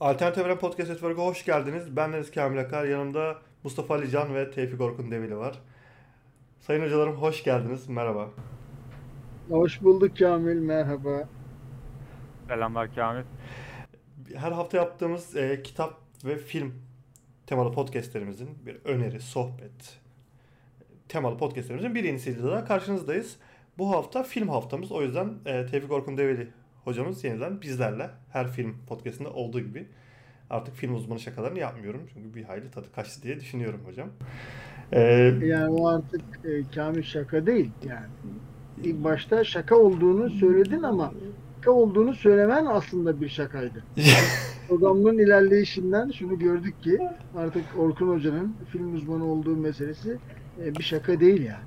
Alternatif 0.00 0.44
Evren 0.44 0.58
Podcast 0.58 0.90
Network'a 0.90 1.22
hoş 1.22 1.44
geldiniz. 1.44 1.96
Ben 1.96 2.12
Deniz 2.12 2.30
Kamil 2.30 2.60
Akar. 2.60 2.84
Yanımda 2.84 3.38
Mustafa 3.64 3.94
Ali 3.94 4.10
Can 4.10 4.34
ve 4.34 4.50
Tevfik 4.50 4.80
Orkun 4.80 5.10
Develi 5.10 5.36
var. 5.36 5.60
Sayın 6.60 6.82
hocalarım 6.82 7.16
hoş 7.16 7.44
geldiniz. 7.44 7.88
Merhaba. 7.88 8.30
Hoş 9.50 9.82
bulduk 9.82 10.18
Kamil, 10.18 10.56
merhaba. 10.56 11.28
Selamlar 12.48 12.94
Kamil. 12.94 13.24
Her 14.34 14.52
hafta 14.52 14.76
yaptığımız 14.76 15.36
e, 15.36 15.62
kitap 15.62 16.00
ve 16.24 16.36
film 16.36 16.74
temalı 17.46 17.72
podcastlerimizin 17.72 18.66
bir 18.66 18.76
öneri, 18.84 19.20
sohbet 19.20 20.00
temalı 21.08 21.38
podcastlerimizin 21.38 21.94
bir 21.94 22.04
yenisiyle 22.04 22.42
daha 22.42 22.64
karşınızdayız. 22.64 23.36
Bu 23.78 23.90
hafta 23.90 24.22
film 24.22 24.48
haftamız. 24.48 24.92
O 24.92 25.02
yüzden 25.02 25.34
e, 25.46 25.66
Tevfik 25.66 25.92
Orkun 25.92 26.16
Develi 26.16 26.48
hocamız 26.84 27.24
yeniden 27.24 27.60
bizlerle 27.60 28.10
her 28.32 28.48
film 28.48 28.76
podcastinde 28.86 29.28
olduğu 29.28 29.60
gibi 29.60 29.86
artık 30.50 30.74
film 30.74 30.94
uzmanı 30.94 31.20
şakalarını 31.20 31.58
yapmıyorum. 31.58 32.00
Çünkü 32.14 32.34
bir 32.34 32.44
hayli 32.44 32.70
tadı 32.70 32.92
kaçtı 32.92 33.22
diye 33.22 33.40
düşünüyorum 33.40 33.80
hocam. 33.86 34.08
Ee, 34.92 35.00
yani 35.42 35.70
o 35.70 35.88
artık 35.88 36.20
e, 36.44 36.62
Kamil 36.74 37.02
şaka 37.02 37.46
değil 37.46 37.70
yani. 37.88 38.06
İlk 38.84 39.04
başta 39.04 39.44
şaka 39.44 39.76
olduğunu 39.76 40.30
söyledin 40.30 40.82
ama 40.82 41.12
şaka 41.56 41.70
olduğunu 41.70 42.14
söylemen 42.14 42.66
aslında 42.66 43.20
bir 43.20 43.28
şakaydı. 43.28 43.84
Programın 44.68 45.18
ilerleyişinden 45.18 46.10
şunu 46.10 46.38
gördük 46.38 46.82
ki 46.82 46.98
artık 47.36 47.64
Orkun 47.78 48.08
Hoca'nın 48.08 48.56
film 48.72 48.94
uzmanı 48.94 49.24
olduğu 49.24 49.56
meselesi 49.56 50.18
e, 50.64 50.74
bir 50.74 50.82
şaka 50.82 51.20
değil 51.20 51.42
yani. 51.42 51.64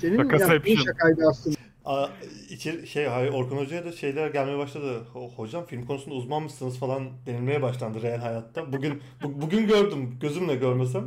Senin 0.00 0.18
yaptığın 0.38 0.74
şakaydı 0.74 1.22
aslında. 1.30 1.56
Aa, 1.90 2.08
içeri, 2.50 2.86
şey 2.86 3.06
hayır 3.06 3.32
Orkun 3.32 3.56
Hoca'ya 3.56 3.84
da 3.84 3.92
şeyler 3.92 4.30
gelmeye 4.30 4.58
başladı. 4.58 5.00
Hocam 5.36 5.66
film 5.66 5.86
konusunda 5.86 6.14
uzman 6.14 6.42
mısınız 6.42 6.78
falan 6.78 7.08
denilmeye 7.26 7.62
başlandı 7.62 8.02
real 8.02 8.18
hayatta. 8.18 8.72
Bugün 8.72 9.02
bu, 9.22 9.40
bugün 9.40 9.66
gördüm. 9.66 10.16
Gözümle 10.20 10.56
görmesem 10.56 11.04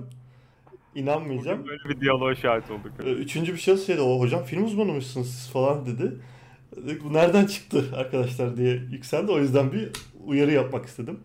inanmayacağım. 0.96 1.60
Bugün 1.60 1.70
böyle 1.70 1.90
bir 1.90 2.02
diyaloğa 2.02 2.36
şahit 2.36 2.72
olduk. 2.72 2.92
Ee, 3.04 3.12
üçüncü 3.12 3.54
bir 3.54 3.58
şey 3.58 3.78
şeydi 3.78 4.02
o 4.02 4.20
hocam 4.20 4.44
film 4.44 4.66
uzmanı 4.66 4.94
mısınız 4.94 5.30
siz 5.30 5.50
falan 5.50 5.86
dedi. 5.86 6.12
Bu 7.04 7.14
nereden 7.14 7.46
çıktı 7.46 7.86
arkadaşlar 7.96 8.58
diye 8.58 8.74
yükseldi. 8.74 9.32
O 9.32 9.40
yüzden 9.40 9.72
bir 9.72 9.92
uyarı 10.26 10.52
yapmak 10.52 10.86
istedim. 10.86 11.20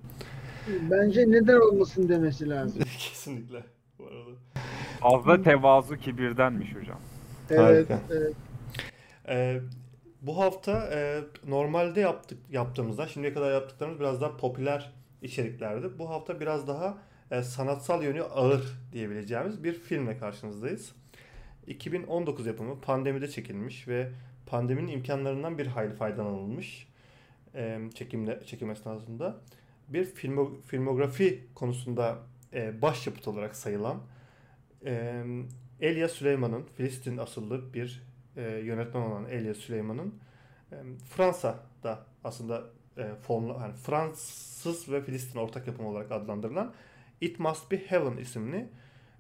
Bence 0.91 1.21
neden 1.21 1.61
olmasın 1.61 2.09
demesi 2.09 2.49
lazım. 2.49 2.83
Kesinlikle. 2.99 3.63
Bu 3.99 4.05
arada. 4.07 4.31
Fazla 5.01 5.43
tevazu 5.43 5.97
kibirdenmiş 5.97 6.75
hocam. 6.75 7.01
Evet, 7.51 7.61
Harika. 7.61 8.01
evet. 8.11 8.48
Ee, 9.29 9.61
bu 10.23 10.39
hafta 10.39 10.91
e, 10.93 11.21
normalde 11.47 12.01
yaptık 12.01 12.39
yaptığımızda 12.51 13.07
şimdiye 13.09 13.35
kadar 13.35 13.53
yaptıklarımız 13.53 14.01
biraz 14.01 14.21
daha 14.21 14.37
popüler 14.37 14.93
içeriklerdi. 15.23 15.99
Bu 15.99 16.11
hafta 16.11 16.41
biraz 16.41 16.69
daha 16.69 16.99
e, 17.31 17.43
sanatsal 17.43 18.03
yönü 18.03 18.23
ağır 18.23 18.79
diyebileceğimiz 18.93 19.65
bir 19.65 19.73
filmle 19.73 20.19
karşınızdayız. 20.19 20.93
2019 21.67 22.47
yapımı 22.47 22.81
pandemide 22.81 23.29
çekilmiş 23.29 23.89
ve 23.89 24.11
pandeminin 24.47 24.93
imkanlarından 24.93 25.59
bir 25.59 25.67
hayli 25.67 25.95
faydalanılmış 25.95 26.89
e, 27.55 27.81
çekimle 27.95 28.41
çekim 28.47 28.71
esnasında 28.71 29.37
bir 29.89 30.05
filmo, 30.05 30.61
filmografi 30.67 31.47
konusunda 31.55 32.19
e, 32.55 32.83
başyapıt 32.83 33.29
olarak 33.29 33.57
sayılan 33.57 34.01
e, 34.85 35.25
Elia 35.81 36.09
Süleyman'ın 36.09 36.63
Filistin 36.77 37.17
asıllı 37.17 37.75
bir 37.75 38.08
e, 38.39 38.43
yönetmen 38.43 39.01
olan 39.01 39.25
Elia 39.25 39.55
Süleyman'ın 39.55 40.15
e, 40.73 40.77
Fransa'da 41.11 42.07
aslında 42.25 42.65
e, 42.99 43.15
formlu, 43.15 43.59
yani 43.61 43.75
Fransız 43.75 44.93
ve 44.93 45.03
Filistin 45.03 45.39
ortak 45.39 45.67
yapım 45.67 45.87
olarak 45.87 46.13
adlandırılan 46.13 46.75
It 47.21 47.39
Must 47.39 47.71
Be 47.71 47.87
Heaven 47.87 48.17
isimli 48.17 48.69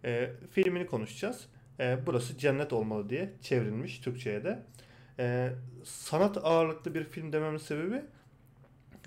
e, 0.04 0.30
filmini 0.50 0.86
konuşacağız. 0.86 1.48
E, 1.80 1.98
burası 2.06 2.38
cennet 2.38 2.72
olmalı 2.72 3.10
diye 3.10 3.32
çevrilmiş 3.42 3.98
Türkçe'ye 3.98 4.44
de. 4.44 4.62
E, 5.18 5.52
sanat 5.84 6.36
ağırlıklı 6.44 6.94
bir 6.94 7.04
film 7.04 7.32
dememin 7.32 7.58
sebebi 7.58 8.02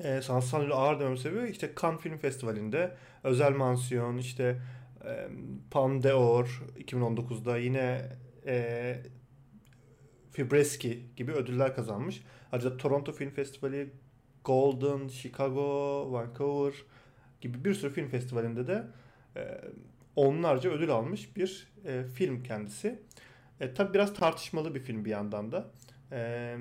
e, 0.03 0.21
sanatsal 0.21 0.61
yönü 0.61 0.73
ağır 0.73 0.99
dememin 0.99 1.17
sebebi 1.17 1.49
işte 1.49 1.71
Cannes 1.81 2.01
Film 2.01 2.17
Festivali'nde 2.17 2.91
özel 3.23 3.51
mansiyon 3.51 4.17
işte 4.17 4.61
e, 5.05 5.27
Palme 5.71 6.03
d'Or 6.03 6.63
2019'da 6.79 7.57
yine 7.57 8.01
e, 8.45 8.95
Fibreski 10.31 11.03
gibi 11.15 11.31
ödüller 11.31 11.75
kazanmış. 11.75 12.23
Ayrıca 12.51 12.77
Toronto 12.77 13.11
Film 13.11 13.29
Festivali, 13.29 13.89
Golden, 14.43 15.07
Chicago, 15.07 16.11
Vancouver 16.11 16.73
gibi 17.41 17.65
bir 17.65 17.73
sürü 17.73 17.93
film 17.93 18.07
festivalinde 18.07 18.67
de 18.67 18.83
e, 19.35 19.61
onlarca 20.15 20.69
ödül 20.69 20.89
almış 20.89 21.35
bir 21.37 21.67
e, 21.85 22.03
film 22.03 22.43
kendisi. 22.43 22.99
E, 23.59 23.73
tabi 23.73 23.93
biraz 23.93 24.13
tartışmalı 24.13 24.75
bir 24.75 24.79
film 24.79 25.05
bir 25.05 25.09
yandan 25.09 25.51
da. 25.51 25.71
E, 26.11 26.57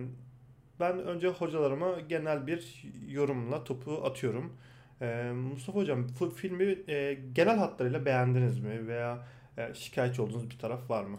ben 0.81 0.99
önce 0.99 1.29
hocalarıma 1.29 2.01
genel 2.01 2.47
bir 2.47 2.85
yorumla 3.09 3.65
topu 3.65 4.03
atıyorum. 4.05 4.57
E, 5.01 5.33
Mustafa 5.35 5.79
Hocam 5.79 6.07
filmi 6.37 6.79
e, 6.89 7.19
genel 7.33 7.57
hatlarıyla 7.57 8.05
beğendiniz 8.05 8.59
mi 8.59 8.89
veya 8.89 9.27
e, 9.59 9.75
şikayetçi 9.75 10.23
olduğunuz 10.23 10.51
bir 10.51 10.59
taraf 10.59 10.91
var 10.91 11.05
mı? 11.05 11.19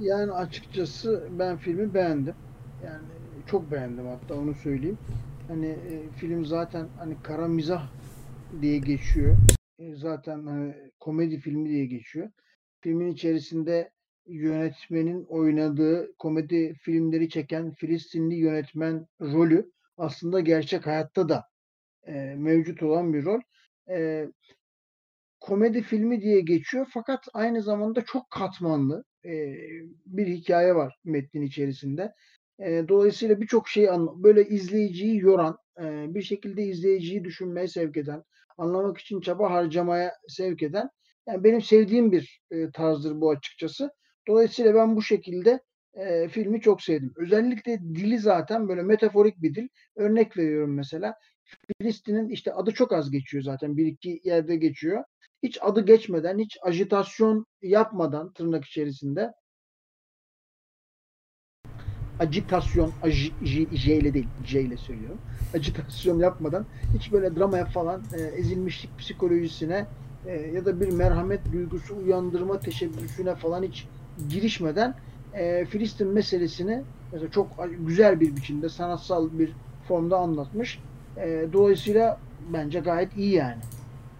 Yani 0.00 0.32
açıkçası 0.32 1.28
ben 1.38 1.56
filmi 1.56 1.94
beğendim. 1.94 2.34
Yani 2.84 3.06
çok 3.46 3.72
beğendim 3.72 4.06
hatta 4.06 4.34
onu 4.34 4.54
söyleyeyim. 4.54 4.98
Hani 5.48 5.66
e, 5.66 6.08
film 6.16 6.46
zaten 6.46 6.88
hani 6.98 7.16
kara 7.22 7.48
mizah 7.48 7.88
diye 8.62 8.78
geçiyor. 8.78 9.36
E, 9.78 9.94
zaten 9.94 10.46
hani 10.46 10.74
komedi 11.00 11.40
filmi 11.40 11.68
diye 11.68 11.86
geçiyor. 11.86 12.30
Filmin 12.80 13.12
içerisinde 13.12 13.90
yönetmenin 14.26 15.24
oynadığı 15.24 16.16
komedi 16.18 16.74
filmleri 16.74 17.28
çeken 17.28 17.74
Filistinli 17.74 18.34
yönetmen 18.34 19.06
rolü 19.20 19.70
aslında 19.96 20.40
gerçek 20.40 20.86
hayatta 20.86 21.28
da 21.28 21.44
e, 22.06 22.12
mevcut 22.38 22.82
olan 22.82 23.12
bir 23.12 23.24
rol. 23.24 23.40
E, 23.90 24.26
komedi 25.40 25.82
filmi 25.82 26.20
diye 26.20 26.40
geçiyor 26.40 26.86
fakat 26.90 27.28
aynı 27.32 27.62
zamanda 27.62 28.04
çok 28.04 28.30
katmanlı 28.30 29.04
bir 30.06 30.26
hikaye 30.26 30.74
var 30.74 30.98
metnin 31.04 31.42
içerisinde. 31.42 32.12
Dolayısıyla 32.88 33.40
birçok 33.40 33.68
şeyi 33.68 33.88
böyle 34.16 34.48
izleyiciyi 34.48 35.18
yoran, 35.18 35.58
bir 36.14 36.22
şekilde 36.22 36.62
izleyiciyi 36.62 37.24
düşünmeye 37.24 37.68
sevk 37.68 37.96
eden, 37.96 38.22
anlamak 38.58 38.98
için 38.98 39.20
çaba 39.20 39.50
harcamaya 39.50 40.12
sevk 40.28 40.62
eden 40.62 40.88
yani 41.28 41.44
benim 41.44 41.62
sevdiğim 41.62 42.12
bir 42.12 42.40
tarzdır 42.74 43.20
bu 43.20 43.30
açıkçası. 43.30 43.90
Dolayısıyla 44.28 44.74
ben 44.74 44.96
bu 44.96 45.02
şekilde 45.02 45.60
filmi 46.30 46.60
çok 46.60 46.82
sevdim. 46.82 47.12
Özellikle 47.16 47.80
dili 47.80 48.18
zaten 48.18 48.68
böyle 48.68 48.82
metaforik 48.82 49.42
bir 49.42 49.54
dil. 49.54 49.68
Örnek 49.96 50.36
veriyorum 50.36 50.74
mesela. 50.74 51.14
Filistin'in 51.80 52.28
işte 52.28 52.52
adı 52.52 52.70
çok 52.70 52.92
az 52.92 53.10
geçiyor 53.10 53.42
zaten. 53.44 53.76
Bir 53.76 53.86
iki 53.86 54.20
yerde 54.24 54.56
geçiyor. 54.56 55.04
Hiç 55.42 55.58
adı 55.62 55.86
geçmeden, 55.86 56.38
hiç 56.38 56.58
ajitasyon 56.62 57.46
yapmadan 57.62 58.32
tırnak 58.32 58.64
içerisinde 58.64 59.32
ajitasyon, 62.20 62.92
aj, 63.02 63.30
j, 63.42 63.66
j 63.72 63.96
ile 63.96 64.14
değil, 64.14 64.28
J 64.44 64.60
ile 64.60 64.76
söylüyorum. 64.76 65.18
Ajitasyon 65.54 66.18
yapmadan 66.18 66.66
hiç 66.98 67.12
böyle 67.12 67.36
dramaya 67.36 67.64
falan 67.64 68.02
e, 68.18 68.22
ezilmişlik 68.22 68.98
psikolojisine 68.98 69.86
e, 70.26 70.32
ya 70.32 70.64
da 70.64 70.80
bir 70.80 70.88
merhamet 70.88 71.52
duygusu 71.52 71.96
uyandırma 71.96 72.60
teşebbüsüne 72.60 73.34
falan 73.34 73.62
hiç 73.62 73.86
girişmeden 74.28 74.94
e, 75.34 75.64
Filistin 75.64 76.08
meselesini 76.08 76.82
mesela 77.12 77.30
çok 77.30 77.46
güzel 77.86 78.20
bir 78.20 78.36
biçimde 78.36 78.68
sanatsal 78.68 79.38
bir 79.38 79.52
formda 79.88 80.18
anlatmış. 80.18 80.80
E, 81.16 81.46
dolayısıyla 81.52 82.20
bence 82.52 82.80
gayet 82.80 83.16
iyi 83.16 83.32
yani. 83.32 83.60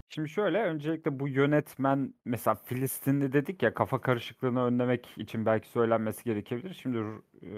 Şimdi 0.09 0.29
şöyle 0.29 0.63
öncelikle 0.63 1.19
bu 1.19 1.27
yönetmen 1.27 2.13
mesela 2.25 2.55
Filistinli 2.55 3.33
dedik 3.33 3.63
ya 3.63 3.73
kafa 3.73 4.01
karışıklığını 4.01 4.63
önlemek 4.63 5.07
için 5.17 5.45
belki 5.45 5.69
söylenmesi 5.69 6.23
gerekebilir. 6.23 6.73
Şimdi 6.81 6.97
e, 7.41 7.49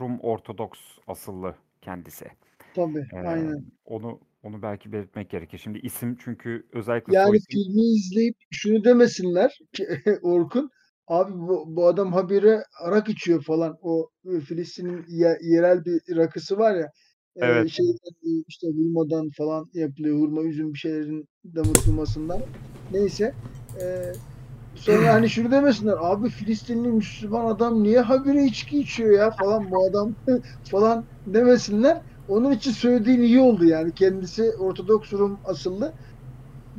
Rum 0.00 0.20
Ortodoks 0.20 0.80
asıllı 1.06 1.54
kendisi. 1.82 2.26
Tabii, 2.74 3.06
Ee, 3.14 3.16
aynen. 3.16 3.64
onu 3.84 4.20
onu 4.42 4.62
belki 4.62 4.92
belirtmek 4.92 5.30
gerekir. 5.30 5.58
Şimdi 5.58 5.78
isim 5.78 6.16
çünkü 6.20 6.66
özellikle 6.72 7.14
Yani 7.14 7.26
soy 7.26 7.38
filmi 7.50 7.82
izleyip 7.82 8.36
şunu 8.50 8.84
demesinler 8.84 9.58
ki 9.72 9.86
Orkun, 10.22 10.70
abi 11.06 11.32
bu, 11.32 11.64
bu 11.76 11.86
adam 11.86 12.12
habire 12.12 12.62
arak 12.84 13.08
içiyor 13.08 13.42
falan. 13.44 13.76
O 13.82 14.10
e, 14.24 14.40
Filistin'in 14.40 15.04
ye- 15.08 15.38
yerel 15.42 15.84
bir 15.84 16.16
rakısı 16.16 16.58
var 16.58 16.74
ya. 16.74 16.90
Evet. 17.40 17.70
şeyden 17.70 18.14
e, 18.24 18.44
işte 18.48 18.66
hurmadan 18.66 19.30
falan 19.30 19.68
yapılıyor. 19.74 20.18
Hurma, 20.18 20.42
üzüm 20.42 20.74
bir 20.74 20.78
şeylerin 20.78 21.28
damıtılmasından. 21.54 22.40
Neyse. 22.92 23.34
E, 23.80 24.12
sonra 24.74 25.12
hani 25.12 25.30
şunu 25.30 25.50
demesinler. 25.50 25.96
Abi 26.00 26.28
Filistinli 26.28 26.88
Müslüman 26.88 27.46
adam 27.46 27.82
niye 27.82 28.00
habire 28.00 28.44
içki 28.44 28.80
içiyor 28.80 29.18
ya 29.18 29.30
falan 29.30 29.70
bu 29.70 29.84
adam 29.84 30.14
falan 30.64 31.04
demesinler. 31.26 32.00
onun 32.28 32.52
için 32.52 32.70
söylediğin 32.70 33.20
iyi 33.20 33.40
oldu 33.40 33.64
yani. 33.64 33.92
Kendisi 33.92 34.52
Ortodoks 34.60 35.12
Rum 35.12 35.38
asıllı. 35.44 35.92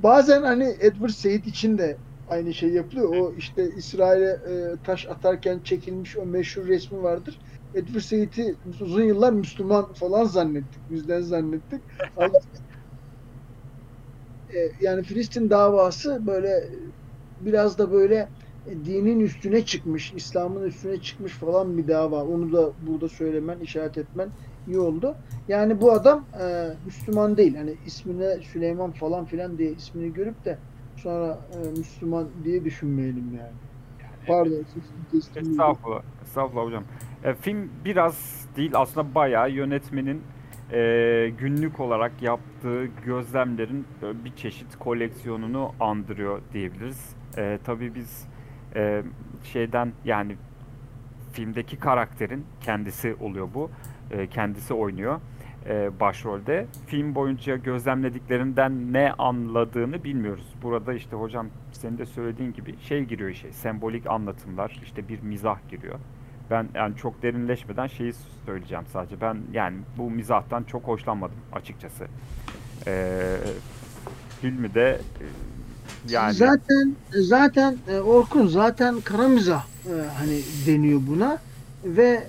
Bazen 0.04 0.42
hani 0.44 0.76
Edward 0.80 1.10
Said 1.10 1.46
için 1.46 1.78
de 1.78 1.98
aynı 2.30 2.54
şey 2.54 2.70
yapılıyor. 2.70 3.16
O 3.16 3.34
işte 3.38 3.70
İsrail'e 3.78 4.30
e, 4.30 4.76
taş 4.86 5.08
atarken 5.08 5.60
çekilmiş 5.64 6.18
o 6.18 6.26
meşhur 6.26 6.68
resmi 6.68 7.04
vardır. 7.04 7.40
Edward 7.76 8.02
Said'i 8.02 8.56
uzun 8.82 9.04
yıllar 9.04 9.34
Müslüman 9.34 9.94
falan 9.94 10.24
zannettik. 10.24 10.82
Bizden 10.92 11.22
zannettik. 11.22 11.82
e, 14.54 14.72
yani 14.82 15.04
Filistin 15.04 15.50
davası 15.50 16.28
böyle 16.28 16.70
biraz 17.42 17.78
da 17.78 17.92
böyle 17.92 18.30
dinin 18.86 19.20
üstüne 19.20 19.66
çıkmış, 19.66 20.14
İslam'ın 20.16 20.64
üstüne 20.64 21.02
çıkmış 21.02 21.34
falan 21.34 21.78
bir 21.78 21.88
dava. 21.88 22.24
Onu 22.24 22.54
da 22.54 22.72
burada 22.88 23.10
söylemen, 23.10 23.60
işaret 23.60 23.98
etmen 23.98 24.30
iyi 24.68 24.80
oldu. 24.80 25.16
Yani 25.48 25.82
bu 25.82 25.92
adam 25.92 26.26
e, 26.42 26.74
Müslüman 26.86 27.38
değil. 27.38 27.56
Hani 27.56 27.76
ismine 27.86 28.38
Süleyman 28.38 28.92
falan 28.92 29.26
filan 29.26 29.58
diye 29.58 29.72
ismini 29.72 30.14
görüp 30.14 30.46
de 30.46 30.58
sonra 30.96 31.40
e, 31.54 31.70
Müslüman 31.70 32.28
diye 32.44 32.64
düşünmeyelim 32.64 33.38
yani. 33.38 33.54
Pardon. 34.28 34.66
Estağfurullah. 35.16 36.02
Estağfurullah 36.24 36.66
hocam. 36.66 36.84
E, 37.24 37.34
film 37.34 37.70
biraz 37.86 38.46
değil 38.56 38.72
aslında 38.76 39.16
bayağı 39.16 39.52
yönetmenin 39.52 40.22
e, 40.72 41.32
günlük 41.38 41.80
olarak 41.80 42.22
yaptığı 42.22 42.86
gözlemlerin 43.06 43.86
bir 44.26 44.36
çeşit 44.36 44.76
koleksiyonunu 44.80 45.72
andırıyor 45.80 46.42
diyebiliriz. 46.54 47.16
E, 47.38 47.60
tabii 47.64 47.96
biz 47.96 48.28
e, 48.76 49.04
şeyden 49.44 49.92
yani 50.06 50.36
filmdeki 51.34 51.78
karakterin 51.80 52.46
kendisi 52.62 53.16
oluyor 53.20 53.48
bu. 53.54 53.72
E, 54.12 54.28
kendisi 54.28 54.74
oynuyor 54.74 55.20
e, 55.70 56.00
başrolde. 56.00 56.66
Film 56.88 57.16
boyunca 57.16 57.56
gözlemlediklerinden 57.56 58.94
ne 58.94 59.14
anladığını 59.14 60.04
bilmiyoruz. 60.04 60.54
Burada 60.62 60.94
işte 60.94 61.16
hocam 61.16 61.48
senin 61.72 61.98
de 61.98 62.06
söylediğin 62.06 62.54
gibi 62.54 62.76
şey 62.80 63.04
giriyor 63.04 63.34
şey, 63.34 63.54
sembolik 63.54 64.08
anlatımlar, 64.08 64.80
işte 64.84 65.08
bir 65.08 65.22
mizah 65.22 65.70
giriyor. 65.70 66.00
Ben 66.52 66.68
yani 66.76 66.96
çok 66.96 67.24
derinleşmeden 67.24 67.88
şeyi 67.88 68.14
söyleyeceğim 68.46 68.86
sadece. 68.94 69.22
Ben 69.22 69.38
yani 69.54 69.78
bu 69.98 70.12
mizahtan 70.12 70.64
çok 70.64 70.84
hoşlanmadım 70.84 71.38
açıkçası. 71.54 72.08
Ee, 72.88 73.38
filmi 74.42 74.74
de 74.74 75.02
e, 75.22 75.26
yani 76.10 76.34
zaten 76.34 76.96
zaten 77.10 77.78
e, 77.88 78.00
Orkun 78.00 78.48
zaten 78.48 79.02
kara 79.02 79.28
mizah 79.28 79.66
e, 79.66 79.94
hani 80.18 80.42
deniyor 80.68 81.02
buna 81.08 81.38
ve 81.84 82.24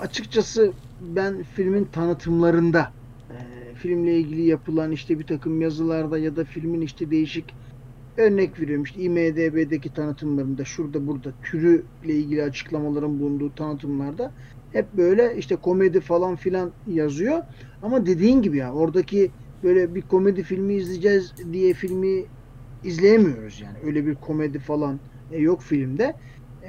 açıkçası 0.00 0.72
ben 1.00 1.42
filmin 1.42 1.84
tanıtımlarında 1.84 2.90
filmle 3.76 4.18
ilgili 4.18 4.42
yapılan 4.42 4.92
işte 4.92 5.18
bir 5.18 5.26
takım 5.26 5.60
yazılarda 5.60 6.18
ya 6.18 6.36
da 6.36 6.44
filmin 6.44 6.80
işte 6.80 7.10
değişik 7.10 7.54
örnek 8.16 8.60
veriyorum 8.60 8.84
işte 8.84 9.00
IMDB'deki 9.00 9.92
tanıtımlarında 9.92 10.64
şurada 10.64 11.06
burada 11.06 11.34
türü 11.42 11.88
ile 12.02 12.14
ilgili 12.14 12.42
açıklamaların 12.42 13.20
bulunduğu 13.20 13.54
tanıtımlarda 13.54 14.32
hep 14.68 14.92
böyle 14.92 15.36
işte 15.36 15.56
komedi 15.56 16.00
falan 16.00 16.36
filan 16.36 16.74
yazıyor. 16.86 17.42
Ama 17.80 18.06
dediğin 18.06 18.42
gibi 18.42 18.56
ya 18.56 18.74
oradaki 18.74 19.32
böyle 19.62 19.94
bir 19.94 20.02
komedi 20.02 20.42
filmi 20.42 20.74
izleyeceğiz 20.74 21.32
diye 21.52 21.74
filmi 21.74 22.26
izleyemiyoruz 22.82 23.60
yani. 23.60 23.78
Öyle 23.82 24.06
bir 24.06 24.16
komedi 24.16 24.58
falan 24.58 25.00
e, 25.30 25.38
yok 25.38 25.62
filmde. 25.62 26.14
E, 26.62 26.68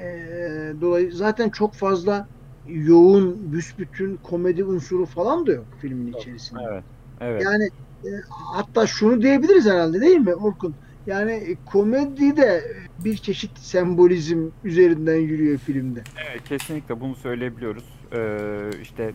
dolayı 0.80 1.12
zaten 1.12 1.50
çok 1.50 1.74
fazla 1.74 2.26
yoğun, 2.64 3.52
büsbütün 3.52 4.16
komedi 4.16 4.64
unsuru 4.64 5.06
falan 5.06 5.46
da 5.46 5.52
yok 5.52 5.68
filmin 5.78 6.12
içerisinde. 6.12 6.60
Evet. 6.72 6.84
Evet. 7.20 7.42
Yani 7.44 7.64
e, 8.04 8.08
hatta 8.54 8.86
şunu 8.86 9.22
diyebiliriz 9.22 9.66
herhalde 9.66 10.00
değil 10.00 10.16
mi 10.16 10.34
Orkun? 10.34 10.76
Yani 11.08 11.32
e, 11.32 11.56
komedi 11.66 12.36
de 12.36 12.62
bir 13.04 13.16
çeşit 13.16 13.58
sembolizm 13.58 14.50
üzerinden 14.64 15.16
yürüyor 15.16 15.58
filmde. 15.58 16.02
Evet 16.28 16.44
kesinlikle 16.44 17.00
bunu 17.00 17.14
söyleyebiliyoruz. 17.14 17.84
Ee, 18.12 18.70
işte 18.82 19.12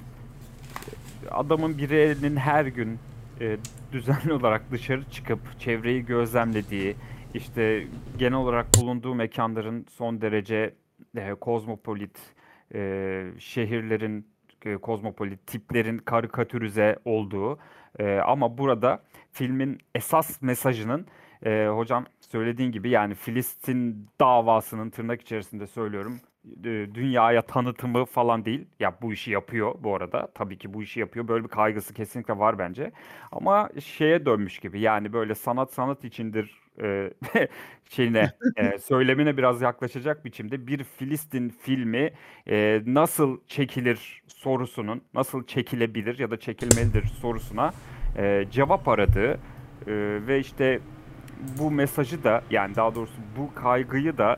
adamın 1.31 1.77
birinin 1.77 2.35
her 2.35 2.65
gün 2.65 2.99
e, 3.41 3.57
düzenli 3.91 4.33
olarak 4.39 4.71
dışarı 4.71 5.03
çıkıp 5.11 5.39
çevreyi 5.59 6.05
gözlemlediği, 6.05 6.95
işte 7.33 7.87
genel 8.17 8.37
olarak 8.37 8.67
bulunduğu 8.81 9.15
mekanların 9.15 9.85
son 9.89 10.21
derece 10.21 10.73
e, 11.17 11.33
kozmopolit, 11.33 12.17
e, 12.75 13.23
şehirlerin 13.39 14.27
e, 14.65 14.77
kozmopolit 14.77 15.47
tiplerin 15.47 15.97
karikatürize 15.97 16.95
olduğu 17.05 17.59
e, 17.99 18.17
ama 18.17 18.57
burada 18.57 19.03
filmin 19.31 19.79
esas 19.95 20.41
mesajının 20.41 21.07
e, 21.45 21.67
hocam 21.67 22.05
söylediğin 22.19 22.71
gibi 22.71 22.89
yani 22.89 23.15
Filistin 23.15 24.07
davasının 24.19 24.89
tırnak 24.89 25.21
içerisinde 25.21 25.67
söylüyorum 25.67 26.19
dünyaya 26.93 27.41
tanıtımı 27.41 28.05
falan 28.05 28.45
değil. 28.45 28.65
Ya 28.79 28.97
bu 29.01 29.13
işi 29.13 29.31
yapıyor 29.31 29.75
bu 29.79 29.95
arada. 29.95 30.27
Tabii 30.35 30.57
ki 30.57 30.73
bu 30.73 30.83
işi 30.83 30.99
yapıyor. 30.99 31.27
Böyle 31.27 31.43
bir 31.43 31.49
kaygısı 31.49 31.93
kesinlikle 31.93 32.37
var 32.37 32.59
bence. 32.59 32.91
Ama 33.31 33.69
şeye 33.79 34.25
dönmüş 34.25 34.59
gibi. 34.59 34.79
Yani 34.79 35.13
böyle 35.13 35.35
sanat 35.35 35.73
sanat 35.73 36.03
içindir 36.03 36.61
e, 36.81 37.13
şeyine 37.89 38.31
e, 38.55 38.77
söylemine 38.79 39.37
biraz 39.37 39.61
yaklaşacak 39.61 40.25
biçimde 40.25 40.67
bir 40.67 40.83
Filistin 40.83 41.49
filmi 41.49 42.11
e, 42.49 42.81
nasıl 42.85 43.37
çekilir 43.47 44.23
sorusunun 44.27 45.01
nasıl 45.13 45.45
çekilebilir 45.45 46.19
ya 46.19 46.31
da 46.31 46.39
çekilmelidir 46.39 47.05
sorusuna 47.05 47.73
e, 48.17 48.45
cevap 48.51 48.87
aradığı 48.87 49.33
e, 49.87 50.19
ve 50.27 50.39
işte 50.39 50.79
bu 51.59 51.71
mesajı 51.71 52.23
da 52.23 52.41
yani 52.49 52.75
daha 52.75 52.95
doğrusu 52.95 53.21
bu 53.37 53.53
kaygıyı 53.53 54.17
da 54.17 54.37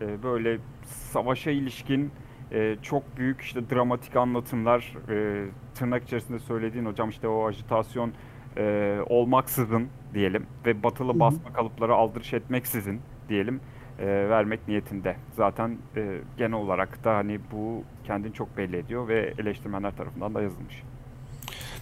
e, 0.00 0.22
böyle 0.22 0.58
savaşa 0.84 1.50
ilişkin 1.50 2.10
e, 2.52 2.76
çok 2.82 3.16
büyük 3.16 3.40
işte 3.40 3.70
dramatik 3.70 4.16
anlatımlar 4.16 4.94
e, 5.08 5.46
tırnak 5.74 6.02
içerisinde 6.02 6.38
söylediğin 6.38 6.86
hocam 6.86 7.08
işte 7.10 7.28
o 7.28 7.46
ajitasyon 7.46 8.12
e, 8.56 8.98
olmaksızın 9.06 9.88
diyelim 10.14 10.46
ve 10.66 10.82
batılı 10.82 11.20
basma 11.20 11.52
kalıpları 11.52 11.94
aldırış 11.94 12.34
etmeksizin 12.34 13.00
diyelim 13.28 13.60
e, 13.98 14.06
vermek 14.06 14.68
niyetinde. 14.68 15.16
Zaten 15.36 15.78
e, 15.96 16.18
genel 16.36 16.52
olarak 16.52 17.04
da 17.04 17.16
hani 17.16 17.40
bu 17.52 17.82
kendini 18.04 18.32
çok 18.32 18.56
belli 18.56 18.76
ediyor 18.76 19.08
ve 19.08 19.34
eleştirmenler 19.38 19.96
tarafından 19.96 20.34
da 20.34 20.42
yazılmış. 20.42 20.82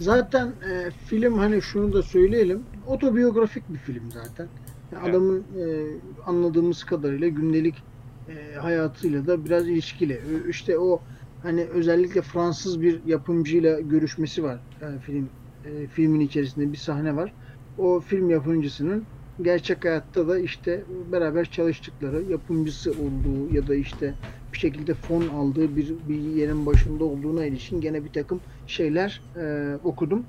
Zaten 0.00 0.46
e, 0.46 0.90
film 0.90 1.38
hani 1.38 1.62
şunu 1.62 1.92
da 1.92 2.02
söyleyelim 2.02 2.62
otobiyografik 2.86 3.72
bir 3.72 3.78
film 3.78 4.10
zaten. 4.10 4.48
Yani 4.92 5.02
evet. 5.02 5.10
Adamın 5.10 5.38
e, 5.38 5.64
anladığımız 6.26 6.84
kadarıyla 6.84 7.28
gündelik 7.28 7.74
e, 8.28 8.54
hayatıyla 8.54 9.26
da 9.26 9.44
biraz 9.44 9.68
ilişkili. 9.68 10.20
İşte 10.48 10.78
o 10.78 11.00
hani 11.42 11.64
özellikle 11.64 12.22
Fransız 12.22 12.82
bir 12.82 13.04
yapımcıyla 13.06 13.80
görüşmesi 13.80 14.42
var. 14.42 14.58
Yani 14.82 14.98
film 14.98 15.28
e, 15.64 15.86
filmin 15.86 16.20
içerisinde 16.20 16.72
bir 16.72 16.76
sahne 16.76 17.16
var. 17.16 17.32
O 17.78 18.00
film 18.00 18.30
yapımcısının 18.30 19.04
gerçek 19.42 19.84
hayatta 19.84 20.28
da 20.28 20.38
işte 20.38 20.84
beraber 21.12 21.44
çalıştıkları, 21.44 22.22
yapımcısı 22.22 22.90
olduğu 22.90 23.54
ya 23.54 23.68
da 23.68 23.74
işte 23.74 24.14
bir 24.56 24.60
şekilde 24.60 24.94
fon 24.94 25.28
aldığı 25.28 25.76
bir, 25.76 25.94
bir 26.08 26.18
yerin 26.18 26.66
başında 26.66 27.04
olduğuna 27.04 27.44
ilişkin 27.44 27.80
gene 27.80 28.04
bir 28.04 28.12
takım 28.12 28.40
şeyler 28.66 29.22
e, 29.36 29.76
okudum. 29.84 30.26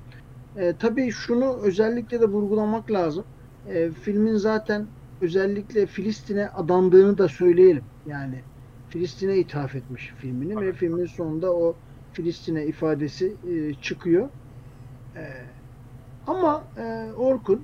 E, 0.56 0.74
tabii 0.78 1.10
şunu 1.10 1.56
özellikle 1.62 2.20
de 2.20 2.26
vurgulamak 2.26 2.90
lazım. 2.90 3.24
E, 3.68 3.90
filmin 3.90 4.36
zaten 4.36 4.86
özellikle 5.20 5.86
Filistin'e 5.86 6.48
adandığını 6.48 7.18
da 7.18 7.28
söyleyelim. 7.28 7.84
Yani 8.06 8.42
Filistin'e 8.88 9.36
ithaf 9.36 9.74
etmiş 9.74 10.12
filmini 10.18 10.60
ve 10.60 10.72
filmin 10.72 11.06
sonunda 11.06 11.52
o 11.52 11.76
Filistin'e 12.12 12.66
ifadesi 12.66 13.36
e, 13.50 13.74
çıkıyor. 13.82 14.28
E, 15.16 15.22
ama 16.26 16.64
e, 16.76 17.12
Orkun 17.12 17.62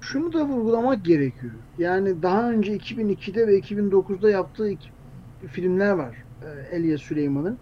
şunu 0.00 0.32
da 0.32 0.48
vurgulamak 0.48 1.04
gerekiyor. 1.04 1.52
Yani 1.78 2.22
daha 2.22 2.50
önce 2.50 2.76
2002'de 2.76 3.46
ve 3.46 3.58
2009'da 3.58 4.30
yaptığı 4.30 4.70
filmler 5.46 5.90
var. 5.90 6.24
E, 6.42 6.76
Elia 6.76 6.98
Süleyman'ın. 6.98 7.58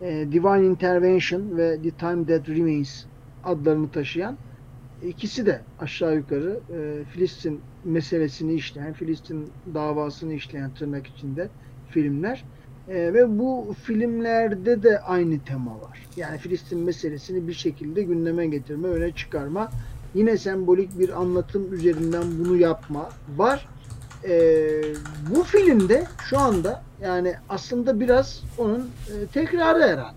E, 0.00 0.32
Divine 0.32 0.66
Intervention 0.66 1.56
ve 1.56 1.82
The 1.82 1.90
Time 1.90 2.26
That 2.26 2.48
Remains 2.48 3.04
adlarını 3.44 3.90
taşıyan 3.90 4.36
ikisi 5.02 5.46
de 5.46 5.60
aşağı 5.80 6.16
yukarı 6.16 6.60
e, 6.72 7.04
Filistin 7.04 7.60
meselesini 7.84 8.54
işleyen, 8.54 8.92
Filistin 8.92 9.50
davasını 9.74 10.32
işleyen 10.32 10.70
tırnak 10.74 11.06
içinde 11.06 11.48
filmler. 11.90 12.44
Ve 12.88 13.38
bu 13.38 13.74
filmlerde 13.82 14.82
de 14.82 14.98
aynı 14.98 15.38
tema 15.38 15.80
var. 15.80 16.06
Yani 16.16 16.38
Filistin 16.38 16.78
meselesini 16.78 17.48
bir 17.48 17.52
şekilde 17.52 18.02
gündeme 18.02 18.46
getirme, 18.46 18.88
öne 18.88 19.12
çıkarma. 19.12 19.70
Yine 20.14 20.36
sembolik 20.36 20.98
bir 20.98 21.20
anlatım 21.20 21.74
üzerinden 21.74 22.22
bunu 22.38 22.56
yapma 22.56 23.08
var. 23.36 23.68
E, 24.28 24.34
bu 25.30 25.42
filmde 25.42 26.04
şu 26.30 26.38
anda 26.38 26.82
yani 27.02 27.34
aslında 27.48 28.00
biraz 28.00 28.42
onun 28.58 28.80
e, 28.80 29.26
tekrarı 29.26 29.82
herhalde. 29.82 30.16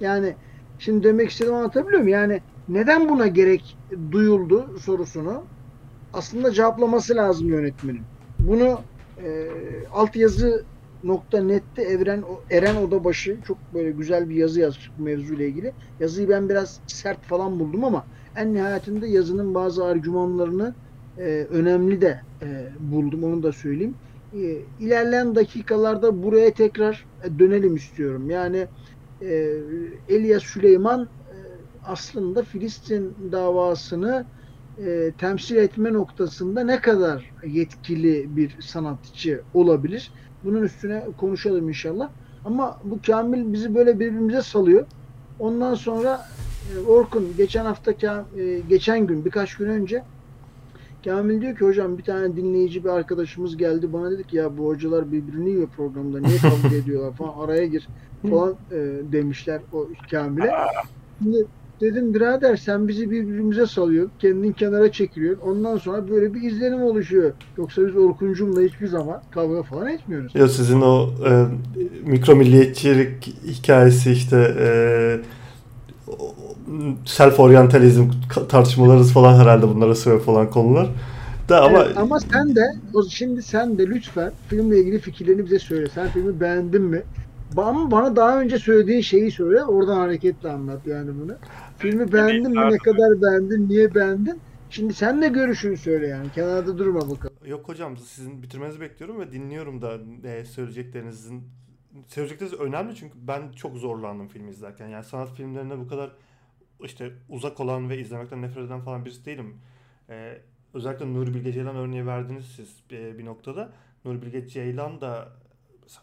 Yani 0.00 0.34
Şimdi 0.78 1.04
demek 1.04 1.30
istediğimi 1.30 1.56
anlatabiliyor 1.56 2.02
muyum? 2.02 2.14
Yani 2.14 2.40
neden 2.68 3.08
buna 3.08 3.26
gerek 3.26 3.76
duyuldu 4.12 4.78
sorusunu 4.78 5.42
aslında 6.12 6.52
cevaplaması 6.52 7.16
lazım 7.16 7.48
yönetmenin. 7.48 8.02
Bunu 8.38 8.80
e, 9.24 9.48
altyazı 9.92 10.64
nette 11.32 11.82
Evren 11.82 12.24
Eren 12.50 12.76
Odabaşı 12.76 13.38
çok 13.46 13.58
böyle 13.74 13.90
güzel 13.90 14.28
bir 14.28 14.34
yazı 14.34 14.60
yazmış 14.60 14.90
bu 14.98 15.02
mevzuyla 15.02 15.44
ilgili. 15.44 15.72
Yazıyı 16.00 16.28
ben 16.28 16.48
biraz 16.48 16.80
sert 16.86 17.22
falan 17.22 17.60
buldum 17.60 17.84
ama 17.84 18.04
en 18.36 18.54
nihayetinde 18.54 19.06
yazının 19.06 19.54
bazı 19.54 19.84
argümanlarını 19.84 20.74
e, 21.18 21.46
önemli 21.50 22.00
de 22.00 22.20
e, 22.42 22.68
buldum 22.78 23.24
onu 23.24 23.42
da 23.42 23.52
söyleyeyim. 23.52 23.94
E, 24.32 24.38
ilerleyen 24.80 25.34
dakikalarda 25.34 26.22
buraya 26.22 26.54
tekrar 26.54 27.06
e, 27.24 27.38
dönelim 27.38 27.76
istiyorum. 27.76 28.30
Yani 28.30 28.66
e, 29.22 29.52
Elias 30.08 30.42
Süleyman 30.42 31.02
e, 31.02 31.36
aslında 31.84 32.42
Filistin 32.42 33.14
davasını 33.32 34.26
e, 34.78 35.12
temsil 35.18 35.56
etme 35.56 35.92
noktasında 35.92 36.64
ne 36.64 36.80
kadar 36.80 37.32
yetkili 37.44 38.36
bir 38.36 38.60
sanatçı 38.60 39.42
olabilir? 39.54 40.12
Bunun 40.44 40.62
üstüne 40.62 41.06
konuşalım 41.16 41.68
inşallah. 41.68 42.10
Ama 42.44 42.80
bu 42.84 43.00
Kamil 43.06 43.52
bizi 43.52 43.74
böyle 43.74 44.00
birbirimize 44.00 44.42
salıyor. 44.42 44.86
Ondan 45.38 45.74
sonra 45.74 46.20
e, 46.74 46.78
Orkun 46.78 47.36
geçen 47.36 47.64
hafta 47.64 47.90
e, 48.38 48.60
geçen 48.68 49.06
gün 49.06 49.24
birkaç 49.24 49.54
gün 49.56 49.66
önce 49.66 50.02
Kamil 51.06 51.40
diyor 51.40 51.56
ki 51.56 51.64
hocam 51.64 51.98
bir 51.98 52.02
tane 52.02 52.36
dinleyici 52.36 52.84
bir 52.84 52.88
arkadaşımız 52.88 53.56
geldi 53.56 53.92
bana 53.92 54.10
dedi 54.10 54.24
ki 54.24 54.36
ya 54.36 54.58
bu 54.58 54.66
hocalar 54.66 55.12
birbirini 55.12 55.50
yiyor 55.50 55.68
programda 55.76 56.20
niye 56.20 56.38
kavga 56.38 56.76
ediyorlar 56.82 57.16
falan 57.16 57.44
araya 57.44 57.66
gir 57.66 57.88
falan 58.30 58.54
e, 58.72 58.76
demişler 59.12 59.60
o 59.72 59.88
Kamil'e. 60.10 60.52
Şimdi 61.22 61.46
dedim 61.80 62.14
birader 62.14 62.56
sen 62.56 62.88
bizi 62.88 63.10
birbirimize 63.10 63.66
salıyor. 63.66 64.08
Kendin 64.18 64.52
kenara 64.52 64.92
çekiliyor. 64.92 65.36
Ondan 65.42 65.76
sonra 65.76 66.08
böyle 66.10 66.34
bir 66.34 66.42
izlenim 66.42 66.82
oluşuyor. 66.82 67.32
Yoksa 67.58 67.86
biz 67.86 67.96
Orkuncum'la 67.96 68.60
hiçbir 68.60 68.86
zaman 68.86 69.22
kavga 69.30 69.62
falan 69.62 69.88
etmiyoruz. 69.88 70.34
Ya 70.34 70.48
sizin 70.48 70.80
o 70.80 71.08
e, 71.28 71.46
mikro 72.10 72.36
milliyetçilik 72.36 73.26
hikayesi 73.46 74.12
işte 74.12 74.54
e, 74.58 74.68
self 77.04 77.40
oryantalizm 77.40 78.10
tartışmalarınız 78.48 79.12
falan 79.12 79.40
herhalde 79.40 79.68
bunlara 79.68 79.94
sebep 79.94 80.28
olan 80.28 80.50
konular. 80.50 80.88
Da 81.48 81.64
ama 81.64 81.84
evet, 81.84 81.96
ama 81.96 82.20
sen 82.20 82.56
de 82.56 82.62
şimdi 83.10 83.42
sen 83.42 83.78
de 83.78 83.86
lütfen 83.86 84.32
filmle 84.48 84.80
ilgili 84.80 84.98
fikirlerini 84.98 85.44
bize 85.44 85.58
söyle. 85.58 85.88
Sen 85.94 86.08
filmi 86.08 86.40
beğendin 86.40 86.82
mi? 86.82 87.02
Ama 87.56 87.90
bana 87.90 88.16
daha 88.16 88.40
önce 88.40 88.58
söylediğin 88.58 89.00
şeyi 89.00 89.30
söyle. 89.30 89.64
Oradan 89.64 89.96
hareketle 89.96 90.48
anlat 90.50 90.86
yani 90.86 91.10
bunu. 91.22 91.32
Filmi 91.78 92.12
beğendin 92.12 92.50
mi? 92.50 92.70
Ne 92.70 92.78
kadar 92.78 93.22
beğendin? 93.22 93.68
Niye 93.68 93.94
beğendin? 93.94 94.40
Şimdi 94.70 94.94
sen 94.94 95.22
de 95.22 95.28
görüşünü 95.28 95.76
söyle 95.76 96.06
yani. 96.06 96.26
Kenarda 96.34 96.78
durma 96.78 97.00
bakalım. 97.00 97.36
Yok 97.46 97.68
hocam 97.68 97.96
sizin 97.96 98.42
bitirmenizi 98.42 98.80
bekliyorum 98.80 99.20
ve 99.20 99.32
dinliyorum 99.32 99.82
da 99.82 99.98
e, 100.28 100.44
söyleyeceklerinizin 100.44 101.42
söyleyecekleriniz 102.08 102.60
önemli 102.60 102.96
çünkü 102.96 103.14
ben 103.28 103.52
çok 103.52 103.76
zorlandım 103.76 104.28
filmi 104.28 104.50
izlerken. 104.50 104.88
Yani 104.88 105.04
sanat 105.04 105.32
filmlerine 105.32 105.78
bu 105.78 105.88
kadar 105.88 106.12
işte 106.82 107.12
uzak 107.28 107.60
olan 107.60 107.90
ve 107.90 107.98
izlemekten 107.98 108.42
nefret 108.42 108.66
eden 108.66 108.80
falan 108.80 109.04
birisi 109.04 109.24
değilim. 109.24 109.60
Ee, 110.10 110.38
özellikle 110.74 111.14
Nuri 111.14 111.34
Bilge 111.34 111.52
Ceylan 111.52 111.76
örneği 111.76 112.06
verdiniz 112.06 112.46
siz 112.56 112.82
bir, 112.90 113.18
bir 113.18 113.24
noktada. 113.24 113.72
Nuri 114.04 114.22
Bilge 114.22 114.48
Ceylan 114.48 115.00
da 115.00 115.28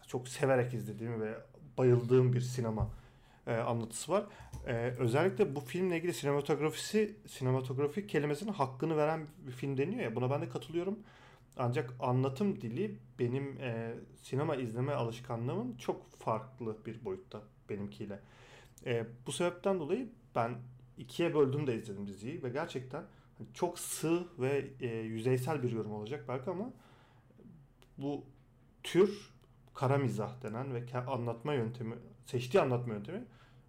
çok 0.06 0.28
severek 0.28 0.74
izlediğim 0.74 1.20
ve 1.20 1.34
bayıldığım 1.78 2.32
bir 2.32 2.40
sinema 2.40 2.90
e, 3.46 3.54
anlatısı 3.54 4.12
var. 4.12 4.24
E, 4.66 4.72
özellikle 4.98 5.54
bu 5.54 5.60
filmle 5.60 5.96
ilgili 5.96 6.14
sinematografisi, 6.14 7.16
sinematografi 7.26 8.06
kelimesinin 8.06 8.52
hakkını 8.52 8.96
veren 8.96 9.26
bir 9.46 9.52
film 9.52 9.76
deniyor 9.76 10.02
ya. 10.02 10.16
Buna 10.16 10.30
ben 10.30 10.42
de 10.42 10.48
katılıyorum. 10.48 10.98
Ancak 11.56 11.94
anlatım 12.00 12.60
dili 12.60 12.98
benim 13.18 13.58
e, 13.60 13.94
sinema 14.22 14.56
izleme 14.56 14.92
alışkanlığımın 14.92 15.76
çok 15.76 16.10
farklı 16.10 16.76
bir 16.86 17.04
boyutta 17.04 17.42
benimkiyle. 17.68 18.20
E, 18.86 19.06
bu 19.26 19.32
sebepten 19.32 19.80
dolayı 19.80 20.08
ben 20.34 20.54
ikiye 20.98 21.34
böldüm 21.34 21.66
de 21.66 21.74
izledim 21.76 22.06
diziyi 22.06 22.42
ve 22.42 22.48
gerçekten 22.48 23.04
çok 23.54 23.78
sığ 23.78 24.26
ve 24.38 24.70
e, 24.80 24.86
yüzeysel 24.86 25.62
bir 25.62 25.70
yorum 25.70 25.92
olacak 25.92 26.24
belki 26.28 26.50
ama 26.50 26.72
bu 27.98 28.24
tür 28.82 29.30
kara 29.74 29.98
mizah 29.98 30.42
denen 30.42 30.74
ve 30.74 30.98
anlatma 30.98 31.54
yöntemi, 31.54 31.94
seçtiği 32.26 32.62
anlatma 32.62 32.94
yöntemi 32.94 33.24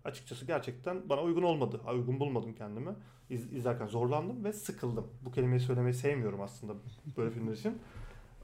açıkçası 0.06 0.46
gerçekten 0.46 1.10
bana 1.10 1.22
uygun 1.22 1.44
olmadı. 1.44 1.82
Uygun 1.94 2.20
bulmadım 2.20 2.56
kendimi. 2.56 2.96
İz, 3.29 3.53
izlerken 3.53 3.88
zorlandım 3.88 4.44
ve 4.44 4.53
sıkıldım. 4.53 5.08
Bu 5.22 5.32
kelimeyi 5.32 5.60
söylemeyi 5.60 5.94
sevmiyorum 5.94 6.41
aslında 6.41 6.74
böyle 7.17 7.32
filmler 7.32 7.53
için. 7.53 7.77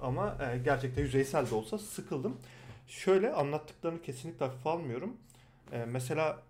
Ama 0.02 0.38
e, 0.42 0.58
gerçekten 0.58 1.02
yüzeysel 1.02 1.50
de 1.50 1.56
olsa 1.56 1.78
sıkıldım. 1.78 2.38
Şöyle 2.88 3.34
anlattıklarını 3.34 4.02
kesinlikle 4.02 4.46
hafife 4.46 4.70
almıyorum. 4.70 5.18
E, 5.72 5.86
mesela 5.86 6.44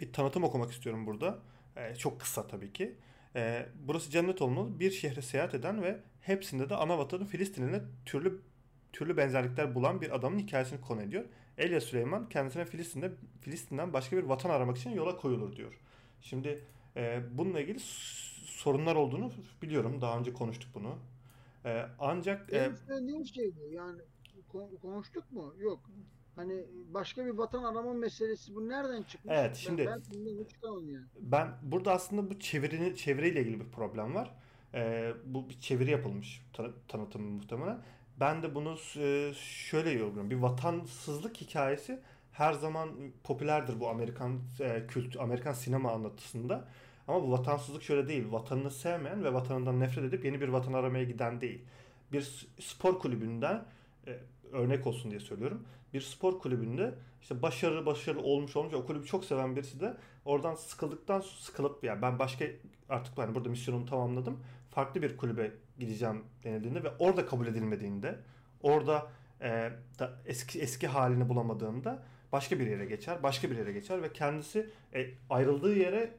bir 0.00 0.12
tanıtım 0.12 0.44
okumak 0.44 0.72
istiyorum 0.72 1.06
burada. 1.06 1.38
E, 1.76 1.94
çok 1.94 2.20
kısa 2.20 2.46
tabii 2.46 2.72
ki. 2.72 2.94
E, 3.36 3.66
burası 3.86 4.10
cennet 4.10 4.42
olmalı. 4.42 4.80
Bir 4.80 4.90
şehre 4.90 5.22
seyahat 5.22 5.54
eden 5.54 5.82
ve 5.82 6.00
hepsinde 6.20 6.68
de 6.68 6.74
ana 6.74 6.98
vatanı 6.98 7.24
Filistin'le 7.24 7.80
türlü 8.06 8.40
türlü 8.92 9.16
benzerlikler 9.16 9.74
bulan 9.74 10.00
bir 10.00 10.14
adamın 10.14 10.38
hikayesini 10.38 10.80
konu 10.80 11.02
ediyor. 11.02 11.24
Elia 11.58 11.80
Süleyman 11.80 12.28
kendisine 12.28 12.64
Filistin'de 12.64 13.12
Filistin'den 13.40 13.92
başka 13.92 14.16
bir 14.16 14.22
vatan 14.22 14.50
aramak 14.50 14.76
için 14.76 14.90
yola 14.90 15.16
koyulur 15.16 15.56
diyor. 15.56 15.72
Şimdi 16.22 16.64
e, 16.96 17.22
bununla 17.32 17.60
ilgili 17.60 17.78
sorunlar 18.44 18.96
olduğunu 18.96 19.32
biliyorum. 19.62 20.00
Daha 20.00 20.18
önce 20.18 20.32
konuştuk 20.32 20.70
bunu. 20.74 20.98
E, 21.64 21.86
ancak 21.98 22.52
Benim 22.52 22.72
e, 22.72 22.76
söylediğim 22.76 23.24
şey 23.24 23.52
bu. 23.56 23.72
Yani 23.72 24.00
konuştuk 24.82 25.32
mu? 25.32 25.54
Yok. 25.58 25.80
Hani 26.36 26.64
başka 26.94 27.26
bir 27.26 27.30
vatan 27.30 27.64
arama 27.64 27.92
meselesi 27.92 28.54
bu 28.54 28.68
nereden 28.68 29.02
çıkmış? 29.02 29.34
Evet 29.36 29.56
şimdi 29.56 29.86
ben, 29.86 30.02
ben, 30.62 30.86
yani. 30.86 31.06
ben 31.20 31.48
burada 31.62 31.92
aslında 31.92 32.30
bu 32.30 32.38
çevirinin 32.38 32.94
çeviriyle 32.94 33.40
ilgili 33.40 33.60
bir 33.60 33.70
problem 33.70 34.14
var. 34.14 34.34
Ee, 34.74 35.12
bu 35.24 35.48
bir 35.48 35.60
çeviri 35.60 35.90
yapılmış 35.90 36.46
tanıtım 36.88 37.22
muhtemelen. 37.22 37.78
Ben 38.20 38.42
de 38.42 38.54
bunu 38.54 38.76
e, 38.96 39.32
şöyle 39.34 39.90
yorumluyorum. 39.90 40.30
Bir 40.30 40.36
vatansızlık 40.36 41.36
hikayesi 41.36 42.00
her 42.32 42.52
zaman 42.52 42.90
popülerdir 43.24 43.80
bu 43.80 43.88
Amerikan 43.88 44.40
e, 44.60 44.86
kült 44.86 45.16
Amerikan 45.16 45.52
sinema 45.52 45.92
anlatısında. 45.92 46.68
Ama 47.08 47.22
bu 47.22 47.32
vatansızlık 47.32 47.82
şöyle 47.82 48.08
değil. 48.08 48.32
Vatanını 48.32 48.70
sevmeyen 48.70 49.24
ve 49.24 49.34
vatanından 49.34 49.80
nefret 49.80 50.04
edip 50.04 50.24
yeni 50.24 50.40
bir 50.40 50.48
vatan 50.48 50.72
aramaya 50.72 51.04
giden 51.04 51.40
değil. 51.40 51.62
Bir 52.12 52.48
spor 52.60 52.98
kulübünden 52.98 53.64
e, 54.06 54.18
örnek 54.52 54.86
olsun 54.86 55.10
diye 55.10 55.20
söylüyorum. 55.20 55.64
Bir 55.92 56.00
spor 56.00 56.38
kulübünde 56.38 56.94
işte 57.22 57.42
başarılı 57.42 57.86
başarılı 57.86 58.22
olmuş 58.22 58.56
olmuş 58.56 58.74
o 58.74 58.86
kulübü 58.86 59.06
çok 59.06 59.24
seven 59.24 59.56
birisi 59.56 59.80
de 59.80 59.96
oradan 60.24 60.54
sıkıldıktan 60.54 61.20
sıkılıp 61.20 61.84
yani 61.84 62.02
ben 62.02 62.18
başka 62.18 62.44
artık 62.88 63.18
yani 63.18 63.34
burada 63.34 63.48
misyonumu 63.48 63.86
tamamladım. 63.86 64.40
Farklı 64.70 65.02
bir 65.02 65.16
kulübe 65.16 65.52
gideceğim 65.78 66.24
denildiğinde 66.44 66.84
ve 66.84 66.90
orada 66.98 67.26
kabul 67.26 67.46
edilmediğinde 67.46 68.18
orada 68.62 69.06
e, 69.40 69.70
da 69.98 70.12
eski 70.26 70.60
eski 70.60 70.86
halini 70.86 71.28
bulamadığında 71.28 72.02
başka 72.32 72.58
bir 72.58 72.66
yere 72.66 72.84
geçer, 72.84 73.22
başka 73.22 73.50
bir 73.50 73.56
yere 73.56 73.72
geçer 73.72 74.02
ve 74.02 74.12
kendisi 74.12 74.70
e, 74.94 75.06
ayrıldığı 75.30 75.74
yere 75.74 76.14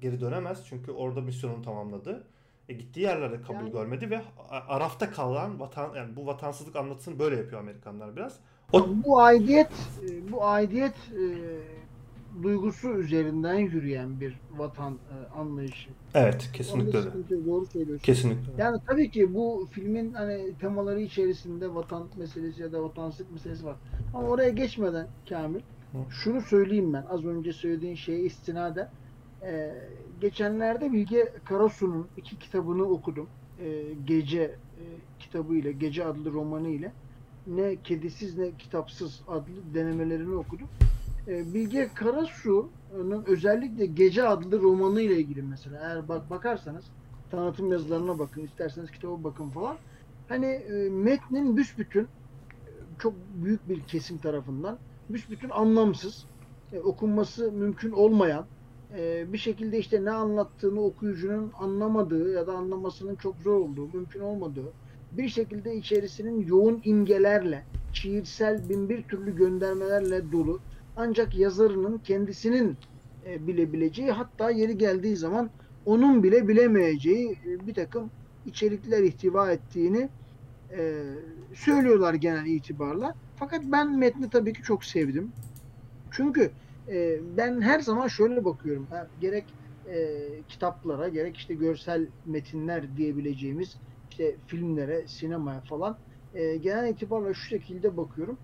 geri 0.00 0.20
dönemez 0.20 0.64
çünkü 0.68 0.92
orada 0.92 1.20
misyonunu 1.20 1.62
tamamladı. 1.62 2.24
E, 2.68 2.72
gittiği 2.72 3.00
yerlerde 3.00 3.42
kabul 3.42 3.60
yani. 3.60 3.72
görmedi 3.72 4.10
ve 4.10 4.20
arafta 4.50 5.10
kalan 5.10 5.60
vatan 5.60 5.94
yani 5.94 6.16
bu 6.16 6.26
vatansızlık 6.26 6.76
anlatısını 6.76 7.18
böyle 7.18 7.36
yapıyor 7.36 7.60
Amerikanlar 7.60 8.16
biraz. 8.16 8.38
O... 8.72 8.88
Bu 9.04 9.20
aidiyet 9.20 9.72
e, 10.10 10.32
bu 10.32 10.44
aidiyet 10.44 10.94
e, 10.94 11.24
duygusu 12.42 12.88
üzerinden 12.88 13.54
yürüyen 13.54 14.20
bir 14.20 14.40
vatan 14.56 14.92
e, 14.92 15.38
anlayışı. 15.38 15.90
Evet, 16.14 16.50
kesinlikle 16.52 16.98
öyle. 16.98 17.46
Doğru 17.46 17.66
söylüyorsun. 17.66 18.04
Kesinlikle. 18.04 18.52
Yani 18.58 18.80
tabii 18.86 19.10
ki 19.10 19.34
bu 19.34 19.68
filmin 19.70 20.12
hani 20.12 20.54
temaları 20.60 21.00
içerisinde 21.00 21.74
vatan 21.74 22.08
meselesi 22.16 22.62
ya 22.62 22.72
da 22.72 22.82
vatansızlık 22.82 23.32
meselesi 23.32 23.64
var. 23.64 23.76
Ama 24.14 24.28
oraya 24.28 24.50
geçmeden 24.50 25.06
Kamil, 25.28 25.60
Hı. 25.92 25.98
şunu 26.10 26.40
söyleyeyim 26.40 26.92
ben. 26.92 27.06
Az 27.10 27.24
önce 27.24 27.52
söylediğin 27.52 27.94
şeye 27.94 28.20
istinaden. 28.20 28.90
Ee, 29.42 29.74
geçenlerde 30.20 30.92
Bilge 30.92 31.32
Karasu'nun 31.44 32.06
iki 32.16 32.38
kitabını 32.38 32.82
okudum. 32.84 33.28
Ee, 33.60 33.82
Gece 34.04 34.42
e, 34.42 34.84
kitabı 35.18 35.54
ile, 35.54 35.72
Gece 35.72 36.04
adlı 36.04 36.32
romanı 36.32 36.68
ile 36.68 36.92
ne 37.46 37.76
kedisiz 37.76 38.38
ne 38.38 38.50
kitapsız 38.58 39.22
adlı 39.28 39.74
denemelerini 39.74 40.34
okudum. 40.34 40.68
E, 41.28 41.54
Bilge 41.54 41.88
Karasu'nun 41.94 43.24
özellikle 43.26 43.86
Gece 43.86 44.28
adlı 44.28 44.60
romanı 44.62 45.00
ile 45.00 45.16
ilgili 45.16 45.42
mesela 45.42 45.78
eğer 45.82 46.08
bak 46.08 46.30
bakarsanız 46.30 46.84
tanıtım 47.30 47.72
yazılarına 47.72 48.18
bakın, 48.18 48.42
isterseniz 48.42 48.90
kitaba 48.90 49.24
bakın 49.24 49.50
falan. 49.50 49.76
Hani 50.28 50.46
e, 50.46 50.90
metnin 50.90 51.56
büsbütün 51.56 52.08
çok 52.98 53.14
büyük 53.44 53.68
bir 53.68 53.80
kesim 53.80 54.18
tarafından 54.18 54.78
büsbütün 55.10 55.50
anlamsız. 55.50 56.26
e, 56.72 56.80
okunması 56.80 57.52
mümkün 57.52 57.92
olmayan 57.92 58.46
e, 58.96 59.32
bir 59.32 59.38
şekilde 59.38 59.78
işte 59.78 60.04
ne 60.04 60.10
anlattığını 60.10 60.80
okuyucunun 60.80 61.52
anlamadığı 61.58 62.32
ya 62.32 62.46
da 62.46 62.52
anlamasının 62.52 63.16
çok 63.16 63.36
zor 63.36 63.56
olduğu, 63.56 63.88
mümkün 63.92 64.20
olmadığı 64.20 64.72
bir 65.12 65.28
şekilde 65.28 65.76
içerisinin 65.76 66.46
yoğun 66.46 66.80
imgelerle, 66.84 67.64
şiirsel 67.92 68.68
bin 68.68 68.88
bir 68.88 69.02
türlü 69.02 69.36
göndermelerle 69.36 70.32
dolu 70.32 70.60
ancak 70.96 71.36
yazarının 71.38 71.98
kendisinin 71.98 72.76
e, 73.26 73.46
bilebileceği 73.46 74.10
hatta 74.10 74.50
yeri 74.50 74.78
geldiği 74.78 75.16
zaman 75.16 75.50
onun 75.86 76.22
bile 76.22 76.48
bilemeyeceği 76.48 77.38
e, 77.46 77.66
bir 77.66 77.74
takım 77.74 78.10
içerikler 78.46 79.02
ihtiva 79.02 79.52
ettiğini 79.52 80.08
e, 80.76 81.02
söylüyorlar 81.54 82.14
genel 82.14 82.46
itibarla. 82.46 83.14
Fakat 83.36 83.62
ben 83.64 83.98
metni 83.98 84.30
tabii 84.30 84.52
ki 84.52 84.62
çok 84.62 84.84
sevdim. 84.84 85.32
Çünkü 86.10 86.50
e, 86.90 87.20
ben 87.36 87.60
her 87.60 87.80
zaman 87.80 88.08
şöyle 88.08 88.44
bakıyorum. 88.44 88.86
Ha, 88.90 89.06
gerek 89.20 89.44
e, 89.88 90.26
kitaplara, 90.48 91.08
gerek 91.08 91.36
işte 91.36 91.54
görsel 91.54 92.06
metinler 92.26 92.96
diyebileceğimiz 92.96 93.76
işte 94.10 94.36
filmlere, 94.46 95.08
sinemaya 95.08 95.60
falan 95.60 95.98
e, 96.34 96.56
genel 96.56 96.88
itibarla 96.88 97.34
şu 97.34 97.46
şekilde 97.46 97.96
bakıyorum. 97.96 98.38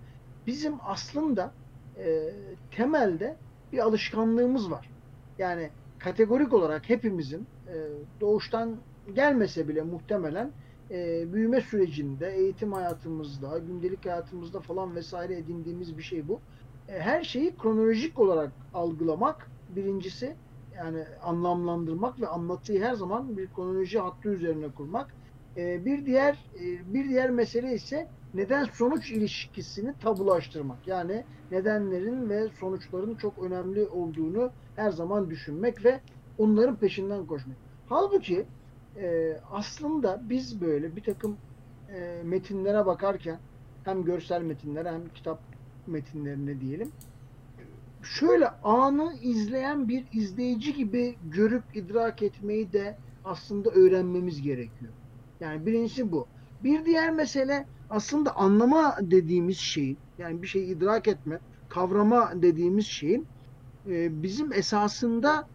Bizim 0.47 0.75
aslında 0.85 1.53
e, 1.99 2.33
temelde 2.71 3.37
bir 3.73 3.79
alışkanlığımız 3.79 4.71
var. 4.71 4.91
Yani 5.38 5.71
kategorik 5.99 6.53
olarak 6.55 6.88
hepimizin 6.88 7.47
e, 7.69 7.75
doğuştan 8.21 8.76
gelmese 9.15 9.69
bile 9.69 9.83
muhtemelen 9.83 10.50
e, 10.91 11.33
büyüme 11.33 11.61
sürecinde, 11.61 12.33
eğitim 12.37 12.73
hayatımızda, 12.73 13.59
gündelik 13.59 14.07
hayatımızda 14.07 14.61
falan 14.61 14.97
vesaire 14.97 15.37
edindiğimiz 15.37 15.99
bir 15.99 16.03
şey 16.03 16.29
bu. 16.29 16.41
E, 16.88 17.00
her 17.00 17.25
şeyi 17.25 17.57
kronolojik 17.57 18.19
olarak 18.19 18.52
algılamak 18.73 19.52
birincisi 19.69 20.38
yani 20.71 21.07
anlamlandırmak 21.21 22.21
ve 22.21 22.26
anlatıyı 22.26 22.83
her 22.83 22.95
zaman 22.95 23.37
bir 23.37 23.49
kronoloji 23.49 23.99
hattı 23.99 24.28
üzerine 24.28 24.73
kurmak. 24.73 25.16
E, 25.57 25.85
bir 25.85 26.07
diğer 26.07 26.35
e, 26.55 26.95
bir 26.95 27.09
diğer 27.09 27.31
mesele 27.31 27.75
ise 27.75 28.09
neden 28.35 28.64
sonuç 28.64 29.11
ilişkisini 29.11 29.95
tabulaştırmak. 29.99 30.87
Yani 30.87 31.26
nedenlerin 31.50 32.28
ve 32.28 32.49
sonuçların 32.61 33.16
çok 33.16 33.45
önemli 33.45 33.88
olduğunu 33.88 34.52
her 34.75 34.90
zaman 34.90 35.31
düşünmek 35.31 35.85
ve 35.85 36.00
onların 36.37 36.78
peşinden 36.78 37.26
koşmak. 37.26 37.59
Halbuki 37.85 38.50
aslında 39.50 40.21
biz 40.28 40.61
böyle 40.61 40.97
bir 40.97 41.02
takım 41.02 41.38
metinlere 42.23 42.87
bakarken 42.87 43.40
hem 43.83 44.05
görsel 44.05 44.43
metinlere 44.43 44.93
hem 44.93 45.09
kitap 45.09 45.56
metinlerine 45.88 46.61
diyelim 46.61 46.93
şöyle 48.07 48.49
anı 48.49 49.14
izleyen 49.23 49.88
bir 49.88 50.05
izleyici 50.12 50.75
gibi 50.75 51.16
görüp 51.31 51.64
idrak 51.75 52.23
etmeyi 52.23 52.73
de 52.73 52.97
aslında 53.25 53.71
öğrenmemiz 53.71 54.43
gerekiyor. 54.43 54.93
Yani 55.40 55.66
birincisi 55.66 56.12
bu. 56.12 56.26
Bir 56.64 56.85
diğer 56.85 57.12
mesele 57.12 57.66
aslında 57.90 58.37
anlama 58.37 58.97
dediğimiz 59.00 59.59
şeyin 59.59 59.99
yani 60.19 60.43
bir 60.43 60.47
şeyi 60.47 60.66
idrak 60.66 61.09
etme, 61.09 61.38
kavrama 61.69 62.33
dediğimiz 62.43 62.87
şeyin 62.87 63.26
e, 63.88 64.23
bizim 64.23 64.52
esasında 64.52 65.49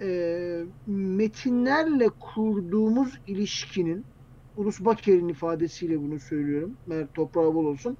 e, 0.00 0.64
metinlerle 0.86 2.08
kurduğumuz 2.08 3.20
ilişkinin 3.26 4.04
Ulus 4.56 4.80
Baker'in 4.80 5.28
ifadesiyle 5.28 6.00
bunu 6.00 6.20
söylüyorum. 6.20 6.76
Mer 6.86 7.06
toprağı 7.14 7.54
bol 7.54 7.64
olsun. 7.64 7.96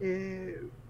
E, 0.00 0.48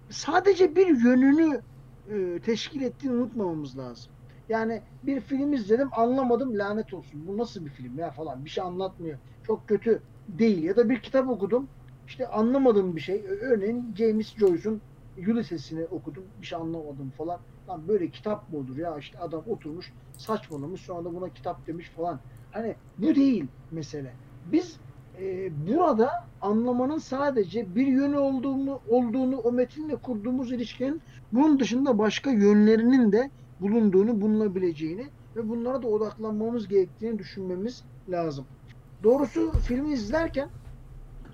sadece 0.09 0.75
bir 0.75 0.87
yönünü 0.87 1.61
e, 2.09 2.39
teşkil 2.39 2.81
ettiğini 2.81 3.13
unutmamamız 3.13 3.77
lazım. 3.77 4.11
Yani 4.49 4.81
bir 5.03 5.21
film 5.21 5.53
izledim 5.53 5.89
anlamadım 5.91 6.57
lanet 6.57 6.93
olsun. 6.93 7.27
Bu 7.27 7.37
nasıl 7.37 7.65
bir 7.65 7.69
film 7.69 7.99
ya 7.99 8.11
falan 8.11 8.45
bir 8.45 8.49
şey 8.49 8.63
anlatmıyor. 8.63 9.19
Çok 9.47 9.67
kötü 9.67 10.01
değil. 10.27 10.63
Ya 10.63 10.75
da 10.75 10.89
bir 10.89 10.99
kitap 10.99 11.29
okudum 11.29 11.67
işte 12.07 12.27
anlamadığım 12.27 12.95
bir 12.95 13.01
şey. 13.01 13.25
Örneğin 13.41 13.95
James 13.97 14.35
Joyce'un 14.35 14.81
Ulysses'ini 15.17 15.85
okudum. 15.85 16.23
Bir 16.41 16.45
şey 16.45 16.57
anlamadım 16.57 17.11
falan. 17.17 17.39
Lan 17.69 17.87
böyle 17.87 18.09
kitap 18.09 18.51
mı 18.51 18.59
olur 18.59 18.77
ya? 18.77 18.97
İşte 18.97 19.19
adam 19.19 19.43
oturmuş 19.49 19.93
saçmalamış 20.17 20.81
sonra 20.81 21.05
da 21.05 21.15
buna 21.15 21.29
kitap 21.29 21.67
demiş 21.67 21.89
falan. 21.89 22.19
Hani 22.51 22.75
bu 22.97 23.15
değil 23.15 23.45
mesele. 23.71 24.13
Biz 24.51 24.79
e, 25.19 25.51
burada 25.67 26.09
anlamanın 26.41 26.97
sadece 26.97 27.75
bir 27.75 27.87
yönü 27.87 28.17
olduğunu, 28.17 28.79
olduğunu 28.89 29.37
o 29.37 29.51
metinle 29.51 29.95
kurduğumuz 29.95 30.51
ilişkinin 30.51 31.01
bunun 31.31 31.59
dışında 31.59 31.97
başka 31.97 32.31
yönlerinin 32.31 33.11
de 33.11 33.29
bulunduğunu, 33.61 34.21
bulunabileceğini 34.21 35.07
ve 35.35 35.49
bunlara 35.49 35.81
da 35.81 35.87
odaklanmamız 35.87 36.67
gerektiğini 36.67 37.19
düşünmemiz 37.19 37.83
lazım. 38.09 38.45
Doğrusu 39.03 39.51
filmi 39.51 39.93
izlerken 39.93 40.49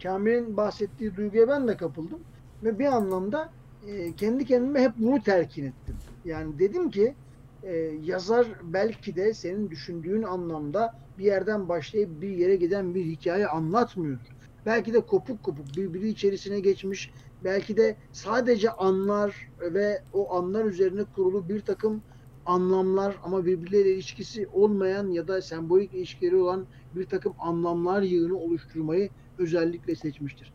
Kamil'in 0.03 0.57
bahsettiği 0.57 1.15
duyguya 1.15 1.47
ben 1.47 1.67
de 1.67 1.77
kapıldım 1.77 2.19
ve 2.63 2.79
bir 2.79 2.85
anlamda 2.85 3.49
e, 3.87 4.15
kendi 4.15 4.45
kendime 4.45 4.81
hep 4.81 4.91
bunu 4.97 5.23
telkin 5.23 5.65
ettim. 5.65 5.95
Yani 6.25 6.59
dedim 6.59 6.91
ki 6.91 7.15
e, 7.63 7.75
yazar 8.03 8.47
belki 8.63 9.15
de 9.15 9.33
senin 9.33 9.69
düşündüğün 9.69 10.23
anlamda 10.23 10.95
bir 11.17 11.23
yerden 11.23 11.69
başlayıp 11.69 12.21
bir 12.21 12.29
yere 12.29 12.55
giden 12.55 12.95
bir 12.95 13.05
hikaye 13.05 13.47
anlatmıyor. 13.47 14.19
Belki 14.65 14.93
de 14.93 15.01
kopuk 15.01 15.43
kopuk 15.43 15.65
birbiri 15.77 16.09
içerisine 16.09 16.59
geçmiş. 16.59 17.11
Belki 17.43 17.77
de 17.77 17.95
sadece 18.11 18.71
anlar 18.71 19.49
ve 19.61 20.01
o 20.13 20.35
anlar 20.35 20.65
üzerine 20.65 21.03
kurulu 21.03 21.49
bir 21.49 21.61
takım 21.61 22.01
anlamlar 22.45 23.15
ama 23.23 23.45
birbirleriyle 23.45 23.93
ilişkisi 23.93 24.47
olmayan 24.47 25.11
ya 25.11 25.27
da 25.27 25.41
sembolik 25.41 25.93
ilişkileri 25.93 26.35
olan 26.35 26.65
bir 26.95 27.05
takım 27.05 27.33
anlamlar 27.39 28.01
yığını 28.01 28.37
oluşturmayı 28.37 29.09
özellikle 29.37 29.95
seçmiştir. 29.95 30.53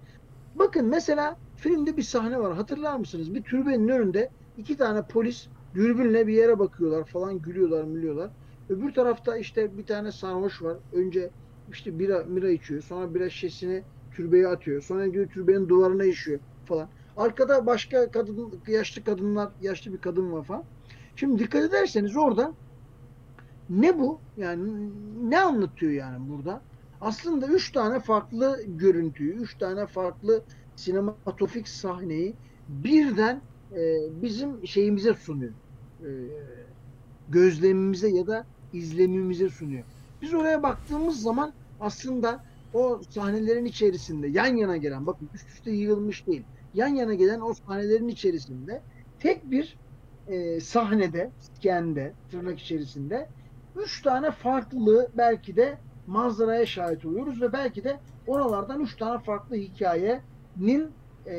Bakın 0.54 0.86
mesela 0.86 1.36
filmde 1.56 1.96
bir 1.96 2.02
sahne 2.02 2.38
var 2.38 2.54
hatırlar 2.54 2.96
mısınız? 2.96 3.34
Bir 3.34 3.42
türbenin 3.42 3.88
önünde 3.88 4.30
iki 4.58 4.76
tane 4.76 5.02
polis 5.02 5.48
dürbünle 5.76 6.28
bir 6.28 6.34
yere 6.34 6.58
bakıyorlar 6.58 7.06
falan 7.06 7.42
gülüyorlar 7.42 7.84
milyolar. 7.84 8.32
Öbür 8.68 8.94
tarafta 8.94 9.38
işte 9.38 9.78
bir 9.78 9.86
tane 9.86 10.12
sarhoş 10.12 10.62
var. 10.62 10.78
Önce 10.92 11.32
işte 11.68 11.98
bira, 12.00 12.36
bira 12.36 12.50
içiyor. 12.50 12.82
Sonra 12.82 13.14
bira 13.14 13.30
şişesini 13.30 13.86
türbeye 14.12 14.48
atıyor. 14.48 14.82
Sonra 14.82 15.06
gidiyor 15.08 15.30
türbenin 15.30 15.68
duvarına 15.68 16.04
işiyor 16.04 16.40
falan. 16.64 16.90
Arkada 17.16 17.66
başka 17.66 18.10
kadın, 18.12 18.62
yaşlı 18.68 19.04
kadınlar, 19.04 19.52
yaşlı 19.60 19.94
bir 19.94 20.00
kadın 20.00 20.32
var 20.32 20.44
falan. 20.44 20.66
Şimdi 21.16 21.44
dikkat 21.44 21.64
ederseniz 21.64 22.16
orada 22.16 22.56
ne 23.68 23.98
bu? 23.98 24.24
Yani 24.36 24.90
ne 25.30 25.40
anlatıyor 25.40 25.92
yani 25.92 26.28
burada? 26.28 26.66
Aslında 27.00 27.46
üç 27.46 27.72
tane 27.72 28.00
farklı 28.00 28.60
görüntüyü, 28.66 29.34
üç 29.34 29.58
tane 29.58 29.86
farklı 29.86 30.46
sinematofik 30.76 31.68
sahneyi 31.68 32.38
birden 32.68 33.48
e, 33.72 33.76
bizim 34.22 34.66
şeyimize 34.66 35.14
sunuyor. 35.14 35.54
E, 36.02 36.08
gözlemimize 37.28 38.08
ya 38.08 38.26
da 38.26 38.46
izlemimize 38.72 39.48
sunuyor. 39.48 39.84
Biz 40.22 40.34
oraya 40.34 40.62
baktığımız 40.62 41.22
zaman 41.22 41.52
aslında 41.80 42.44
o 42.74 43.00
sahnelerin 43.10 43.64
içerisinde 43.64 44.28
yan 44.28 44.56
yana 44.56 44.76
gelen, 44.76 45.06
bakın 45.06 45.28
üst 45.34 45.48
üste 45.48 45.70
yığılmış 45.70 46.26
değil, 46.26 46.42
yan 46.74 46.88
yana 46.88 47.14
gelen 47.14 47.40
o 47.40 47.54
sahnelerin 47.54 48.08
içerisinde 48.08 48.82
tek 49.20 49.50
bir 49.50 49.76
e, 50.28 50.60
sahnede, 50.60 51.30
skende, 51.38 52.12
tırnak 52.30 52.60
içerisinde 52.60 53.28
üç 53.76 54.02
tane 54.02 54.30
farklı 54.30 55.10
belki 55.16 55.56
de 55.56 55.78
manzaraya 56.06 56.66
şahit 56.66 57.04
oluyoruz 57.04 57.42
ve 57.42 57.52
belki 57.52 57.84
de 57.84 58.00
oralardan 58.26 58.80
üç 58.80 58.96
tane 58.96 59.22
farklı 59.22 59.56
hikayenin 59.56 60.90
e, 61.26 61.36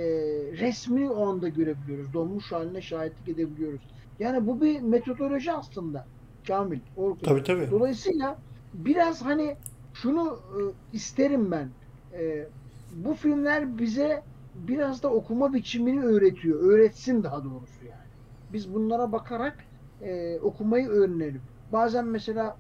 resmini 0.51 1.09
o 1.09 1.27
anda 1.27 1.47
görebiliyoruz. 1.47 2.13
Donmuş 2.13 2.51
haline 2.51 2.81
şahitlik 2.81 3.29
edebiliyoruz. 3.29 3.81
Yani 4.19 4.47
bu 4.47 4.61
bir 4.61 4.81
metodoloji 4.81 5.51
aslında 5.51 6.05
Kamil. 6.47 6.79
Orkun. 6.97 7.25
Tabii 7.25 7.43
tabii. 7.43 7.71
Dolayısıyla 7.71 8.37
biraz 8.73 9.21
hani 9.21 9.55
şunu 9.93 10.39
e, 10.47 10.59
isterim 10.93 11.51
ben. 11.51 11.69
E, 12.13 12.47
bu 12.95 13.13
filmler 13.13 13.77
bize 13.77 14.23
biraz 14.55 15.03
da 15.03 15.09
okuma 15.09 15.53
biçimini 15.53 16.03
öğretiyor. 16.03 16.59
Öğretsin 16.59 17.23
daha 17.23 17.43
doğrusu 17.43 17.85
yani. 17.85 18.07
Biz 18.53 18.73
bunlara 18.73 19.11
bakarak 19.11 19.57
e, 20.01 20.39
okumayı 20.39 20.87
öğrenelim. 20.87 21.41
Bazen 21.73 22.05
mesela 22.05 22.57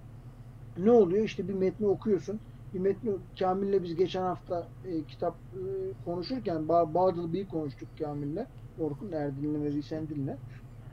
ne 0.77 0.91
oluyor? 0.91 1.23
İşte 1.23 1.47
bir 1.47 1.53
metni 1.53 1.87
okuyorsun. 1.87 2.39
Bir 2.73 2.79
metni 2.79 3.11
Kamil'le 3.39 3.83
biz 3.83 3.95
geçen 3.95 4.21
hafta 4.21 4.67
e, 4.87 5.03
kitap 5.03 5.35
e, 5.53 5.61
konuşurken 6.05 6.67
ba 6.67 6.93
Bağdalı 6.93 7.33
bir 7.33 7.47
konuştuk 7.47 7.89
Kamil'le. 7.99 8.45
Orkun 8.79 9.11
eğer 9.11 9.41
dinlemediysen 9.41 10.07
dinle. 10.07 10.37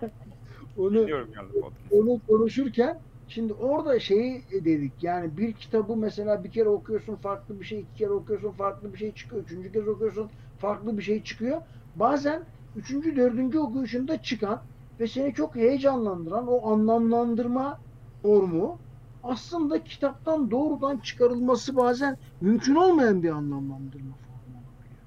onu, 0.77 1.07
onu 1.91 2.21
konuşurken 2.29 3.01
şimdi 3.27 3.53
orada 3.53 4.01
şeyi 4.01 4.45
dedik 4.53 5.03
yani 5.03 5.37
bir 5.37 5.53
kitabı 5.53 5.97
mesela 5.97 6.45
bir 6.45 6.51
kere 6.51 6.69
okuyorsun 6.69 7.17
farklı 7.17 7.61
bir 7.61 7.65
şey, 7.65 7.81
iki 7.81 7.95
kere 7.95 8.11
okuyorsun 8.11 8.53
farklı 8.53 8.93
bir 8.93 8.99
şey 8.99 9.15
çıkıyor. 9.15 9.43
Üçüncü 9.43 9.73
kez 9.73 9.89
okuyorsun 9.89 10.31
farklı 10.57 10.99
bir 10.99 11.03
şey 11.03 11.23
çıkıyor. 11.23 11.61
Bazen 11.95 12.47
üçüncü, 12.75 13.17
dördüncü 13.17 13.59
okuyuşunda 13.59 14.23
çıkan 14.23 14.65
ve 15.01 15.07
seni 15.07 15.35
çok 15.35 15.55
heyecanlandıran 15.55 16.49
o 16.49 16.73
anlamlandırma 16.73 17.79
formu 18.23 18.81
aslında 19.23 19.85
kitaptan 19.85 20.51
doğrudan 20.51 20.99
çıkarılması 20.99 21.77
bazen 21.77 22.17
mümkün 22.41 22.75
olmayan 22.75 23.23
bir 23.23 23.31
anlamlandırma 23.31 24.17
formu 24.27 24.59
olabiliyor. 24.59 25.05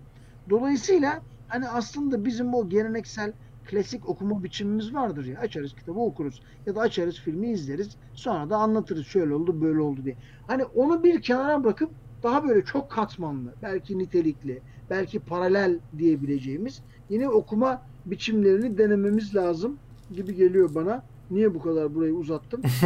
Dolayısıyla 0.50 1.22
hani 1.48 1.70
aslında 1.70 2.26
bizim 2.26 2.54
o 2.54 2.70
geleneksel 2.70 3.34
klasik 3.68 4.10
okuma 4.10 4.44
biçimimiz 4.44 4.94
vardır 4.94 5.26
ya. 5.26 5.40
Açarız 5.40 5.76
kitabı 5.76 6.00
okuruz 6.00 6.42
ya 6.66 6.76
da 6.76 6.82
açarız 6.82 7.20
filmi 7.20 7.52
izleriz. 7.52 7.98
Sonra 8.14 8.50
da 8.50 8.58
anlatırız 8.58 9.06
şöyle 9.06 9.34
oldu 9.34 9.62
böyle 9.62 9.80
oldu 9.80 10.06
diye. 10.06 10.16
Hani 10.48 10.66
onu 10.66 11.04
bir 11.04 11.22
kenara 11.22 11.64
bırakıp 11.64 11.92
daha 12.24 12.48
böyle 12.48 12.66
çok 12.66 12.92
katmanlı, 12.92 13.54
belki 13.62 14.00
nitelikli, 14.00 14.62
belki 14.90 15.20
paralel 15.20 15.80
diyebileceğimiz 15.98 16.82
yeni 17.10 17.30
okuma 17.30 17.82
biçimlerini 18.06 18.78
denememiz 18.78 19.36
lazım 19.36 19.78
gibi 20.16 20.36
geliyor 20.36 20.76
bana. 20.76 21.04
Niye 21.32 21.54
bu 21.54 21.62
kadar 21.62 21.96
burayı 21.96 22.14
uzattım? 22.14 22.62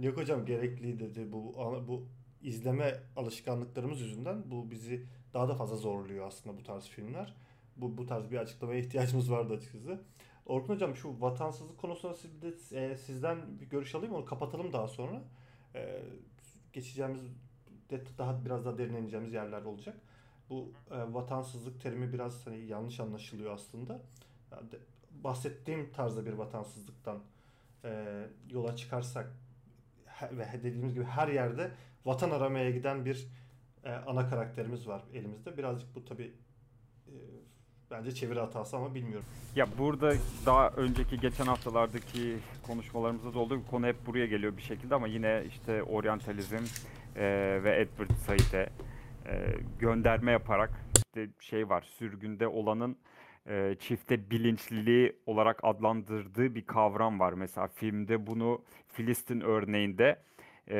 Yok 0.00 0.16
hocam 0.16 0.46
gerekli 0.46 0.98
dedi 0.98 1.32
bu 1.32 1.54
bu 1.88 2.02
izleme 2.42 2.94
alışkanlıklarımız 3.16 4.00
yüzünden 4.00 4.50
bu 4.50 4.70
bizi 4.70 5.02
daha 5.34 5.48
da 5.48 5.54
fazla 5.54 5.76
zorluyor 5.76 6.26
aslında 6.26 6.58
bu 6.58 6.62
tarz 6.62 6.88
filmler. 6.88 7.34
Bu, 7.76 7.96
bu 7.96 8.06
tarz 8.06 8.30
bir 8.30 8.36
açıklamaya 8.36 8.80
ihtiyacımız 8.80 9.30
vardı 9.30 9.54
açıkçası. 9.54 10.00
Orkun 10.46 10.74
hocam 10.74 10.96
şu 10.96 11.20
vatansızlık 11.20 11.78
konusunda 11.78 12.14
siz 12.14 12.42
de, 12.42 12.48
e, 12.80 12.96
sizden 12.96 13.60
bir 13.60 13.66
görüş 13.66 13.94
alayım 13.94 14.14
onu 14.14 14.24
kapatalım 14.24 14.72
daha 14.72 14.88
sonra. 14.88 15.22
E, 15.74 16.02
geçeceğimiz 16.72 17.20
daha 18.18 18.44
biraz 18.44 18.64
daha 18.64 18.78
derine 18.78 18.98
ineceğimiz 18.98 19.32
yerler 19.32 19.62
olacak. 19.62 19.96
Bu 20.50 20.72
e, 20.90 21.14
vatansızlık 21.14 21.80
terimi 21.80 22.12
biraz 22.12 22.46
hani 22.46 22.66
yanlış 22.66 23.00
anlaşılıyor 23.00 23.54
aslında. 23.54 24.00
Yani 24.52 24.70
de, 24.70 24.78
bahsettiğim 25.10 25.92
tarzda 25.92 26.26
bir 26.26 26.32
vatansızlıktan 26.32 27.18
e, 27.84 28.22
yola 28.50 28.76
çıkarsak 28.76 29.32
ve 30.32 30.46
dediğimiz 30.62 30.94
gibi 30.94 31.04
her 31.04 31.28
yerde 31.28 31.70
vatan 32.04 32.30
aramaya 32.30 32.70
giden 32.70 33.04
bir 33.04 33.28
e, 33.84 33.92
ana 33.92 34.28
karakterimiz 34.28 34.88
var 34.88 35.04
elimizde. 35.12 35.58
Birazcık 35.58 35.94
bu 35.94 36.04
tabi 36.04 36.34
bence 37.90 38.14
çeviri 38.14 38.40
hatası 38.40 38.76
ama 38.76 38.94
bilmiyorum. 38.94 39.26
Ya 39.56 39.66
burada 39.78 40.12
daha 40.46 40.68
önceki 40.68 41.20
geçen 41.20 41.46
haftalardaki 41.46 42.36
konuşmalarımızda 42.66 43.34
da 43.34 43.38
olduğu 43.38 43.66
konu 43.66 43.86
hep 43.86 44.06
buraya 44.06 44.26
geliyor 44.26 44.56
bir 44.56 44.62
şekilde 44.62 44.94
ama 44.94 45.06
yine 45.06 45.44
işte 45.48 45.82
oryantalizm 45.82 46.64
e, 47.16 47.24
ve 47.64 47.80
Edward 47.80 48.10
Said'e 48.10 48.70
e, 49.26 49.54
gönderme 49.78 50.32
yaparak 50.32 50.70
işte 50.96 51.28
şey 51.40 51.68
var 51.68 51.82
sürgünde 51.82 52.46
olanın 52.46 52.96
e, 53.48 53.76
çifte 53.80 54.30
bilinçliliği 54.30 55.16
olarak 55.26 55.60
adlandırdığı 55.62 56.54
bir 56.54 56.66
kavram 56.66 57.20
var. 57.20 57.32
Mesela 57.32 57.68
filmde 57.68 58.26
bunu 58.26 58.62
Filistin 58.88 59.40
örneğinde 59.40 60.18
e, 60.70 60.78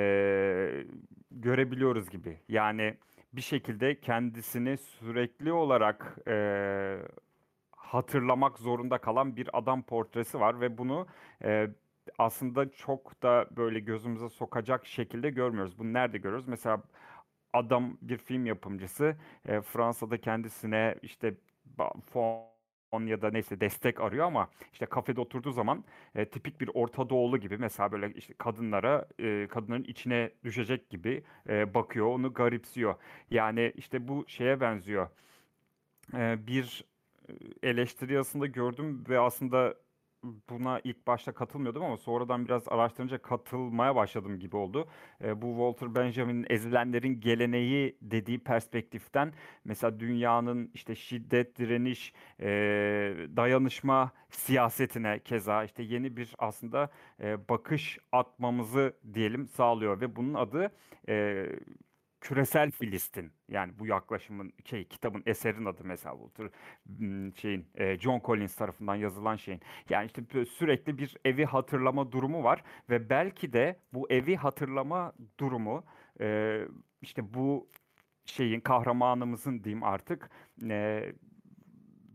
görebiliyoruz 1.31 2.11
gibi. 2.11 2.39
Yani 2.49 2.95
bir 3.37 3.41
şekilde 3.41 4.01
kendisini 4.01 4.77
sürekli 4.77 5.53
olarak 5.53 6.19
e, 6.29 6.99
hatırlamak 7.71 8.59
zorunda 8.59 8.99
kalan 8.99 9.37
bir 9.37 9.59
adam 9.59 9.83
portresi 9.83 10.41
var 10.41 10.61
ve 10.61 10.79
bunu 10.79 11.07
e, 11.45 11.69
aslında 12.19 12.71
çok 12.73 13.23
da 13.23 13.47
böyle 13.57 13.81
gözümüze 13.81 14.29
sokacak 14.29 14.87
şekilde 14.87 15.31
görmüyoruz. 15.31 15.79
Bunu 15.79 15.93
nerede 15.93 16.19
görüyoruz? 16.19 16.49
Mesela 16.49 16.83
adam 17.53 17.99
bir 18.03 18.19
film 18.19 18.47
yapımcısı 18.47 19.17
e, 19.49 19.61
Fransa'da 19.61 20.21
kendisine 20.21 20.95
işte 21.03 21.35
fon 22.13 22.56
ya 23.05 23.23
da 23.23 23.31
neyse 23.31 23.61
destek 23.61 24.01
arıyor 24.01 24.27
ama 24.27 24.49
işte 24.73 24.87
kafede 24.87 25.21
oturduğu 25.21 25.53
zaman 25.53 25.85
e, 26.15 26.25
tipik 26.25 26.61
bir 26.61 26.71
Orta 26.75 27.11
Doğulu 27.11 27.39
gibi 27.39 27.59
mesela 27.59 27.93
böyle 27.93 28.13
işte 28.15 28.35
kadınlara 28.39 29.09
e, 29.19 29.47
kadınların 29.51 29.85
içine 29.85 30.31
düşecek 30.45 30.91
gibi 30.91 31.23
e, 31.49 31.75
bakıyor 31.75 32.07
onu 32.07 32.35
garipsiyor. 32.35 32.95
Yani 33.31 33.73
işte 33.77 34.09
bu 34.09 34.25
şeye 34.29 34.61
benziyor. 34.61 35.09
E, 36.15 36.47
bir 36.47 36.85
eleştiri 37.63 38.19
aslında 38.19 38.47
gördüm 38.47 39.05
ve 39.09 39.19
aslında 39.19 39.75
buna 40.51 40.81
ilk 40.85 41.07
başta 41.07 41.33
katılmıyordum 41.33 41.85
ama 41.85 41.97
sonradan 41.97 42.45
biraz 42.45 42.69
araştırınca 42.69 43.19
katılmaya 43.19 43.97
başladım 43.97 44.39
gibi 44.39 44.57
oldu. 44.57 44.89
E, 45.25 45.43
bu 45.43 45.47
Walter 45.47 45.95
Benjamin'in 45.95 46.47
ezilenlerin 46.51 47.21
geleneği 47.21 47.97
dediği 48.03 48.39
perspektiften 48.39 49.33
mesela 49.65 50.01
dünyanın 50.01 50.71
işte 50.75 50.95
şiddet, 50.95 51.59
direniş, 51.59 52.13
e, 52.41 52.47
dayanışma 53.37 54.13
siyasetine 54.31 55.19
keza 55.19 55.65
işte 55.65 55.83
yeni 55.83 56.17
bir 56.17 56.35
aslında 56.39 56.91
e, 57.21 57.49
bakış 57.49 57.99
atmamızı 58.13 58.97
diyelim 59.15 59.47
sağlıyor 59.47 60.01
ve 60.01 60.17
bunun 60.17 60.35
adı 60.35 60.73
e, 61.09 61.47
küresel 62.21 62.71
Filistin 62.71 63.33
yani 63.49 63.73
bu 63.79 63.87
yaklaşımın 63.87 64.53
şey 64.65 64.85
kitabın 64.85 65.23
eserin 65.27 65.65
adı 65.65 65.85
mesela 65.85 66.19
bu 66.19 66.31
şeyin 67.37 67.67
John 67.99 68.21
Collins 68.25 68.57
tarafından 68.57 68.95
yazılan 68.95 69.37
şeyin 69.37 69.61
yani 69.89 70.07
işte 70.07 70.45
sürekli 70.45 70.99
bir 70.99 71.17
evi 71.25 71.45
hatırlama 71.45 72.13
durumu 72.13 72.45
var 72.45 72.63
ve 72.91 73.11
belki 73.11 73.53
de 73.53 73.81
bu 73.93 74.11
evi 74.11 74.37
hatırlama 74.37 75.13
durumu 75.41 75.85
işte 77.01 77.35
bu 77.35 77.69
şeyin 78.25 78.61
kahramanımızın 78.61 79.65
diyeyim 79.65 79.83
artık 79.83 80.31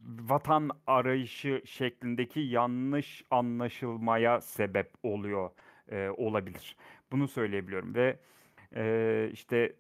vatan 0.04 0.70
arayışı 0.88 1.62
şeklindeki 1.66 2.40
yanlış 2.40 3.24
anlaşılmaya 3.32 4.42
sebep 4.42 4.92
oluyor 5.04 5.50
olabilir. 6.18 6.78
Bunu 7.12 7.28
söyleyebiliyorum 7.28 7.96
ve 7.96 8.20
Eee, 8.76 9.30
işte 9.34 9.74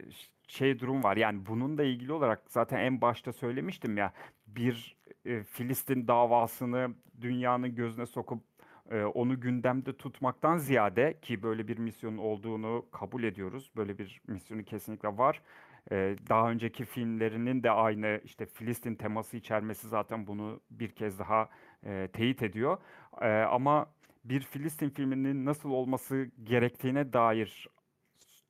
şey 0.48 0.80
durum 0.80 1.04
var. 1.04 1.18
Yani 1.18 1.46
bununla 1.46 1.84
ilgili 1.84 2.14
olarak 2.14 2.42
zaten 2.48 2.80
en 2.80 3.02
başta 3.02 3.34
söylemiştim 3.34 3.98
ya 3.98 4.14
bir 4.48 4.98
e, 5.26 5.44
Filistin 5.44 6.08
davasını 6.08 6.96
dünyanın 7.22 7.76
gözüne 7.76 8.06
sokup 8.06 8.44
e, 8.92 9.04
onu 9.04 9.40
gündemde 9.42 9.98
tutmaktan 9.98 10.58
ziyade 10.58 11.20
ki 11.22 11.44
böyle 11.44 11.68
bir 11.68 11.78
misyonun 11.78 12.18
olduğunu 12.18 12.86
kabul 12.92 13.24
ediyoruz. 13.24 13.72
Böyle 13.76 13.98
bir 13.98 14.22
misyonu 14.28 14.64
kesinlikle 14.64 15.18
var. 15.18 15.42
E, 15.92 16.16
daha 16.30 16.52
önceki 16.52 16.86
filmlerinin 16.86 17.64
de 17.64 17.72
aynı 17.72 18.22
işte 18.26 18.46
Filistin 18.46 18.96
teması 18.96 19.38
içermesi 19.38 19.88
zaten 19.88 20.28
bunu 20.28 20.60
bir 20.72 20.90
kez 20.92 21.20
daha 21.20 21.50
e, 21.86 22.10
teyit 22.14 22.44
ediyor. 22.44 22.78
E, 23.22 23.28
ama 23.30 23.86
bir 24.26 24.42
Filistin 24.42 24.90
filminin 24.90 25.46
nasıl 25.46 25.70
olması 25.72 26.32
gerektiğine 26.44 27.14
dair 27.14 27.68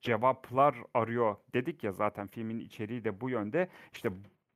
cevaplar 0.01 0.75
arıyor 0.93 1.35
dedik 1.53 1.83
ya 1.83 1.91
zaten 1.91 2.27
filmin 2.27 2.59
içeriği 2.59 3.03
de 3.03 3.21
bu 3.21 3.29
yönde. 3.29 3.67
İşte 3.93 4.09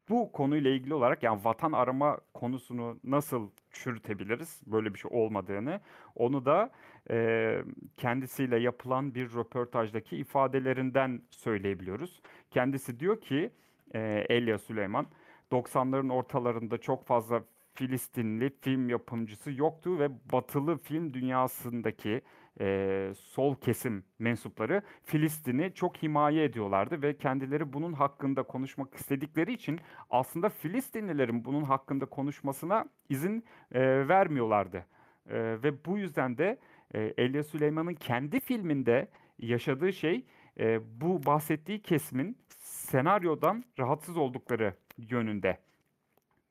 bu 0.09 0.31
konuyla 0.31 0.71
ilgili 0.71 0.93
olarak 0.93 1.23
yani 1.23 1.39
vatan 1.43 1.71
arama 1.71 2.17
konusunu 2.33 2.99
nasıl 3.03 3.49
çürütebiliriz 3.71 4.61
böyle 4.67 4.93
bir 4.93 4.99
şey 4.99 5.11
olmadığını 5.13 5.79
onu 6.15 6.45
da 6.45 6.71
e, 7.09 7.63
kendisiyle 7.97 8.59
yapılan 8.59 9.15
bir 9.15 9.33
röportajdaki 9.33 10.17
ifadelerinden 10.17 11.21
söyleyebiliyoruz. 11.29 12.21
Kendisi 12.51 12.99
diyor 12.99 13.21
ki 13.21 13.51
e, 13.95 14.25
Elia 14.29 14.57
Süleyman 14.57 15.07
90'ların 15.51 16.13
ortalarında 16.13 16.77
çok 16.77 17.05
fazla 17.05 17.43
Filistinli 17.73 18.51
film 18.61 18.89
yapımcısı 18.89 19.51
yoktu 19.51 19.99
ve 19.99 20.09
batılı 20.31 20.77
film 20.77 21.13
dünyasındaki 21.13 22.21
e, 22.59 23.11
sol 23.17 23.55
kesim 23.55 24.03
mensupları 24.19 24.81
Filistin'i 25.03 25.73
çok 25.73 26.03
himaye 26.03 26.43
ediyorlardı 26.43 27.01
ve 27.01 27.17
kendileri 27.17 27.73
bunun 27.73 27.93
hakkında 27.93 28.43
konuşmak 28.43 28.95
istedikleri 28.95 29.53
için 29.53 29.79
aslında 30.09 30.49
Filistinlilerin 30.49 31.45
bunun 31.45 31.63
hakkında 31.63 32.05
konuşmasına 32.05 32.85
izin 33.09 33.43
e, 33.71 34.07
vermiyorlardı. 34.07 34.85
E, 35.29 35.63
ve 35.63 35.85
bu 35.85 35.97
yüzden 35.97 36.37
de 36.37 36.59
e, 36.93 37.13
Elia 37.17 37.43
Süleyman'ın 37.43 37.93
kendi 37.93 38.39
filminde 38.39 39.07
yaşadığı 39.39 39.93
şey 39.93 40.25
e, 40.59 40.79
bu 41.01 41.25
bahsettiği 41.25 41.81
kesimin 41.81 42.37
senaryodan 42.57 43.63
rahatsız 43.79 44.17
oldukları 44.17 44.73
yönünde. 44.97 45.57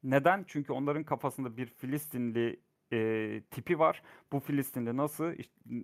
Neden? 0.02 0.44
Çünkü 0.46 0.72
onların 0.72 1.04
kafasında 1.04 1.56
bir 1.56 1.66
Filistinli 1.66 2.60
e, 2.94 3.40
tipi 3.50 3.78
var. 3.78 4.02
Bu 4.32 4.40
Filistinli 4.40 4.96
nasıl 4.96 5.32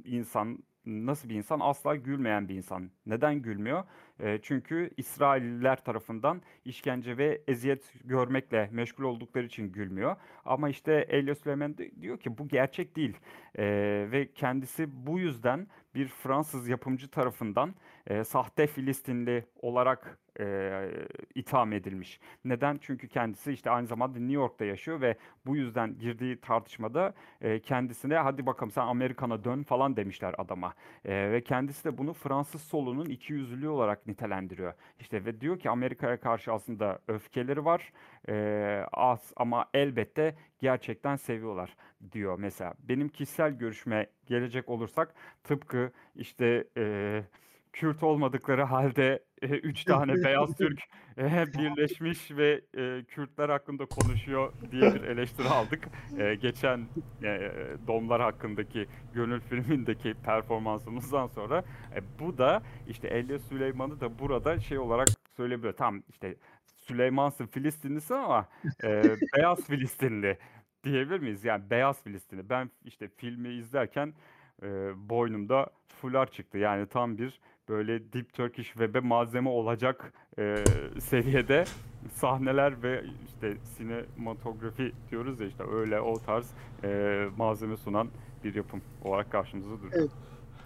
insan 0.05 0.59
nasıl 0.87 1.29
bir 1.29 1.35
insan? 1.35 1.61
Asla 1.61 1.97
gülmeyen 1.97 2.49
bir 2.49 2.55
insan. 2.55 2.91
Neden 3.07 3.43
gülmüyor? 3.43 3.85
E, 4.21 4.39
çünkü 4.43 4.91
İsrailliler 4.97 5.85
tarafından 5.85 6.43
işkence 6.65 7.17
ve 7.19 7.43
eziyet 7.49 7.95
görmekle 8.05 8.69
meşgul 8.73 9.05
oldukları 9.05 9.47
için 9.47 9.73
gülmüyor. 9.73 10.17
Ama 10.45 10.69
işte 10.69 11.07
Elia 11.09 11.35
Süleyman 11.35 11.77
diyor 12.01 12.19
ki 12.19 12.39
bu 12.39 12.49
gerçek 12.49 12.97
değil. 12.97 13.17
E, 13.59 13.65
ve 14.13 14.33
kendisi 14.35 15.07
bu 15.07 15.19
yüzden 15.19 15.67
bir 15.95 16.09
Fransız 16.09 16.69
yapımcı 16.69 17.09
tarafından 17.09 17.75
e, 18.11 18.25
sahte 18.25 18.67
Filistinli 18.67 19.45
olarak 19.63 20.19
e, 20.41 20.89
itham 21.35 21.73
edilmiş. 21.73 22.21
Neden? 22.45 22.79
Çünkü 22.83 23.09
kendisi 23.09 23.53
işte 23.53 23.71
aynı 23.71 23.87
zamanda 23.87 24.19
New 24.19 24.35
York'ta 24.35 24.65
yaşıyor 24.65 25.01
ve 25.01 25.17
bu 25.47 25.57
yüzden 25.57 25.99
girdiği 25.99 26.41
tartışmada 26.41 27.15
e, 27.41 27.61
kendisine 27.61 28.17
hadi 28.17 28.47
bakalım 28.47 28.71
sen 28.71 28.83
Amerikan'a 28.83 29.45
dön 29.45 29.63
falan 29.63 29.97
demişler 29.97 30.35
adama. 30.39 30.75
E, 31.05 31.33
ve 31.33 31.41
kendisi 31.41 31.85
de 31.85 31.99
bunu 31.99 32.13
Fransız 32.13 32.63
solunun 32.63 33.07
ikiyüzlülüğü 33.07 33.69
olarak 33.69 34.07
nitelendiriyor. 34.07 34.75
İşte 35.01 35.25
ve 35.25 35.41
diyor 35.41 35.59
ki 35.59 35.71
Amerika'ya 35.71 36.21
karşı 36.21 36.53
aslında 36.53 36.99
öfkeleri 37.09 37.65
var 37.65 37.93
e, 38.29 38.85
az 38.93 39.33
ama 39.37 39.67
elbette 39.75 40.35
gerçekten 40.59 41.17
seviyorlar 41.17 41.77
diyor 42.13 42.39
mesela. 42.39 42.75
Benim 42.79 43.09
kişisel 43.09 43.53
görüşme 43.53 44.07
gelecek 44.27 44.69
olursak 44.69 45.15
tıpkı 45.45 45.93
işte 46.15 46.65
e, 46.77 47.23
Kürt 47.73 48.03
olmadıkları 48.03 48.63
halde 48.63 49.25
e, 49.43 49.47
üç 49.47 49.85
tane 49.85 50.25
beyaz 50.25 50.57
Türk 50.59 50.81
e, 51.19 51.47
birleşmiş 51.47 52.31
ve 52.31 52.61
e, 52.77 53.05
Kürtler 53.05 53.49
hakkında 53.49 53.87
konuşuyor 53.87 54.53
diye 54.73 54.95
bir 54.95 55.03
eleştiri 55.03 55.49
aldık. 55.49 55.89
E, 56.19 56.35
geçen 56.35 56.79
e, 57.23 57.53
Domlar 57.87 58.23
hakkındaki 58.23 58.87
Gönül 59.15 59.41
filmindeki 59.41 60.15
performansımızdan 60.25 61.27
sonra 61.27 61.65
e, 61.97 62.01
bu 62.21 62.39
da 62.39 62.63
işte 62.89 63.09
Elia 63.09 63.39
Süleyman'ı 63.39 64.01
da 64.01 64.19
burada 64.19 64.61
şey 64.61 64.79
olarak 64.79 65.09
söyleyebiliyor. 65.37 65.77
Tam 65.77 66.03
işte 66.09 66.37
Süleyman'sın 66.65 67.47
Filistinlisin 67.47 68.15
ama 68.15 68.49
e, 68.85 69.03
beyaz 69.37 69.67
Filistinli 69.67 70.39
diyebilir 70.85 71.21
miyiz? 71.21 71.45
Yani 71.45 71.71
beyaz 71.71 72.03
Filistinli. 72.03 72.49
Ben 72.49 72.71
işte 72.85 73.09
filmi 73.17 73.49
izlerken 73.49 74.15
e, 74.63 74.93
boynumda 74.97 75.67
fular 75.89 76.31
çıktı. 76.31 76.59
Yani 76.59 76.87
tam 76.87 77.19
bir 77.19 77.41
böyle 77.69 78.13
Deep 78.13 78.33
Turkish 78.33 78.69
Web'e 78.69 79.01
malzeme 79.01 79.49
olacak 79.49 80.13
e, 80.39 80.65
seviyede 81.01 81.65
sahneler 82.13 82.83
ve 82.83 83.05
işte 83.27 83.57
sinematografi 83.77 84.93
diyoruz 85.11 85.41
ya 85.41 85.47
işte 85.47 85.65
öyle 85.73 86.01
o 86.01 86.19
tarz 86.19 86.51
e, 86.85 87.25
malzeme 87.37 87.77
sunan 87.77 88.09
bir 88.45 88.55
yapım 88.55 88.81
olarak 89.05 89.33
karşımızda 89.33 89.79
duruyor. 89.79 89.93
Evet. 89.95 90.11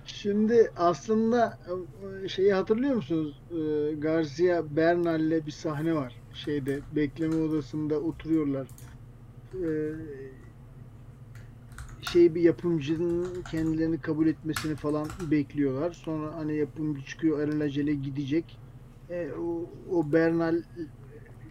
Şimdi 0.07 0.71
aslında 0.77 1.59
e, 2.25 2.29
şeyi 2.29 2.53
hatırlıyor 2.53 2.95
musunuz? 2.95 3.43
E, 3.51 3.95
Garcia 3.95 4.77
Bernal'le 4.77 5.47
bir 5.47 5.51
sahne 5.51 5.95
var. 5.95 6.15
Şeyde 6.35 6.81
bekleme 6.97 7.37
odasında 7.37 8.01
oturuyorlar. 8.01 8.67
E, 9.55 9.67
şey 12.05 12.35
bir 12.35 12.43
yapımcının 12.43 13.43
kendilerini 13.51 14.01
kabul 14.01 14.27
etmesini 14.27 14.77
falan 14.77 15.09
bekliyorlar. 15.31 15.93
Sonra 15.93 16.37
hani 16.37 16.57
yapımcı 16.57 17.05
çıkıyor 17.05 17.41
alelacele 17.41 17.95
gidecek. 17.95 18.59
E, 19.11 19.29
o, 19.33 19.71
o 19.97 20.13
Bernal 20.13 20.63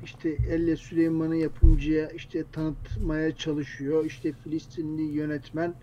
işte 0.03 0.37
Elle 0.49 0.75
Süleyman'ı 0.75 1.35
yapımcıya 1.35 2.09
işte 2.09 2.43
tanıtmaya 2.51 3.35
çalışıyor. 3.35 4.05
İşte 4.05 4.31
Filistinli 4.31 5.01
yönetmen 5.01 5.73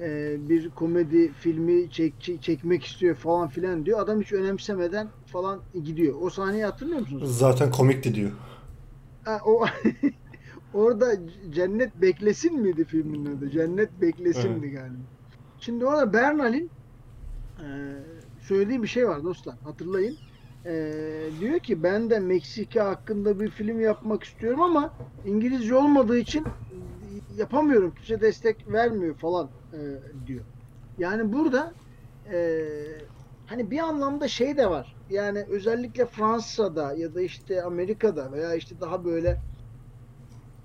e, 0.00 0.36
bir 0.48 0.70
komedi 0.70 1.32
filmi 1.32 1.90
çek, 1.90 2.42
çekmek 2.42 2.84
istiyor 2.84 3.14
falan 3.14 3.48
filan 3.48 3.86
diyor. 3.86 4.00
Adam 4.00 4.20
hiç 4.20 4.32
önemsemeden 4.32 5.08
falan 5.26 5.60
gidiyor. 5.84 6.14
O 6.20 6.30
sahneyi 6.30 6.64
hatırlıyor 6.64 7.00
musunuz? 7.00 7.38
Zaten 7.38 7.70
komikti 7.70 8.14
diyor. 8.14 8.30
Ha, 9.24 9.40
o 9.44 9.64
Orada 10.74 11.12
Cennet 11.50 12.02
Beklesin 12.02 12.60
miydi 12.60 12.84
filmin 12.84 13.26
adı? 13.36 13.50
Cennet 13.50 14.00
Beklesin'di 14.00 14.66
evet. 14.66 14.78
galiba. 14.78 15.02
Şimdi 15.60 15.86
orada 15.86 16.12
Bernal'in 16.12 16.70
e, 17.58 17.66
söylediği 18.40 18.82
bir 18.82 18.88
şey 18.88 19.08
var 19.08 19.24
dostlar. 19.24 19.54
Hatırlayın. 19.64 20.16
E, 20.66 20.92
diyor 21.40 21.58
ki 21.58 21.82
ben 21.82 22.10
de 22.10 22.20
Meksika 22.20 22.86
hakkında 22.86 23.40
bir 23.40 23.50
film 23.50 23.80
yapmak 23.80 24.24
istiyorum 24.24 24.62
ama 24.62 24.94
İngilizce 25.26 25.74
olmadığı 25.74 26.18
için 26.18 26.44
yapamıyorum. 27.36 27.94
Kimse 27.94 28.20
destek 28.20 28.72
vermiyor 28.72 29.14
falan 29.14 29.48
e, 29.72 29.78
diyor. 30.26 30.44
Yani 30.98 31.32
burada 31.32 31.74
e, 32.32 32.62
hani 33.46 33.70
bir 33.70 33.78
anlamda 33.78 34.28
şey 34.28 34.56
de 34.56 34.70
var. 34.70 34.96
Yani 35.10 35.44
özellikle 35.50 36.06
Fransa'da 36.06 36.92
ya 36.92 37.14
da 37.14 37.20
işte 37.20 37.62
Amerika'da 37.62 38.32
veya 38.32 38.54
işte 38.54 38.80
daha 38.80 39.04
böyle 39.04 39.40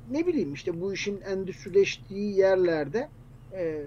ne 0.10 0.28
bileyim 0.28 0.54
işte 0.54 0.82
bu 0.82 0.94
işin 0.94 1.22
endüstrileştiği 1.22 2.38
yerlerde 2.38 3.10
e, 3.54 3.86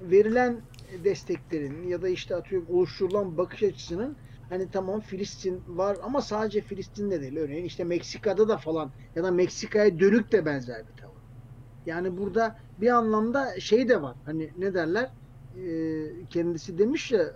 verilen 0.00 0.62
desteklerin 1.04 1.88
ya 1.88 2.02
da 2.02 2.08
işte 2.08 2.36
atıyorum 2.36 2.68
oluşturulan 2.70 3.38
bakış 3.38 3.62
açısının 3.62 4.16
hani 4.48 4.70
tamam 4.70 5.00
Filistin 5.00 5.62
var 5.66 5.96
ama 6.02 6.20
sadece 6.22 6.60
Filistin'de 6.60 7.20
değil. 7.20 7.36
Örneğin 7.36 7.64
işte 7.64 7.84
Meksika'da 7.84 8.48
da 8.48 8.56
falan 8.56 8.92
ya 9.14 9.24
da 9.24 9.30
Meksika'ya 9.30 9.98
dönük 9.98 10.32
de 10.32 10.46
benzer 10.46 10.88
bir 10.88 10.92
tavır. 10.92 11.22
Yani 11.86 12.18
burada 12.18 12.56
bir 12.80 12.88
anlamda 12.88 13.60
şey 13.60 13.88
de 13.88 14.02
var. 14.02 14.16
Hani 14.24 14.52
ne 14.58 14.74
derler? 14.74 15.10
Ee, 15.56 16.26
kendisi 16.30 16.78
demiş 16.78 17.12
ya 17.12 17.32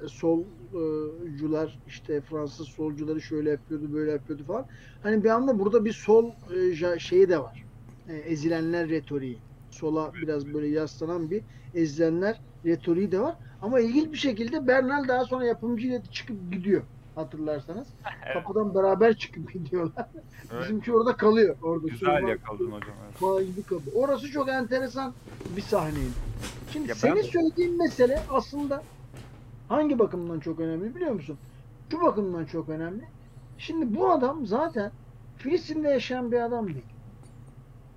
solcular 0.72 1.78
işte 1.86 2.20
Fransız 2.20 2.68
solcuları 2.68 3.20
şöyle 3.20 3.50
yapıyordu 3.50 3.92
böyle 3.92 4.10
yapıyordu 4.10 4.44
falan. 4.46 4.66
Hani 5.02 5.24
bir 5.24 5.30
anda 5.30 5.58
burada 5.58 5.84
bir 5.84 5.92
sol 5.92 6.30
e, 6.56 6.98
şeyi 6.98 7.28
de 7.28 7.38
var. 7.38 7.64
E, 8.08 8.14
ezilenler 8.16 8.88
retoriği. 8.88 9.38
Sola 9.70 10.12
biraz 10.22 10.54
böyle 10.54 10.66
yaslanan 10.66 11.30
bir 11.30 11.42
ezilenler 11.74 12.40
retoriği 12.64 13.12
de 13.12 13.20
var. 13.20 13.34
Ama 13.62 13.80
ilginç 13.80 14.12
bir 14.12 14.18
şekilde 14.18 14.66
Bernal 14.66 15.08
daha 15.08 15.24
sonra 15.24 15.44
yapımcıyla 15.44 16.02
çıkıp 16.12 16.52
gidiyor 16.52 16.82
hatırlarsanız. 17.14 17.88
Evet. 18.26 18.34
Kapıdan 18.34 18.74
beraber 18.74 19.16
çıkıp 19.16 19.52
gidiyorlar. 19.52 20.06
Evet. 20.52 20.62
Bizimki 20.62 20.92
orada 20.92 21.16
kalıyor. 21.16 21.56
Orada 21.62 21.88
Güzel 21.88 22.28
yakaladın 22.28 22.70
hocam. 22.70 22.94
Evet. 23.22 23.82
Orası 23.94 24.30
çok 24.30 24.48
enteresan 24.48 25.14
bir 25.56 25.62
sahneydi. 25.62 26.10
Şimdi 26.72 26.88
ya 26.88 26.94
senin 26.94 27.16
ben... 27.16 27.22
söylediğin 27.22 27.78
mesele 27.78 28.22
aslında 28.30 28.82
hangi 29.70 29.98
bakımdan 29.98 30.40
çok 30.40 30.60
önemli 30.60 30.94
biliyor 30.94 31.12
musun? 31.12 31.38
Şu 31.90 32.00
bakımdan 32.00 32.44
çok 32.44 32.68
önemli. 32.68 33.04
Şimdi 33.58 33.96
bu 33.96 34.10
adam 34.10 34.46
zaten 34.46 34.92
Filistin'de 35.36 35.88
yaşayan 35.88 36.32
bir 36.32 36.40
adam 36.40 36.66
değil. 36.66 36.86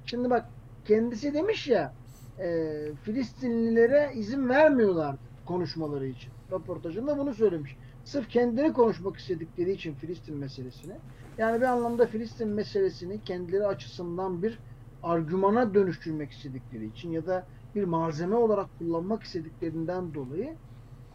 Şimdi 0.05 0.29
bak 0.29 0.45
kendisi 0.85 1.33
demiş 1.33 1.67
ya 1.67 1.93
e, 2.39 2.47
Filistinlilere 3.03 4.11
izin 4.15 4.49
vermiyorlar 4.49 5.15
konuşmaları 5.45 6.07
için. 6.07 6.31
Röportajında 6.51 7.17
bunu 7.17 7.33
söylemiş. 7.33 7.77
Sırf 8.05 8.29
kendini 8.29 8.73
konuşmak 8.73 9.17
istedikleri 9.17 9.71
için 9.71 9.93
Filistin 9.93 10.37
meselesini 10.37 10.93
yani 11.37 11.61
bir 11.61 11.65
anlamda 11.65 12.05
Filistin 12.05 12.47
meselesini 12.47 13.23
kendileri 13.23 13.67
açısından 13.67 14.43
bir 14.43 14.59
argümana 15.03 15.73
dönüştürmek 15.73 16.31
istedikleri 16.31 16.85
için 16.85 17.11
ya 17.11 17.25
da 17.25 17.45
bir 17.75 17.83
malzeme 17.83 18.35
olarak 18.35 18.67
kullanmak 18.79 19.23
istediklerinden 19.23 20.13
dolayı 20.13 20.55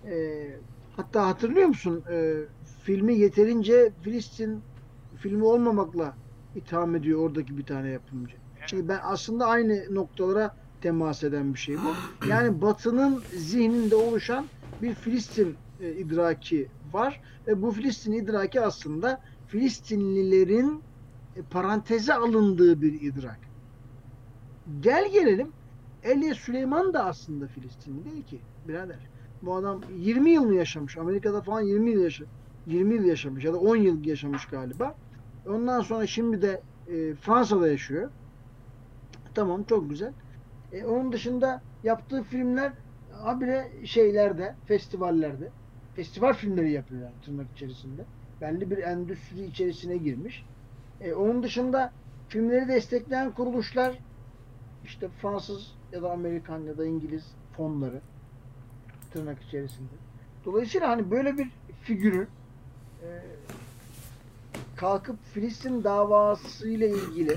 e, 0.04 0.46
hatta 0.96 1.26
hatırlıyor 1.26 1.66
musun 1.66 2.04
e, 2.10 2.34
filmi 2.82 3.14
yeterince 3.14 3.92
Filistin 4.02 4.60
filmi 5.16 5.44
olmamakla 5.44 6.14
itham 6.56 6.96
ediyor 6.96 7.20
oradaki 7.20 7.58
bir 7.58 7.64
tane 7.64 7.88
yapımcı. 7.88 8.36
Şimdi 8.66 8.88
ben 8.88 9.00
aslında 9.02 9.46
aynı 9.46 9.94
noktalara 9.94 10.56
temas 10.80 11.24
eden 11.24 11.54
bir 11.54 11.58
şey 11.58 11.76
bu. 11.76 12.26
Yani 12.28 12.62
Batı'nın 12.62 13.22
zihninde 13.36 13.96
oluşan 13.96 14.46
bir 14.82 14.94
Filistin 14.94 15.56
e, 15.80 15.92
idraki 15.92 16.68
var 16.92 17.20
ve 17.46 17.62
bu 17.62 17.70
Filistin 17.70 18.12
idraki 18.12 18.60
aslında 18.60 19.20
Filistinlilerin 19.48 20.82
e, 21.36 21.42
paranteze 21.42 22.14
alındığı 22.14 22.82
bir 22.82 23.00
idrak. 23.00 23.38
Gel 24.80 25.12
gelelim 25.12 25.52
Elia 26.02 26.34
Süleyman 26.34 26.94
da 26.94 27.04
aslında 27.04 27.46
Filistinli 27.46 28.04
değil 28.04 28.24
ki 28.24 28.40
birader. 28.68 28.98
Bu 29.42 29.54
adam 29.54 29.82
20 29.90 30.30
yıl 30.30 30.42
mı 30.42 30.54
yaşamış? 30.54 30.96
Amerika'da 30.96 31.42
falan 31.42 31.60
20 31.60 31.90
yıl 31.90 32.02
yaşamış. 32.02 32.30
20 32.66 32.94
yıl 32.94 33.04
yaşamış 33.04 33.44
ya 33.44 33.52
da 33.52 33.58
10 33.60 33.76
yıl 33.76 34.04
yaşamış 34.04 34.46
galiba. 34.46 34.94
Ondan 35.46 35.80
sonra 35.80 36.06
şimdi 36.06 36.42
de 36.42 36.62
e, 36.86 37.14
Fransa'da 37.14 37.68
yaşıyor. 37.68 38.10
Tamam 39.34 39.64
çok 39.64 39.90
güzel. 39.90 40.14
E, 40.72 40.84
onun 40.84 41.12
dışında 41.12 41.62
yaptığı 41.82 42.22
filmler 42.22 42.72
habire 43.10 43.86
şeylerde, 43.86 44.56
festivallerde. 44.64 45.50
Festival 45.94 46.32
filmleri 46.32 46.72
yapıyor 46.72 47.02
yani 47.02 47.20
tırnak 47.20 47.50
içerisinde. 47.50 48.06
Belli 48.40 48.70
bir 48.70 48.78
endüstri 48.78 49.44
içerisine 49.44 49.96
girmiş. 49.96 50.46
E, 51.00 51.14
onun 51.14 51.42
dışında 51.42 51.92
filmleri 52.28 52.68
destekleyen 52.68 53.32
kuruluşlar 53.32 54.02
işte 54.84 55.08
Fransız 55.08 55.78
ya 55.92 56.02
da 56.02 56.10
Amerikan 56.10 56.60
ya 56.60 56.78
da 56.78 56.86
İngiliz 56.86 57.36
fonları 57.52 58.02
tırnak 59.12 59.42
içerisinde. 59.42 59.92
Dolayısıyla 60.44 60.88
hani 60.88 61.10
böyle 61.10 61.38
bir 61.38 61.48
figürün 61.82 62.28
e, 63.02 63.08
kalkıp 64.76 65.16
Filistin 65.24 65.84
davası 65.84 66.68
ile 66.68 66.88
ilgili 66.88 67.36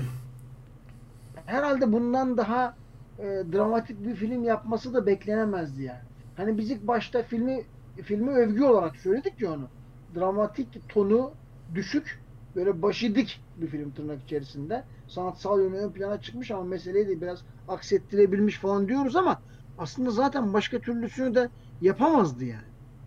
herhalde 1.46 1.92
bundan 1.92 2.36
daha 2.36 2.76
e, 3.18 3.22
dramatik 3.52 4.06
bir 4.06 4.14
film 4.14 4.44
yapması 4.44 4.94
da 4.94 5.06
beklenemezdi 5.06 5.82
yani. 5.82 6.00
Hani 6.36 6.58
biz 6.58 6.70
ilk 6.70 6.86
başta 6.86 7.22
filmi 7.22 7.64
filmi 8.02 8.30
övgü 8.30 8.64
olarak 8.64 8.96
söyledik 8.96 9.40
ya 9.40 9.52
onu. 9.52 9.68
Dramatik 10.14 10.88
tonu 10.88 11.32
düşük, 11.74 12.20
böyle 12.56 12.82
başı 12.82 13.14
dik 13.14 13.40
bir 13.56 13.66
film 13.66 13.90
tırnak 13.90 14.22
içerisinde. 14.22 14.84
Sanatsal 15.08 15.60
yönü 15.60 15.76
ön 15.76 15.90
plana 15.92 16.20
çıkmış 16.20 16.50
ama 16.50 16.64
meseleyi 16.64 17.08
de 17.08 17.20
biraz 17.20 17.42
aksettirebilmiş 17.68 18.58
falan 18.58 18.88
diyoruz 18.88 19.16
ama 19.16 19.42
aslında 19.78 20.10
zaten 20.10 20.52
başka 20.52 20.78
türlüsünü 20.78 21.34
de 21.34 21.48
yapamazdı 21.80 22.44
yani. 22.44 22.62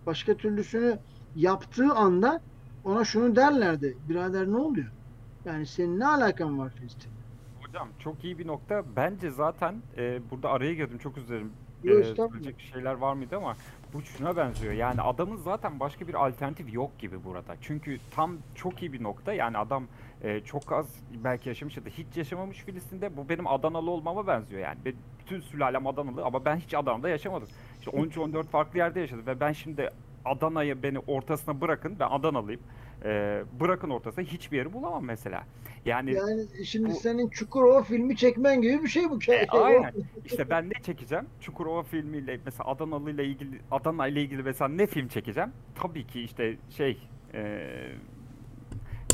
Başka 0.06 0.34
türlüsünü 0.34 0.98
yaptığı 1.36 1.92
anda 1.94 2.40
ona 2.84 3.04
şunu 3.04 3.36
derlerdi. 3.36 3.96
Birader 4.08 4.46
ne 4.46 4.56
oluyor? 4.56 4.86
Yani 5.44 5.66
senin 5.66 6.00
ne 6.00 6.06
alakan 6.06 6.58
var 6.58 6.70
Filistin? 6.70 7.10
Hocam 7.62 7.88
çok 7.98 8.24
iyi 8.24 8.38
bir 8.38 8.46
nokta. 8.46 8.82
Bence 8.96 9.30
zaten 9.30 9.74
e, 9.96 10.20
burada 10.30 10.50
araya 10.50 10.74
girdim 10.74 10.98
çok. 10.98 11.16
Yok, 11.84 12.04
E, 12.04 12.14
söyleyecek 12.14 12.60
şeyler 12.72 12.94
var 12.94 13.14
mıydı 13.14 13.36
ama 13.36 13.56
bu 13.94 14.02
şuna 14.02 14.36
benziyor. 14.36 14.72
Yani 14.72 15.00
adamın 15.00 15.36
zaten 15.36 15.80
başka 15.80 16.08
bir 16.08 16.26
alternatif 16.26 16.74
yok 16.74 16.98
gibi 16.98 17.24
burada. 17.24 17.56
Çünkü 17.60 17.98
tam 18.10 18.36
çok 18.54 18.82
iyi 18.82 18.92
bir 18.92 19.02
nokta. 19.02 19.32
Yani 19.32 19.58
adam 19.58 19.84
e, 20.22 20.40
çok 20.40 20.72
az 20.72 20.86
belki 21.24 21.48
yaşamış 21.48 21.76
ya 21.76 21.84
da 21.84 21.88
hiç 21.88 22.16
yaşamamış 22.16 22.58
Filistin'de. 22.58 23.16
Bu 23.16 23.28
benim 23.28 23.46
Adanalı 23.46 23.90
olmama 23.90 24.26
benziyor 24.26 24.60
yani. 24.62 24.78
Ben, 24.84 24.94
bütün 25.20 25.40
sülalem 25.40 25.86
Adanalı 25.86 26.24
ama 26.24 26.44
ben 26.44 26.56
hiç 26.56 26.74
Adana'da 26.74 27.08
yaşamadım. 27.08 27.48
İşte 27.78 27.90
13-14 27.90 28.42
farklı 28.42 28.78
yerde 28.78 29.00
yaşadım 29.00 29.26
ve 29.26 29.40
ben 29.40 29.52
şimdi 29.52 29.90
Adana'yı 30.24 30.82
beni 30.82 30.98
ortasına 30.98 31.60
bırakın. 31.60 31.96
Ben 32.00 32.08
Adanalıyım. 32.10 32.60
E, 33.04 33.42
bırakın 33.60 33.90
ortasına 33.90 34.24
hiçbir 34.24 34.56
yeri 34.56 34.72
bulamam 34.72 35.04
mesela. 35.04 35.44
Yani 35.84 36.14
Yani 36.14 36.46
şimdi 36.64 36.90
bu- 36.90 36.94
senin 36.94 37.28
Çukurova 37.28 37.82
filmi 37.82 38.16
çekmen 38.16 38.62
gibi 38.62 38.82
bir 38.82 38.88
şey 38.88 39.10
bu. 39.10 39.18
E, 39.32 39.46
aynen. 39.46 39.92
İşte 40.24 40.50
ben 40.50 40.68
ne 40.68 40.82
çekeceğim? 40.82 41.26
Çukurova 41.40 41.82
filmiyle 41.82 42.40
mesela 42.44 42.70
Adanalı 42.70 43.10
ile 43.10 43.24
ilgili 43.24 43.60
Adana 43.70 44.06
ile 44.08 44.22
ilgili 44.22 44.42
mesela 44.42 44.68
ne 44.68 44.86
film 44.86 45.08
çekeceğim? 45.08 45.50
Tabii 45.74 46.06
ki 46.06 46.20
işte 46.22 46.56
şey 46.70 46.98
e, 47.34 47.68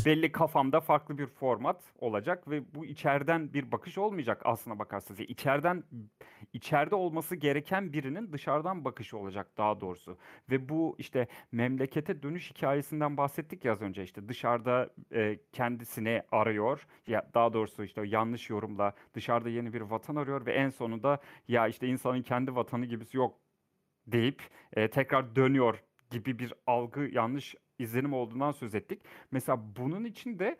belli 0.07 0.33
kafamda 0.33 0.81
farklı 0.81 1.19
bir 1.19 1.27
format 1.27 1.83
olacak 1.99 2.51
ve 2.51 2.75
bu 2.75 2.85
içeriden 2.85 3.53
bir 3.53 3.73
bakış 3.73 3.99
olmayacak 3.99 4.43
aslına 4.45 4.79
bakarsanız. 4.79 5.21
Yani 5.21 5.31
içeriden 5.31 5.85
içeride 6.53 6.95
olması 6.95 7.37
gereken 7.37 7.93
birinin 7.93 8.33
dışarıdan 8.33 8.85
bakışı 8.85 9.19
olacak 9.19 9.59
daha 9.59 9.81
doğrusu. 9.81 10.19
Ve 10.51 10.69
bu 10.69 10.97
işte 10.99 11.27
memlekete 11.53 12.23
dönüş 12.23 12.51
hikayesinden 12.51 13.17
bahsettik 13.17 13.65
ya 13.65 13.73
az 13.73 13.83
önce 13.83 14.03
işte 14.03 14.29
dışarıda 14.29 14.91
e, 15.12 15.38
kendisini 15.53 16.23
arıyor 16.33 16.87
ya 17.07 17.31
daha 17.35 17.53
doğrusu 17.53 17.85
işte 17.85 18.03
yanlış 18.07 18.51
yorumla 18.51 18.93
dışarıda 19.15 19.49
yeni 19.49 19.73
bir 19.73 19.81
vatan 19.81 20.17
arıyor 20.17 20.47
ve 20.47 20.53
en 20.53 20.69
sonunda 20.71 21.19
ya 21.49 21.69
işte 21.69 21.88
insanın 21.88 22.23
kendi 22.23 22.55
vatanı 22.55 22.87
gibisi 22.87 23.17
yok 23.17 23.38
deyip 24.07 24.43
e, 24.73 24.88
tekrar 24.88 25.37
dönüyor 25.37 25.83
gibi 26.12 26.38
bir 26.38 26.55
algı 26.66 27.01
yanlış 27.01 27.55
izlenim 27.79 28.12
olduğundan 28.12 28.53
söz 28.53 28.75
ettik. 28.75 29.03
Mesela 29.31 29.61
bunun 29.77 30.05
için 30.05 30.38
de 30.38 30.57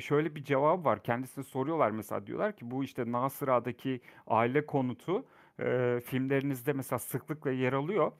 şöyle 0.00 0.34
bir 0.34 0.44
cevap 0.44 0.84
var. 0.84 1.02
Kendisine 1.02 1.44
soruyorlar 1.44 1.90
mesela 1.90 2.26
diyorlar 2.26 2.56
ki 2.56 2.70
bu 2.70 2.84
işte 2.84 3.12
Nasıra'daki 3.12 4.00
aile 4.26 4.66
konutu 4.66 5.26
filmlerinizde 6.04 6.72
mesela 6.72 6.98
sıklıkla 6.98 7.50
yer 7.50 7.72
alıyor. 7.72 8.12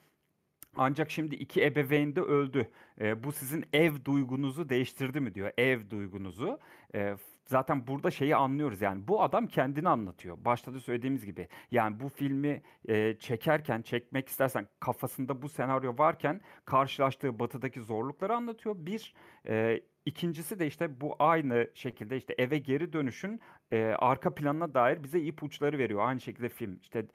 Ancak 0.77 1.11
şimdi 1.11 1.35
iki 1.35 1.64
ebeveyn 1.64 2.16
de 2.16 2.20
öldü. 2.20 2.68
E, 3.01 3.25
bu 3.25 3.33
sizin 3.33 3.64
ev 3.72 3.92
duygunuzu 4.05 4.68
değiştirdi 4.68 5.20
mi 5.20 5.35
diyor. 5.35 5.53
Ev 5.59 5.90
duygunuzu. 5.90 6.59
E, 6.94 7.16
zaten 7.44 7.87
burada 7.87 8.11
şeyi 8.11 8.37
anlıyoruz 8.37 8.83
yani. 8.83 9.09
Bu 9.09 9.22
adam 9.22 9.46
kendini 9.46 9.88
anlatıyor. 9.88 10.38
Başta 10.44 10.74
da 10.74 10.81
söylediğimiz 10.81 11.24
gibi. 11.24 11.48
Yani 11.70 12.00
bu 12.00 12.09
filmi 12.09 12.62
e, 12.88 13.16
çekerken, 13.18 13.83
çekmek 13.83 14.28
istersen 14.28 14.68
kafasında 14.81 15.42
bu 15.42 15.48
senaryo 15.48 15.94
varken 15.98 16.40
karşılaştığı 16.64 17.38
batıdaki 17.38 17.81
zorlukları 17.81 18.35
anlatıyor. 18.35 18.74
Bir, 18.78 19.14
e, 19.48 19.81
ikincisi 20.07 20.59
de 20.59 20.66
işte 20.66 21.00
bu 21.00 21.16
aynı 21.18 21.70
şekilde 21.74 22.16
işte 22.16 22.35
eve 22.38 22.59
geri 22.59 22.92
dönüşün 22.92 23.40
e, 23.72 23.85
arka 23.98 24.35
planına 24.35 24.74
dair 24.74 25.02
bize 25.02 25.20
ipuçları 25.20 25.78
veriyor. 25.78 26.00
Aynı 26.09 26.20
şekilde 26.20 26.48
film. 26.48 26.78
İşte 26.83 27.07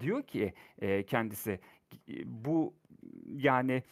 diyor 0.00 0.22
ki 0.22 0.54
e, 0.78 1.02
kendisi 1.02 1.60
bu 2.24 2.74
yani 3.26 3.82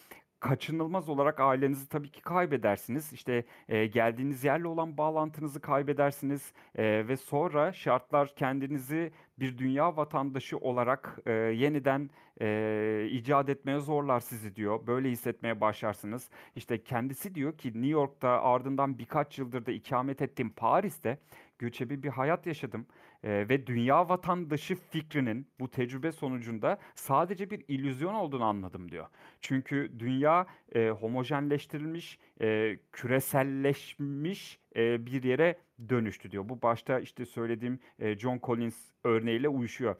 kaçınılmaz 0.43 1.09
olarak 1.09 1.41
ailenizi 1.41 1.89
tabii 1.89 2.11
ki 2.11 2.21
kaybedersiniz. 2.23 3.13
İşte 3.13 3.45
e, 3.69 3.87
geldiğiniz 3.87 4.45
yerle 4.45 4.69
olan 4.69 4.97
bağlantınızı 4.97 5.61
kaybedersiniz 5.61 6.53
E, 6.75 7.09
ve 7.09 7.17
sonra 7.17 7.73
şartlar 7.73 8.35
kendinizi 8.37 9.13
bir 9.39 9.59
dünya 9.59 9.97
vatandaşı 9.97 10.59
olarak 10.59 11.19
e, 11.27 11.33
yeniden 11.33 12.11
e, 12.41 13.09
icat 13.11 13.49
etmeye 13.49 13.79
zorlar 13.79 14.21
sizi 14.21 14.57
diyor. 14.57 14.87
Böyle 14.87 15.11
hissetmeye 15.11 15.61
başlarsınız. 15.61 16.31
İşte 16.57 16.83
kendisi 16.83 17.35
diyor 17.35 17.59
ki 17.59 17.69
New 17.69 17.89
York'ta 17.89 18.29
ardından 18.29 18.99
birkaç 18.99 19.39
yıldır 19.39 19.67
da 19.67 19.73
ikamet 19.73 20.23
ettiğim 20.23 20.51
Paris'te 20.51 21.19
göçebe 21.59 22.03
bir 22.03 22.09
hayat 22.09 22.47
yaşadım. 22.47 22.87
E, 23.25 23.49
ve 23.49 23.67
dünya 23.67 24.09
vatandaşı 24.09 24.75
fikrinin 24.75 25.47
bu 25.61 25.71
tecrübe 25.71 26.13
sonucunda 26.13 26.79
sadece 26.95 27.51
bir 27.51 27.65
illüzyon 27.69 28.15
olduğunu 28.15 28.45
anladım 28.45 28.91
diyor. 28.91 29.07
Çünkü 29.41 29.93
dünya 29.99 30.47
e, 30.75 30.91
homojenleştirilmiş, 30.91 32.19
e, 32.41 32.79
küreselleşmiş 32.93 34.62
bir 34.77 35.23
yere 35.23 35.59
dönüştü 35.89 36.31
diyor. 36.31 36.49
Bu 36.49 36.63
başta 36.63 37.01
işte 37.01 37.27
söylediğim 37.27 37.81
John 38.19 38.41
Collins 38.43 38.91
örneğiyle 39.05 39.49
uyuşuyor. 39.49 39.97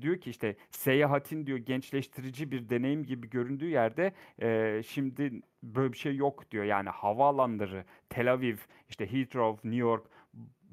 Diyor 0.00 0.20
ki 0.20 0.30
işte 0.30 0.56
seyahatin 0.70 1.46
diyor 1.46 1.58
gençleştirici 1.58 2.50
bir 2.50 2.68
deneyim 2.68 3.04
gibi 3.04 3.30
göründüğü 3.30 3.68
yerde 3.68 4.12
şimdi 4.82 5.40
böyle 5.62 5.92
bir 5.92 5.98
şey 5.98 6.16
yok 6.16 6.50
diyor. 6.50 6.64
Yani 6.64 6.88
havaalanları, 6.88 7.84
Tel 8.10 8.32
Aviv, 8.32 8.56
işte 8.88 9.12
Heathrow, 9.12 9.68
New 9.68 9.80
York 9.80 10.06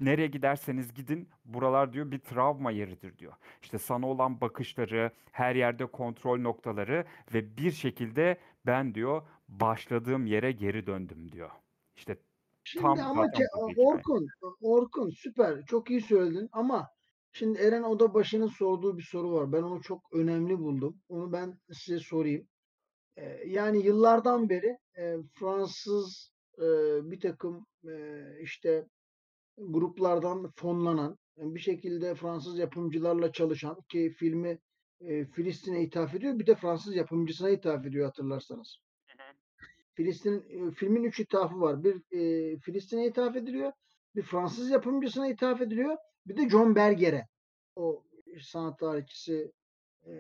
nereye 0.02 0.28
giderseniz 0.28 0.94
gidin 0.94 1.30
buralar 1.46 1.94
diyor 1.94 2.12
bir 2.12 2.20
travma 2.20 2.72
yeridir 2.72 3.18
diyor. 3.18 3.34
İşte 3.62 3.78
sana 3.78 4.08
olan 4.08 4.42
bakışları, 4.42 5.12
her 5.32 5.56
yerde 5.56 5.86
kontrol 5.86 6.40
noktaları 6.40 7.06
ve 7.34 7.58
bir 7.58 7.72
şekilde 7.72 8.38
ben 8.66 8.96
diyor 8.96 9.22
başladığım 9.50 10.26
yere 10.26 10.52
geri 10.52 10.88
döndüm 10.88 11.32
diyor. 11.32 11.50
İşte 11.96 12.18
Şimdi 12.64 12.84
Tam 12.84 13.00
ama 13.00 13.26
zaten. 13.26 13.46
Orkun, 13.78 14.28
Orkun 14.62 15.10
süper. 15.10 15.66
Çok 15.66 15.90
iyi 15.90 16.02
söyledin 16.02 16.50
ama 16.52 16.88
şimdi 17.32 17.60
Eren 17.60 17.84
Odabaşı'nın 17.84 18.48
sorduğu 18.48 18.98
bir 18.98 19.04
soru 19.04 19.32
var. 19.32 19.52
Ben 19.52 19.64
onu 19.64 19.82
çok 19.82 20.02
önemli 20.14 20.60
buldum. 20.60 21.02
Onu 21.10 21.32
ben 21.32 21.60
size 21.72 22.00
sorayım. 22.00 22.48
Ee, 23.18 23.44
yani 23.48 23.86
yıllardan 23.86 24.50
beri 24.50 24.78
e, 24.98 25.18
Fransız 25.40 26.32
e, 26.58 26.64
bir 27.12 27.20
takım 27.20 27.66
e, 27.90 28.24
işte 28.42 28.88
gruplardan 29.58 30.52
fonlanan, 30.56 31.18
bir 31.38 31.60
şekilde 31.60 32.16
Fransız 32.16 32.60
yapımcılarla 32.60 33.32
çalışan 33.32 33.78
ki 33.92 34.14
filmi 34.18 34.60
e, 35.02 35.26
Filistin'e 35.26 35.84
ithaf 35.84 36.16
ediyor. 36.16 36.40
Bir 36.40 36.48
de 36.48 36.56
Fransız 36.56 36.96
yapımcısına 36.96 37.50
ithaf 37.50 37.86
ediyor 37.86 38.06
hatırlarsanız. 38.06 38.78
Filistin 39.96 40.46
e, 40.50 40.72
filmin 40.72 41.04
üç 41.04 41.20
ithafı 41.20 41.62
var. 41.62 41.84
Bir 41.84 41.96
e, 41.96 42.58
Filistin'e 42.60 43.08
ithaf 43.08 43.36
ediliyor, 43.36 43.72
bir 44.16 44.22
Fransız 44.22 44.70
yapımcısına 44.70 45.28
ithaf 45.28 45.62
ediliyor, 45.62 45.98
bir 46.28 46.38
de 46.38 46.50
John 46.50 46.76
Berger'e. 46.76 47.28
O 47.76 48.04
sanat 48.42 48.80
tarihçisi 48.80 49.52
e, 50.06 50.12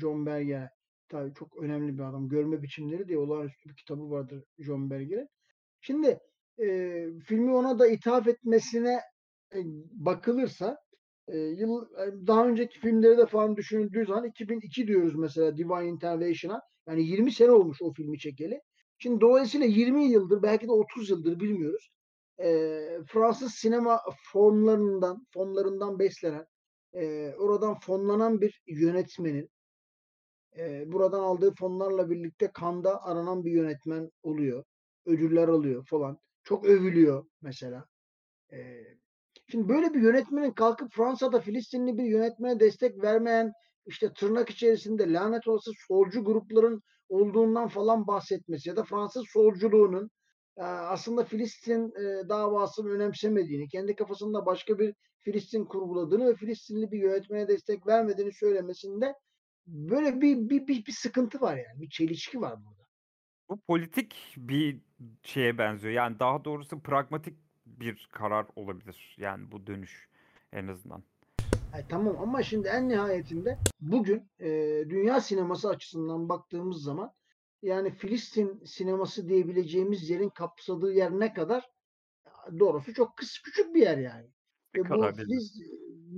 John 0.00 0.26
Berger 0.26 0.68
tabii 1.08 1.34
çok 1.34 1.56
önemli 1.56 1.98
bir 1.98 2.02
adam. 2.02 2.28
Görme 2.28 2.62
biçimleri 2.62 3.08
diye 3.08 3.18
olağanüstü 3.18 3.68
bir 3.68 3.76
kitabı 3.76 4.10
vardır 4.10 4.44
John 4.58 4.90
Berger'e. 4.90 5.28
Şimdi 5.80 6.18
e, 6.60 6.66
filmi 7.26 7.54
ona 7.54 7.78
da 7.78 7.88
ithaf 7.88 8.28
etmesine 8.28 9.00
e, 9.54 9.58
bakılırsa 9.92 10.78
e, 11.28 11.38
yıl 11.38 11.82
e, 11.82 12.26
daha 12.26 12.48
önceki 12.48 12.80
filmleri 12.80 13.18
de 13.18 13.26
falan 13.26 13.56
düşünüldüğü 13.56 14.06
zaman 14.06 14.24
2002 14.24 14.86
diyoruz 14.86 15.14
mesela 15.14 15.56
Divine 15.56 15.88
Intervention'a. 15.88 16.60
Yani 16.88 17.02
20 17.02 17.32
sene 17.32 17.50
olmuş 17.50 17.82
o 17.82 17.92
filmi 17.92 18.18
çekeli. 18.18 18.60
Şimdi 18.98 19.20
dolayısıyla 19.20 19.66
20 19.66 20.04
yıldır 20.04 20.42
belki 20.42 20.68
de 20.68 20.72
30 20.72 21.10
yıldır 21.10 21.40
bilmiyoruz. 21.40 21.90
E, 22.40 22.80
Fransız 23.06 23.54
sinema 23.54 24.00
formlarından 24.32 25.26
fonlarından 25.30 25.98
beslenen 25.98 26.46
e, 26.92 27.34
oradan 27.38 27.78
fonlanan 27.78 28.40
bir 28.40 28.62
yönetmenin 28.66 29.50
e, 30.58 30.92
buradan 30.92 31.20
aldığı 31.20 31.54
fonlarla 31.54 32.10
birlikte 32.10 32.50
kanda 32.52 33.04
aranan 33.04 33.44
bir 33.44 33.52
yönetmen 33.52 34.10
oluyor. 34.22 34.64
Ödüller 35.06 35.48
alıyor 35.48 35.86
falan. 35.86 36.18
Çok 36.44 36.64
övülüyor 36.64 37.26
mesela. 37.42 37.86
E, 38.52 38.58
şimdi 39.48 39.68
böyle 39.68 39.94
bir 39.94 40.02
yönetmenin 40.02 40.52
kalkıp 40.52 40.92
Fransa'da 40.92 41.40
Filistinli 41.40 41.98
bir 41.98 42.04
yönetmene 42.04 42.60
destek 42.60 43.02
vermeyen 43.02 43.52
işte 43.86 44.12
tırnak 44.12 44.50
içerisinde 44.50 45.12
lanet 45.12 45.48
olası 45.48 45.70
solcu 45.88 46.24
grupların 46.24 46.82
olduğundan 47.08 47.68
falan 47.68 48.06
bahsetmesi 48.06 48.68
ya 48.68 48.76
da 48.76 48.84
Fransız 48.84 49.24
solculuğunun 49.28 50.10
e, 50.56 50.62
aslında 50.62 51.24
Filistin 51.24 51.88
e, 51.88 52.28
davasını 52.28 52.90
önemsemediğini, 52.90 53.68
kendi 53.68 53.96
kafasında 53.96 54.46
başka 54.46 54.78
bir 54.78 54.94
Filistin 55.20 55.64
kurguladığını 55.64 56.26
ve 56.26 56.34
Filistinli 56.34 56.92
bir 56.92 56.98
yönetmene 56.98 57.48
destek 57.48 57.86
vermediğini 57.86 58.32
söylemesinde 58.32 59.14
böyle 59.66 60.20
bir, 60.20 60.50
bir, 60.50 60.66
bir, 60.66 60.86
bir 60.86 60.92
sıkıntı 60.92 61.40
var 61.40 61.56
yani. 61.56 61.80
Bir 61.80 61.90
çelişki 61.90 62.40
var 62.40 62.64
burada. 62.64 62.78
Bu 63.48 63.60
politik 63.60 64.34
bir 64.36 64.80
şeye 65.22 65.58
benziyor. 65.58 65.94
Yani 65.94 66.18
daha 66.18 66.44
doğrusu 66.44 66.80
pragmatik 66.80 67.38
bir 67.66 68.08
karar 68.12 68.46
olabilir. 68.56 69.16
Yani 69.18 69.52
bu 69.52 69.66
dönüş 69.66 70.08
en 70.52 70.66
azından. 70.66 71.02
E, 71.74 71.88
tamam 71.88 72.16
ama 72.20 72.42
şimdi 72.42 72.68
en 72.68 72.88
nihayetinde 72.88 73.58
bugün 73.80 74.30
e, 74.40 74.48
dünya 74.88 75.20
sineması 75.20 75.68
açısından 75.68 76.28
baktığımız 76.28 76.82
zaman 76.82 77.12
yani 77.62 77.90
Filistin 77.90 78.64
sineması 78.64 79.28
diyebileceğimiz 79.28 80.10
yerin 80.10 80.28
kapsadığı 80.28 80.92
yer 80.92 81.10
ne 81.10 81.32
kadar? 81.32 81.70
Doğrusu 82.58 82.94
çok 82.94 83.16
kıs 83.16 83.38
küçük 83.38 83.74
bir 83.74 83.80
yer 83.80 83.98
yani. 83.98 84.26
Ve 84.76 84.80
bu? 84.80 84.84
Filiz- 84.94 85.62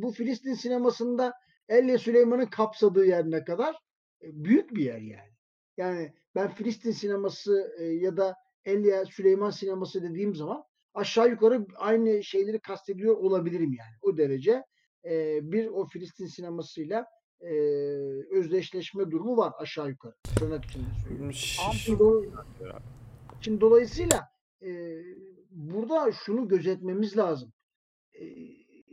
bu 0.02 0.12
Filistin 0.12 0.54
sinemasında 0.54 1.34
Elle 1.68 1.98
Süleyman'ın 1.98 2.46
kapsadığı 2.46 3.06
yer 3.06 3.30
ne 3.30 3.44
kadar? 3.44 3.74
E, 4.22 4.26
büyük 4.44 4.74
bir 4.74 4.84
yer 4.84 5.00
yani. 5.00 5.30
Yani 5.76 6.14
ben 6.34 6.54
Filistin 6.54 6.90
sineması 6.90 7.74
e, 7.78 7.84
ya 7.84 8.16
da 8.16 8.34
Elle 8.64 9.04
Süleyman 9.04 9.50
sineması 9.50 10.02
dediğim 10.02 10.34
zaman 10.34 10.64
aşağı 10.94 11.30
yukarı 11.30 11.66
aynı 11.76 12.24
şeyleri 12.24 12.60
kastediyor 12.60 13.16
olabilirim 13.16 13.72
yani. 13.78 13.92
O 14.02 14.16
derece 14.16 14.64
e, 15.04 15.38
bir 15.52 15.66
o 15.66 15.86
Filistin 15.86 16.26
sinemasıyla 16.26 17.06
e, 17.40 17.52
özdeşleşme 18.30 19.10
durumu 19.10 19.36
var 19.36 19.52
aşağı 19.58 19.88
yukarı. 19.88 20.14
Tırnak 20.38 20.64
içinde 20.64 20.84
söylüyorum. 21.02 21.32
Şimdi, 21.32 22.02
do- 22.02 22.80
şimdi 23.40 23.60
dolayısıyla 23.60 24.28
e, 24.62 25.00
burada 25.50 26.12
şunu 26.12 26.48
gözetmemiz 26.48 27.16
lazım. 27.16 27.52
E, 28.12 28.24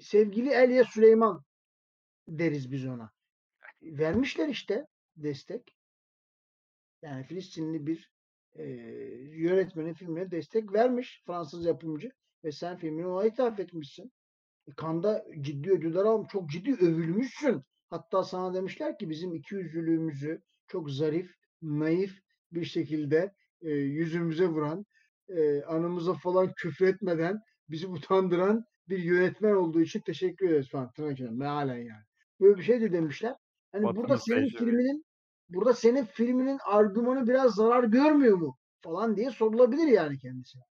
sevgili 0.01 0.49
Elia 0.49 0.83
Süleyman 0.83 1.43
deriz 2.27 2.71
biz 2.71 2.85
ona. 2.85 3.11
Vermişler 3.81 4.47
işte 4.47 4.87
destek. 5.15 5.75
Yani 7.01 7.23
Filistinli 7.23 7.87
bir 7.87 8.11
e, 8.55 8.63
yönetmenin 9.37 9.93
filmine 9.93 10.31
destek 10.31 10.73
vermiş 10.73 11.23
Fransız 11.25 11.65
yapımcı 11.65 12.11
ve 12.43 12.51
sen 12.51 12.77
filmini 12.77 13.07
ona 13.07 13.25
ithaf 13.25 13.59
etmişsin. 13.59 14.11
Kanda 14.75 15.25
ciddi 15.41 15.71
ödüller 15.71 16.05
almış. 16.05 16.27
Çok 16.31 16.49
ciddi 16.49 16.73
övülmüşsün. 16.85 17.63
Hatta 17.89 18.23
sana 18.23 18.53
demişler 18.53 18.97
ki 18.97 19.09
bizim 19.09 19.33
iki 19.33 19.55
yüzlülüğümüzü 19.55 20.41
çok 20.67 20.91
zarif, 20.91 21.31
naif 21.61 22.19
bir 22.51 22.65
şekilde 22.65 23.33
e, 23.61 23.69
yüzümüze 23.71 24.47
vuran, 24.47 24.85
e, 25.29 25.63
anımıza 25.63 26.13
falan 26.13 26.53
küfretmeden 26.53 27.39
bizi 27.69 27.87
utandıran 27.87 28.63
bir 28.89 28.99
yönetmen 28.99 29.55
olduğu 29.55 29.81
için 29.81 29.99
teşekkür 29.99 30.49
ederiz 30.49 30.69
falan. 30.69 30.91
Tırnak 30.91 31.13
içinde, 31.13 31.29
mealen 31.29 31.77
yani. 31.77 32.03
Böyle 32.39 32.57
bir 32.57 32.63
şey 32.63 32.81
de 32.81 32.91
demişler. 32.91 33.35
Hani 33.71 33.83
Batının 33.83 34.03
burada 34.03 34.17
senin 34.17 34.45
secdesi. 34.45 34.57
filminin 34.57 35.05
burada 35.49 35.73
senin 35.73 36.05
filminin 36.05 36.59
argümanı 36.65 37.27
biraz 37.27 37.55
zarar 37.55 37.83
görmüyor 37.83 38.37
mu 38.37 38.57
falan 38.81 39.15
diye 39.15 39.31
sorulabilir 39.31 39.87
yani 39.87 40.17
kendisine. 40.17 40.63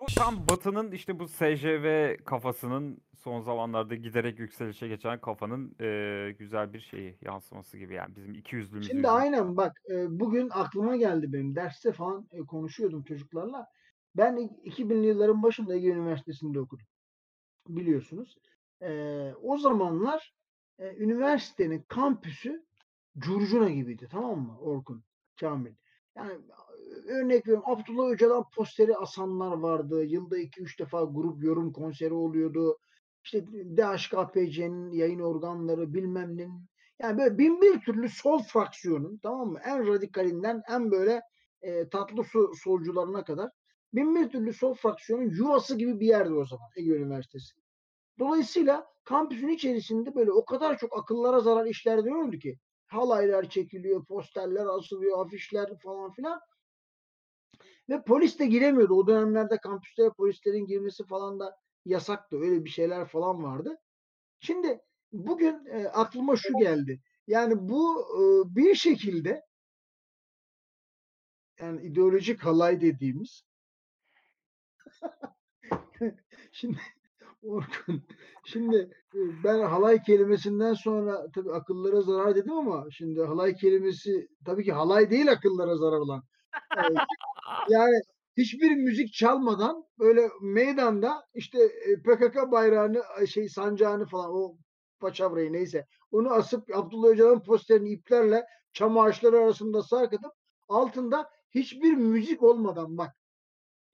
Bu 0.00 0.06
tam 0.16 0.48
Batı'nın 0.50 0.92
işte 0.92 1.18
bu 1.18 1.28
SJV 1.28 2.16
kafasının 2.24 2.98
son 3.14 3.40
zamanlarda 3.40 3.94
giderek 3.94 4.38
yükselişe 4.38 4.88
geçen 4.88 5.20
kafanın 5.20 5.74
eee, 5.80 6.32
güzel 6.32 6.72
bir 6.72 6.80
şeyi 6.80 7.18
yansıması 7.20 7.78
gibi 7.78 7.94
yani 7.94 8.16
bizim 8.16 8.34
iki 8.34 8.56
yüzlüğümüzü 8.56 8.90
Şimdi 8.90 9.08
aynen 9.08 9.56
bak 9.56 9.72
e, 9.90 10.20
bugün 10.20 10.48
aklıma 10.50 10.96
geldi 10.96 11.32
benim 11.32 11.54
derste 11.56 11.92
falan 11.92 12.28
e, 12.32 12.38
konuşuyordum 12.38 13.02
çocuklarla. 13.02 13.66
Ben 14.16 14.36
i- 14.36 14.70
2000'li 14.70 15.06
yılların 15.06 15.42
başında 15.42 15.74
Ege 15.74 15.88
Üniversitesi'nde 15.88 16.60
okudum. 16.60 16.86
Biliyorsunuz. 17.68 18.36
E, 18.82 18.90
o 19.42 19.58
zamanlar 19.58 20.34
e, 20.78 20.96
üniversitenin 20.96 21.82
kampüsü 21.88 22.66
curcuna 23.18 23.70
gibiydi 23.70 24.08
tamam 24.10 24.38
mı 24.38 24.58
Orkun, 24.60 25.04
Kamil? 25.40 25.72
Yani 26.16 26.32
e, 26.32 26.67
örnek 27.06 27.46
veriyorum 27.46 27.64
Abdullah 27.66 28.10
Öcalan 28.10 28.44
posteri 28.56 28.96
asanlar 28.96 29.52
vardı. 29.52 30.04
Yılda 30.04 30.38
2-3 30.38 30.78
defa 30.78 31.04
grup 31.04 31.44
yorum 31.44 31.72
konseri 31.72 32.14
oluyordu. 32.14 32.78
İşte 33.24 33.46
DHKPC'nin 33.76 34.90
yayın 34.90 35.20
organları 35.20 35.94
bilmem 35.94 36.36
ne. 36.36 36.48
Yani 37.02 37.18
böyle 37.18 37.38
bin 37.38 37.60
bir 37.62 37.80
türlü 37.80 38.08
sol 38.08 38.42
fraksiyonun 38.42 39.18
tamam 39.22 39.48
mı? 39.48 39.58
En 39.64 39.86
radikalinden 39.86 40.62
en 40.70 40.90
böyle 40.90 41.22
e, 41.62 41.88
tatlı 41.88 42.24
su 42.24 42.52
solcularına 42.64 43.24
kadar 43.24 43.50
bin 43.94 44.14
bir 44.14 44.28
türlü 44.28 44.52
sol 44.52 44.74
fraksiyonun 44.74 45.30
yuvası 45.30 45.78
gibi 45.78 46.00
bir 46.00 46.06
yerdi 46.06 46.32
o 46.32 46.44
zaman 46.44 46.68
Ege 46.76 46.90
Üniversitesi. 46.90 47.54
Dolayısıyla 48.18 48.86
kampüsün 49.04 49.48
içerisinde 49.48 50.14
böyle 50.14 50.32
o 50.32 50.44
kadar 50.44 50.78
çok 50.78 50.98
akıllara 50.98 51.40
zarar 51.40 51.66
işler 51.66 52.04
dönüyordu 52.04 52.38
ki 52.38 52.58
halaylar 52.86 53.48
çekiliyor, 53.48 54.04
posterler 54.04 54.66
asılıyor, 54.66 55.26
afişler 55.26 55.78
falan 55.78 56.12
filan. 56.12 56.40
Ve 57.88 58.02
polis 58.02 58.38
de 58.38 58.46
giremiyordu. 58.46 58.94
O 58.94 59.06
dönemlerde 59.06 59.58
kampüslere 59.58 60.10
polislerin 60.10 60.66
girmesi 60.66 61.04
falan 61.04 61.40
da 61.40 61.56
yasaktı. 61.84 62.40
Öyle 62.40 62.64
bir 62.64 62.70
şeyler 62.70 63.08
falan 63.08 63.42
vardı. 63.42 63.78
Şimdi 64.40 64.80
bugün 65.12 65.66
e, 65.66 65.88
aklıma 65.88 66.36
şu 66.36 66.58
geldi. 66.58 67.00
Yani 67.26 67.54
bu 67.68 68.00
e, 68.00 68.22
bir 68.56 68.74
şekilde 68.74 69.42
yani 71.60 71.82
ideolojik 71.82 72.40
halay 72.40 72.80
dediğimiz 72.80 73.42
şimdi 76.52 76.78
Orkun, 77.42 78.02
şimdi 78.44 78.76
e, 79.14 79.18
ben 79.44 79.60
halay 79.60 80.02
kelimesinden 80.02 80.74
sonra 80.74 81.26
tabii 81.34 81.52
akıllara 81.52 82.00
zarar 82.00 82.36
dedim 82.36 82.52
ama 82.52 82.86
şimdi 82.90 83.22
halay 83.22 83.54
kelimesi 83.54 84.28
tabii 84.44 84.64
ki 84.64 84.72
halay 84.72 85.10
değil 85.10 85.32
akıllara 85.32 85.76
zarar 85.76 85.98
olan. 85.98 86.22
E, 87.48 87.72
yani 87.72 88.00
hiçbir 88.36 88.70
müzik 88.70 89.12
çalmadan 89.12 89.84
böyle 89.98 90.28
meydanda 90.42 91.26
işte 91.34 91.58
e, 91.64 92.02
PKK 92.02 92.50
bayrağını 92.52 93.02
şey 93.28 93.48
sancağını 93.48 94.06
falan 94.06 94.30
o 94.30 94.56
paçavrayı 95.00 95.52
neyse 95.52 95.86
onu 96.10 96.30
asıp 96.32 96.76
Abdullah 96.76 97.08
Öcalan'ın 97.08 97.40
posterini 97.40 97.90
iplerle 97.92 98.44
çam 98.72 98.98
ağaçları 98.98 99.38
arasında 99.38 99.82
sarkıtıp 99.82 100.32
altında 100.68 101.30
hiçbir 101.54 101.92
müzik 101.94 102.42
olmadan 102.42 102.98
bak 102.98 103.14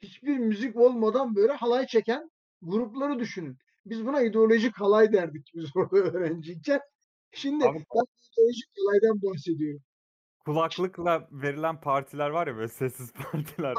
hiçbir 0.02 0.38
müzik 0.38 0.76
olmadan 0.76 1.36
böyle 1.36 1.52
halay 1.52 1.86
çeken 1.86 2.30
grupları 2.62 3.18
düşünün. 3.18 3.58
Biz 3.86 4.06
buna 4.06 4.22
ideolojik 4.22 4.76
halay 4.76 5.12
derdik 5.12 5.50
biz 5.54 5.64
orada 5.76 5.96
öğrenciyken. 5.96 6.80
Şimdi 7.32 7.64
Abi- 7.64 7.84
ben 7.94 8.04
ideolojik 8.32 8.68
halaydan 8.78 9.22
bahsediyorum. 9.22 9.82
Kulaklıkla 10.44 11.28
verilen 11.32 11.80
partiler 11.80 12.30
var 12.30 12.46
ya 12.46 12.56
böyle 12.56 12.68
sessiz 12.68 13.12
partiler. 13.32 13.74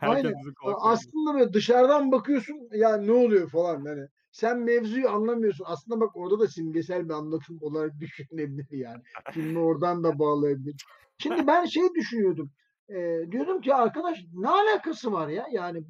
Aynen. 0.00 0.34
Aslında 0.80 1.34
böyle 1.34 1.52
dışarıdan 1.52 2.12
bakıyorsun 2.12 2.68
ya 2.72 2.96
ne 2.96 3.12
oluyor 3.12 3.50
falan 3.50 3.86
hani. 3.86 4.06
Sen 4.32 4.58
mevzuyu 4.58 5.08
anlamıyorsun. 5.08 5.64
Aslında 5.68 6.00
bak 6.00 6.16
orada 6.16 6.40
da 6.40 6.48
simgesel 6.48 7.08
bir 7.08 7.14
anlatım 7.14 7.58
olarak 7.60 7.92
düşünebilir 8.00 8.78
yani. 8.78 9.02
Filmi 9.32 9.58
oradan 9.58 10.04
da 10.04 10.18
bağlayabilir. 10.18 10.84
Şimdi 11.18 11.46
ben 11.46 11.64
şey 11.64 11.94
düşünüyordum. 11.94 12.50
Ee, 12.88 13.20
diyordum 13.32 13.60
ki 13.60 13.74
arkadaş 13.74 14.24
ne 14.32 14.48
alakası 14.48 15.12
var 15.12 15.28
ya? 15.28 15.46
Yani 15.52 15.82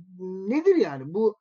nedir 0.48 0.76
yani 0.76 1.14
bu 1.14 1.39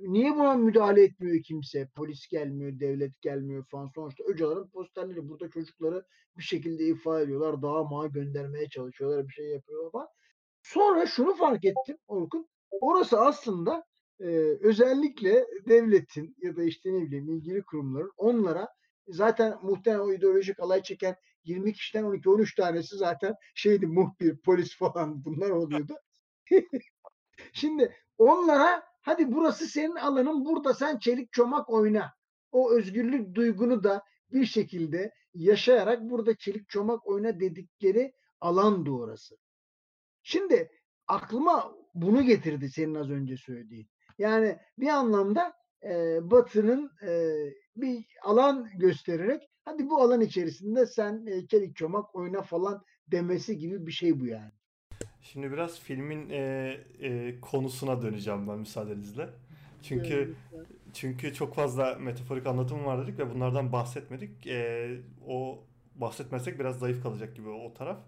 niye 0.00 0.34
buna 0.34 0.54
müdahale 0.54 1.02
etmiyor 1.02 1.42
kimse? 1.42 1.88
Polis 1.96 2.28
gelmiyor, 2.28 2.80
devlet 2.80 3.22
gelmiyor 3.22 3.64
falan. 3.70 3.90
Sonuçta 3.94 4.24
Öcalan'ın 4.24 4.68
posterleri 4.68 5.28
burada 5.28 5.50
çocukları 5.50 6.04
bir 6.36 6.42
şekilde 6.42 6.84
ifade 6.84 7.24
ediyorlar. 7.24 7.62
Dağa 7.62 7.84
mağa 7.84 8.06
göndermeye 8.06 8.68
çalışıyorlar, 8.68 9.28
bir 9.28 9.32
şey 9.32 9.46
yapıyorlar 9.46 9.90
falan. 9.90 10.08
Sonra 10.62 11.06
şunu 11.06 11.34
fark 11.34 11.64
ettim 11.64 11.96
Orkun. 12.08 12.48
Orası 12.80 13.20
aslında 13.20 13.84
e, 14.20 14.26
özellikle 14.60 15.46
devletin 15.68 16.36
ya 16.42 16.56
da 16.56 16.62
işte 16.62 16.92
ne 16.92 17.02
bileyim 17.02 17.30
ilgili 17.30 17.62
kurumların 17.62 18.12
onlara 18.16 18.68
zaten 19.08 19.58
muhtemelen 19.62 20.00
o 20.02 20.12
ideolojik 20.12 20.60
alay 20.60 20.82
çeken 20.82 21.16
20 21.44 21.72
kişiden 21.72 22.04
12-13 22.04 22.56
tanesi 22.56 22.96
zaten 22.96 23.34
şeydi 23.54 23.86
muhbir, 23.86 24.36
polis 24.36 24.76
falan 24.78 25.24
bunlar 25.24 25.50
oluyordu. 25.50 25.94
Şimdi 27.52 27.96
onlara 28.18 28.91
hadi 29.02 29.32
burası 29.32 29.66
senin 29.66 29.96
alanın 29.96 30.44
burada 30.44 30.74
sen 30.74 30.98
çelik 30.98 31.32
çomak 31.32 31.70
oyna. 31.70 32.12
O 32.52 32.72
özgürlük 32.72 33.34
duygunu 33.34 33.84
da 33.84 34.02
bir 34.32 34.44
şekilde 34.44 35.12
yaşayarak 35.34 36.02
burada 36.02 36.36
çelik 36.36 36.68
çomak 36.68 37.06
oyna 37.06 37.40
dedikleri 37.40 38.14
alandı 38.40 38.90
orası. 38.90 39.36
Şimdi 40.22 40.70
aklıma 41.06 41.74
bunu 41.94 42.22
getirdi 42.22 42.70
senin 42.70 42.94
az 42.94 43.10
önce 43.10 43.36
söylediğin. 43.36 43.88
Yani 44.18 44.58
bir 44.78 44.88
anlamda 44.88 45.52
e, 45.84 46.18
Batı'nın 46.30 46.90
e, 47.02 47.36
bir 47.76 48.04
alan 48.22 48.70
göstererek 48.78 49.50
hadi 49.64 49.90
bu 49.90 50.02
alan 50.02 50.20
içerisinde 50.20 50.86
sen 50.86 51.26
e, 51.26 51.46
çelik 51.46 51.76
çomak 51.76 52.14
oyna 52.14 52.42
falan 52.42 52.84
demesi 53.06 53.58
gibi 53.58 53.86
bir 53.86 53.92
şey 53.92 54.20
bu 54.20 54.26
yani. 54.26 54.52
Şimdi 55.22 55.52
biraz 55.52 55.80
filmin 55.80 56.30
e, 56.30 56.76
e, 57.00 57.40
konusuna 57.40 58.02
döneceğim 58.02 58.48
ben 58.48 58.58
müsaadenizle. 58.58 59.28
Çünkü 59.82 60.34
çünkü 60.92 61.34
çok 61.34 61.54
fazla 61.54 61.94
metaforik 61.94 62.46
anlatım 62.46 62.84
var 62.84 63.02
dedik 63.06 63.18
ve 63.18 63.34
bunlardan 63.34 63.72
bahsetmedik. 63.72 64.46
E, 64.46 64.90
o 65.26 65.64
bahsetmezsek 65.94 66.60
biraz 66.60 66.78
zayıf 66.78 67.02
kalacak 67.02 67.36
gibi 67.36 67.48
o 67.48 67.74
taraf. 67.74 67.98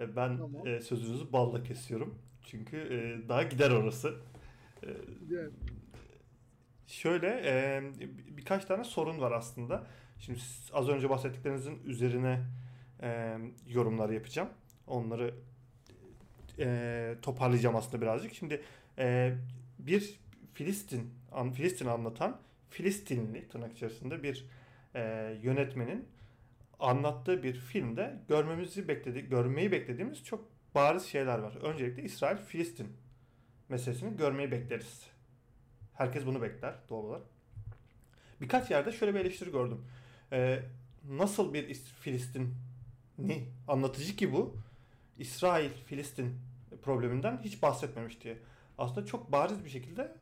E, 0.00 0.16
ben 0.16 0.36
Tamam. 0.36 0.66
e, 0.66 0.80
sözünüzü 0.80 1.32
balla 1.32 1.62
kesiyorum. 1.62 2.18
Çünkü 2.42 2.76
e, 2.76 3.28
daha 3.28 3.42
gider 3.42 3.70
orası. 3.70 4.14
E. 4.82 4.88
Şöyle 6.86 7.26
e, 7.46 7.82
bir- 8.00 8.36
birkaç 8.36 8.64
tane 8.64 8.84
sorun 8.84 9.20
var 9.20 9.32
aslında. 9.32 9.86
Şimdi 10.18 10.38
az 10.72 10.88
önce 10.88 11.10
bahsettiklerinizin 11.10 11.78
üzerine 11.84 12.40
e, 13.02 13.38
yorumlar 13.68 14.10
yapacağım. 14.10 14.48
Onları 14.86 15.34
e, 16.58 17.14
toparlayacağım 17.22 17.76
aslında 17.76 18.02
birazcık. 18.02 18.34
Şimdi 18.34 18.62
e, 18.98 19.34
bir 19.78 20.20
Filistin 20.54 21.10
an, 21.32 21.52
Filistin 21.52 21.86
anlatan 21.86 22.40
Filistinli 22.70 23.48
tırnak 23.48 23.72
içerisinde 23.72 24.22
bir 24.22 24.46
e, 24.94 25.00
yönetmenin 25.42 26.08
anlattığı 26.80 27.42
bir 27.42 27.54
filmde 27.54 28.18
görmemizi 28.28 28.88
bekledi, 28.88 29.28
görmeyi 29.28 29.72
beklediğimiz 29.72 30.24
çok 30.24 30.48
bariz 30.74 31.02
şeyler 31.02 31.38
var. 31.38 31.56
Öncelikle 31.62 32.02
İsrail 32.02 32.36
Filistin 32.36 32.88
meselesini 33.68 34.16
görmeyi 34.16 34.50
bekleriz. 34.50 35.06
Herkes 35.94 36.26
bunu 36.26 36.42
bekler 36.42 36.74
doğal 36.88 37.04
olarak. 37.04 37.26
Birkaç 38.40 38.70
yerde 38.70 38.92
şöyle 38.92 39.14
bir 39.14 39.20
eleştiri 39.20 39.50
gördüm. 39.50 39.84
Ee, 40.32 40.62
nasıl 41.08 41.54
bir 41.54 41.68
İs- 41.68 41.92
Filistin'i 42.00 43.44
anlatıcı 43.68 44.16
ki 44.16 44.32
bu 44.32 44.56
İsrail 45.18 45.70
Filistin 45.70 46.38
probleminden 46.82 47.40
hiç 47.44 47.62
bahsetmemiş 47.62 48.20
diye. 48.20 48.38
Aslında 48.78 49.06
çok 49.06 49.32
bariz 49.32 49.64
bir 49.64 49.70
şekilde 49.70 50.12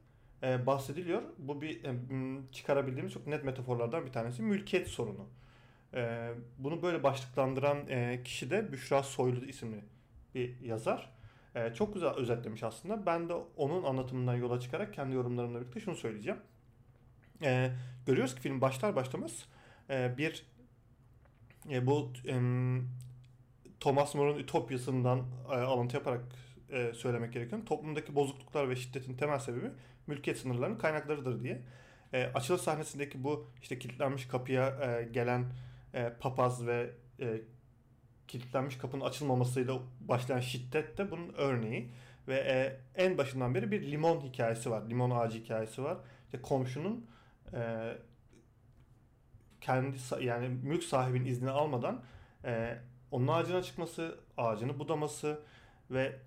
e, 0.42 0.66
bahsediliyor. 0.66 1.22
Bu 1.38 1.60
bir 1.60 1.84
e, 1.84 1.94
çıkarabildiğimiz 2.52 3.12
çok 3.12 3.26
net 3.26 3.44
metaforlardan 3.44 4.06
bir 4.06 4.12
tanesi 4.12 4.42
mülkiyet 4.42 4.88
sorunu. 4.88 5.26
E, 5.94 6.30
bunu 6.58 6.82
böyle 6.82 7.02
başlıklandıran 7.02 7.88
e, 7.88 8.22
kişi 8.24 8.50
de 8.50 8.72
Büşra 8.72 9.02
Soylu 9.02 9.44
isimli 9.44 9.84
bir 10.34 10.60
yazar. 10.60 11.10
E, 11.54 11.74
çok 11.74 11.94
güzel 11.94 12.10
özetlemiş 12.10 12.62
aslında. 12.62 13.06
Ben 13.06 13.28
de 13.28 13.34
onun 13.56 13.82
anlatımından 13.82 14.34
yola 14.34 14.60
çıkarak 14.60 14.94
kendi 14.94 15.14
yorumlarımla 15.14 15.60
birlikte 15.60 15.80
şunu 15.80 15.94
söyleyeceğim. 15.94 16.40
E, 17.42 17.70
görüyoruz 18.06 18.34
ki 18.34 18.40
film 18.40 18.60
başlar 18.60 18.96
başlamaz 18.96 19.44
e, 19.90 20.18
bir 20.18 20.46
e, 21.70 21.86
bu 21.86 22.12
em, 22.26 22.88
Thomas 23.82 24.14
More'un 24.14 24.38
Ütopyası'ndan 24.38 25.22
e, 25.50 25.54
alıntı 25.54 25.96
yaparak 25.96 26.20
e, 26.70 26.92
söylemek 26.92 27.32
gerekiyor. 27.32 27.66
Toplumdaki 27.66 28.14
bozukluklar 28.14 28.68
ve 28.68 28.76
şiddetin 28.76 29.16
temel 29.16 29.38
sebebi 29.38 29.70
mülkiyet 30.06 30.38
sınırlarının 30.38 30.78
kaynaklarıdır 30.78 31.42
diye. 31.42 31.62
E, 32.12 32.24
açılış 32.24 32.60
sahnesindeki 32.60 33.24
bu 33.24 33.50
işte 33.62 33.78
kilitlenmiş 33.78 34.26
kapıya 34.28 34.68
e, 34.68 35.04
gelen 35.04 35.44
e, 35.94 36.12
papaz 36.20 36.66
ve 36.66 36.90
kilitlenmiş 38.28 38.76
kapının 38.76 39.04
açılmamasıyla 39.04 39.78
başlayan 40.00 40.40
şiddet 40.40 40.98
de 40.98 41.10
bunun 41.10 41.32
örneği. 41.36 41.90
Ve 42.28 42.76
en 42.94 43.18
başından 43.18 43.54
beri 43.54 43.70
bir 43.70 43.90
limon 43.90 44.20
hikayesi 44.20 44.70
var. 44.70 44.82
Limon 44.90 45.10
ağacı 45.10 45.38
hikayesi 45.38 45.82
var. 45.82 45.98
İşte 46.24 46.42
komşunun 46.42 47.06
kendi 49.60 49.96
yani 50.20 50.48
mülk 50.48 50.84
sahibinin 50.84 51.24
izni 51.24 51.50
almadan 51.50 52.02
onun 53.12 53.28
ağacına 53.28 53.62
çıkması, 53.62 54.18
ağacını 54.36 54.78
budaması 54.78 55.40
ve 55.90 56.20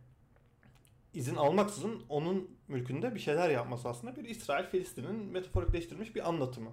izin 1.14 1.36
almaksızın 1.36 2.04
onun 2.10 2.58
mülkünde 2.68 3.16
bir 3.16 3.20
şeyler 3.20 3.50
yapması 3.50 3.90
aslında 3.90 4.16
bir 4.16 4.24
İsrail 4.24 4.66
Filistin'in 4.66 5.16
metaforikleştirilmiş 5.16 6.16
bir 6.16 6.30
anlatımı. 6.30 6.72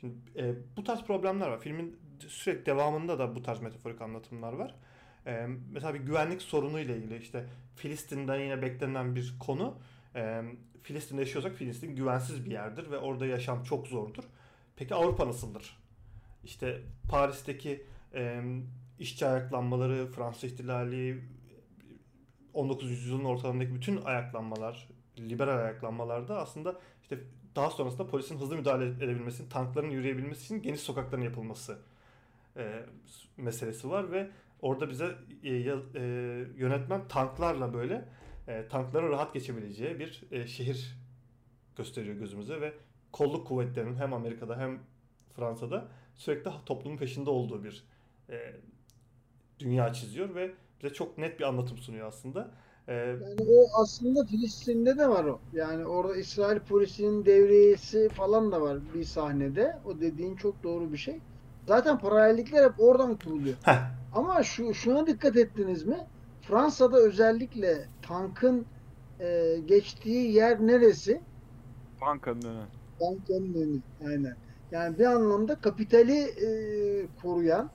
Şimdi 0.00 0.14
e, 0.36 0.54
bu 0.76 0.84
tarz 0.84 1.02
problemler 1.02 1.48
var. 1.48 1.60
Filmin 1.60 1.96
sürekli 2.28 2.66
devamında 2.66 3.18
da 3.18 3.36
bu 3.36 3.42
tarz 3.42 3.60
metaforik 3.60 4.00
anlatımlar 4.00 4.52
var. 4.52 4.74
E, 5.26 5.46
mesela 5.72 5.94
bir 5.94 6.00
güvenlik 6.00 6.42
sorunu 6.42 6.80
ile 6.80 6.96
ilgili 6.96 7.18
işte 7.18 7.46
Filistin'den 7.76 8.40
yine 8.40 8.62
beklenen 8.62 9.16
bir 9.16 9.34
konu. 9.40 9.78
E, 10.14 10.42
Filistin'de 10.82 11.20
yaşıyorsak 11.20 11.54
Filistin 11.54 11.96
güvensiz 11.96 12.44
bir 12.44 12.50
yerdir 12.50 12.90
ve 12.90 12.98
orada 12.98 13.26
yaşam 13.26 13.62
çok 13.62 13.86
zordur. 13.86 14.24
Peki 14.76 14.94
Avrupa 14.94 15.26
nasıldır? 15.26 15.76
İşte 16.44 16.80
Paris'teki 17.10 17.86
e, 18.14 18.42
işçi 18.98 19.26
ayaklanmaları, 19.26 20.06
Fransız 20.10 20.44
ihtilali, 20.44 21.22
19. 22.54 22.90
yüzyılın 22.90 23.24
ortalarındaki 23.24 23.74
bütün 23.74 24.02
ayaklanmalar, 24.02 24.88
liberal 25.18 25.58
ayaklanmalarda 25.58 26.38
aslında 26.38 26.80
işte 27.02 27.18
daha 27.56 27.70
sonrasında 27.70 28.06
polisin 28.06 28.38
hızlı 28.38 28.56
müdahale 28.56 28.84
edebilmesi, 28.84 29.48
tankların 29.48 29.90
yürüyebilmesi 29.90 30.44
için 30.44 30.62
geniş 30.62 30.80
sokakların 30.80 31.22
yapılması 31.22 31.78
e, 32.56 32.86
meselesi 33.36 33.90
var 33.90 34.12
ve 34.12 34.30
orada 34.62 34.90
bize 34.90 35.14
e, 35.42 35.50
e, 35.50 35.60
yönetmen 36.56 37.08
tanklarla 37.08 37.74
böyle 37.74 38.08
e, 38.48 38.68
tankların 38.68 39.10
rahat 39.10 39.34
geçebileceği 39.34 39.98
bir 39.98 40.22
e, 40.30 40.46
şehir 40.46 40.96
gösteriyor 41.76 42.16
gözümüze 42.16 42.60
ve 42.60 42.74
kolluk 43.12 43.46
kuvvetlerinin 43.46 43.96
hem 43.96 44.12
Amerika'da 44.12 44.58
hem 44.58 44.80
Fransa'da 45.36 45.88
sürekli 46.14 46.50
toplumun 46.66 46.96
peşinde 46.96 47.30
olduğu 47.30 47.64
bir 47.64 47.84
e, 48.30 48.56
dünya 49.58 49.92
çiziyor 49.92 50.34
ve 50.34 50.54
bize 50.82 50.92
çok 50.94 51.18
net 51.18 51.38
bir 51.40 51.44
anlatım 51.44 51.78
sunuyor 51.78 52.08
aslında. 52.08 52.54
E, 52.88 53.16
Yani 53.20 53.40
o 53.48 53.82
aslında 53.82 54.24
Filistin'de 54.26 54.98
de 54.98 55.08
var 55.08 55.24
o. 55.24 55.42
Yani 55.52 55.86
orada 55.86 56.16
İsrail 56.16 56.60
polisinin 56.60 57.24
devriyesi 57.26 58.08
falan 58.08 58.52
da 58.52 58.60
var 58.60 58.94
bir 58.94 59.04
sahnede. 59.04 59.80
O 59.84 60.00
dediğin 60.00 60.36
çok 60.36 60.62
doğru 60.62 60.92
bir 60.92 60.96
şey. 60.96 61.22
Zaten 61.66 61.98
paralellikler 61.98 62.64
hep 62.64 62.80
oradan 62.80 63.18
kuruluyor. 63.18 63.58
heh, 63.62 63.80
Ama 64.12 64.42
şu 64.42 64.74
şuna 64.74 65.06
dikkat 65.06 65.36
ettiniz 65.36 65.84
mi? 65.84 66.08
Fransa'da 66.40 66.98
özellikle 66.98 67.90
tankın 68.02 68.68
e, 69.20 69.56
geçtiği 69.64 70.32
yer 70.32 70.60
neresi? 70.66 71.26
Bankanın 72.00 72.44
önü. 72.44 72.70
Bankanın 73.00 73.54
önü. 73.54 73.82
Aynen. 74.08 74.36
Yani 74.70 74.98
bir 74.98 75.04
anlamda 75.04 75.60
kapitali 75.60 76.12
e, 77.02 77.08
koruyan, 77.22 77.72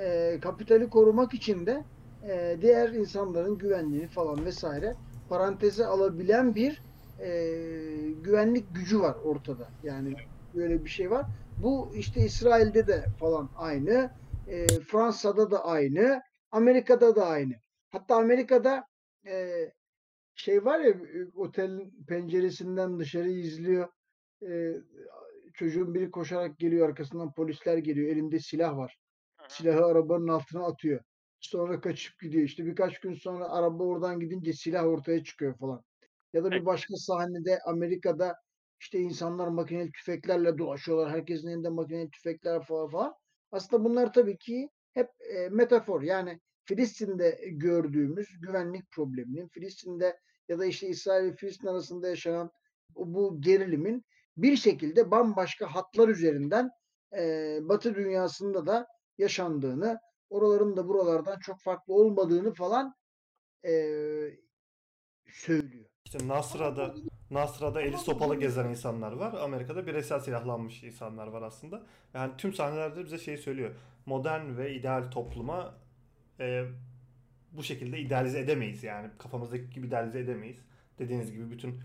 e, 0.00 0.38
kapitali 0.42 0.90
korumak 0.90 1.34
için 1.34 1.66
de 1.66 1.84
e, 2.28 2.56
diğer 2.60 2.88
insanların 2.88 3.58
güvenliğini 3.58 4.08
falan 4.08 4.44
vesaire 4.44 4.94
paranteze 5.28 5.86
alabilen 5.86 6.54
bir 6.54 6.82
e, 7.20 7.28
güvenlik 8.22 8.74
gücü 8.74 9.00
var 9.00 9.16
ortada. 9.24 9.68
Yani 9.82 10.14
böyle 10.54 10.84
bir 10.84 10.90
şey 10.90 11.10
var. 11.10 11.26
Bu 11.62 11.92
işte 11.94 12.20
İsrail'de 12.20 12.86
de 12.86 13.04
falan 13.20 13.50
aynı, 13.56 14.10
e, 14.48 14.66
Fransa'da 14.66 15.50
da 15.50 15.64
aynı, 15.64 16.22
Amerika'da 16.52 17.16
da 17.16 17.26
aynı. 17.26 17.54
Hatta 17.90 18.16
Amerika'da 18.16 18.86
e, 19.26 19.52
şey 20.34 20.64
var 20.64 20.80
ya 20.80 20.94
otelin 21.34 22.04
penceresinden 22.08 22.98
dışarı 22.98 23.30
izliyor. 23.30 23.88
E, 24.48 24.72
çocuğun 25.54 25.94
biri 25.94 26.10
koşarak 26.10 26.58
geliyor 26.58 26.88
arkasından 26.88 27.32
polisler 27.32 27.78
geliyor. 27.78 28.08
Elinde 28.08 28.38
silah 28.38 28.76
var. 28.76 28.98
Silahı 29.48 29.84
arabanın 29.84 30.28
altına 30.28 30.66
atıyor. 30.66 31.00
Sonra 31.40 31.80
kaçıp 31.80 32.20
gidiyor. 32.20 32.44
İşte 32.44 32.66
birkaç 32.66 33.00
gün 33.00 33.14
sonra 33.14 33.48
araba 33.48 33.84
oradan 33.84 34.20
gidince 34.20 34.52
silah 34.52 34.84
ortaya 34.84 35.24
çıkıyor 35.24 35.58
falan. 35.58 35.84
Ya 36.32 36.44
da 36.44 36.50
bir 36.50 36.66
başka 36.66 36.96
sahnede 36.96 37.58
Amerika'da 37.66 38.36
işte 38.80 38.98
insanlar 38.98 39.48
makineli 39.48 39.92
tüfeklerle 39.92 40.58
dolaşıyorlar. 40.58 41.10
Herkesin 41.10 41.48
elinde 41.48 41.68
makineli 41.68 42.10
tüfekler 42.10 42.62
falan 42.62 42.88
falan. 42.88 43.14
Aslında 43.52 43.84
bunlar 43.84 44.12
tabii 44.12 44.38
ki 44.38 44.70
hep 44.92 45.08
e, 45.34 45.48
metafor. 45.48 46.02
Yani 46.02 46.40
Filistin'de 46.64 47.40
gördüğümüz 47.48 48.40
güvenlik 48.40 48.90
probleminin, 48.90 49.48
Filistin'de 49.48 50.18
ya 50.48 50.58
da 50.58 50.66
işte 50.66 50.88
İsrail 50.88 51.24
ve 51.24 51.36
Filistin 51.36 51.66
arasında 51.66 52.08
yaşanan 52.08 52.50
bu 52.96 53.40
gerilimin 53.40 54.04
bir 54.36 54.56
şekilde 54.56 55.10
bambaşka 55.10 55.66
hatlar 55.74 56.08
üzerinden 56.08 56.70
e, 57.16 57.58
Batı 57.62 57.94
dünyasında 57.94 58.66
da 58.66 58.86
yaşandığını, 59.18 59.98
oraların 60.30 60.76
da 60.76 60.88
buralardan 60.88 61.38
çok 61.38 61.60
farklı 61.60 61.94
olmadığını 61.94 62.54
falan 62.54 62.94
e, 63.64 63.72
söylüyor. 65.26 65.84
işte 66.04 66.28
Nasra'da 66.28 66.94
Nasra'da 67.30 67.82
eli 67.82 67.98
sopalı 67.98 68.36
gezen 68.40 68.68
insanlar 68.68 69.12
var. 69.12 69.34
Amerika'da 69.34 69.86
bireysel 69.86 70.20
silahlanmış 70.20 70.82
insanlar 70.82 71.26
var 71.26 71.42
aslında. 71.42 71.82
Yani 72.14 72.32
tüm 72.38 72.52
sahnelerde 72.52 73.04
bize 73.04 73.18
şeyi 73.18 73.38
söylüyor. 73.38 73.74
Modern 74.06 74.56
ve 74.56 74.74
ideal 74.74 75.10
topluma 75.10 75.74
e, 76.40 76.64
bu 77.52 77.62
şekilde 77.62 77.98
idealize 77.98 78.40
edemeyiz 78.40 78.84
yani. 78.84 79.10
Kafamızdaki 79.18 79.70
gibi 79.70 79.86
idealize 79.86 80.18
edemeyiz. 80.18 80.58
Dediğiniz 80.98 81.32
gibi 81.32 81.50
bütün 81.50 81.80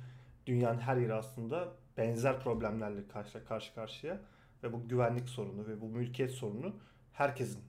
dünyanın 0.46 0.80
her 0.80 0.98
yeri 0.98 1.14
aslında 1.14 1.74
benzer 1.98 2.40
problemlerle 2.40 3.08
karşı 3.08 3.46
karşı 3.46 3.76
karşıya 3.76 4.22
ve 4.64 4.74
bu 4.74 4.88
güvenlik 4.88 5.30
sorunu 5.30 5.68
ve 5.68 5.82
bu 5.82 5.86
mülkiyet 5.86 6.32
sorunu 6.32 6.76
herkesin 7.14 7.62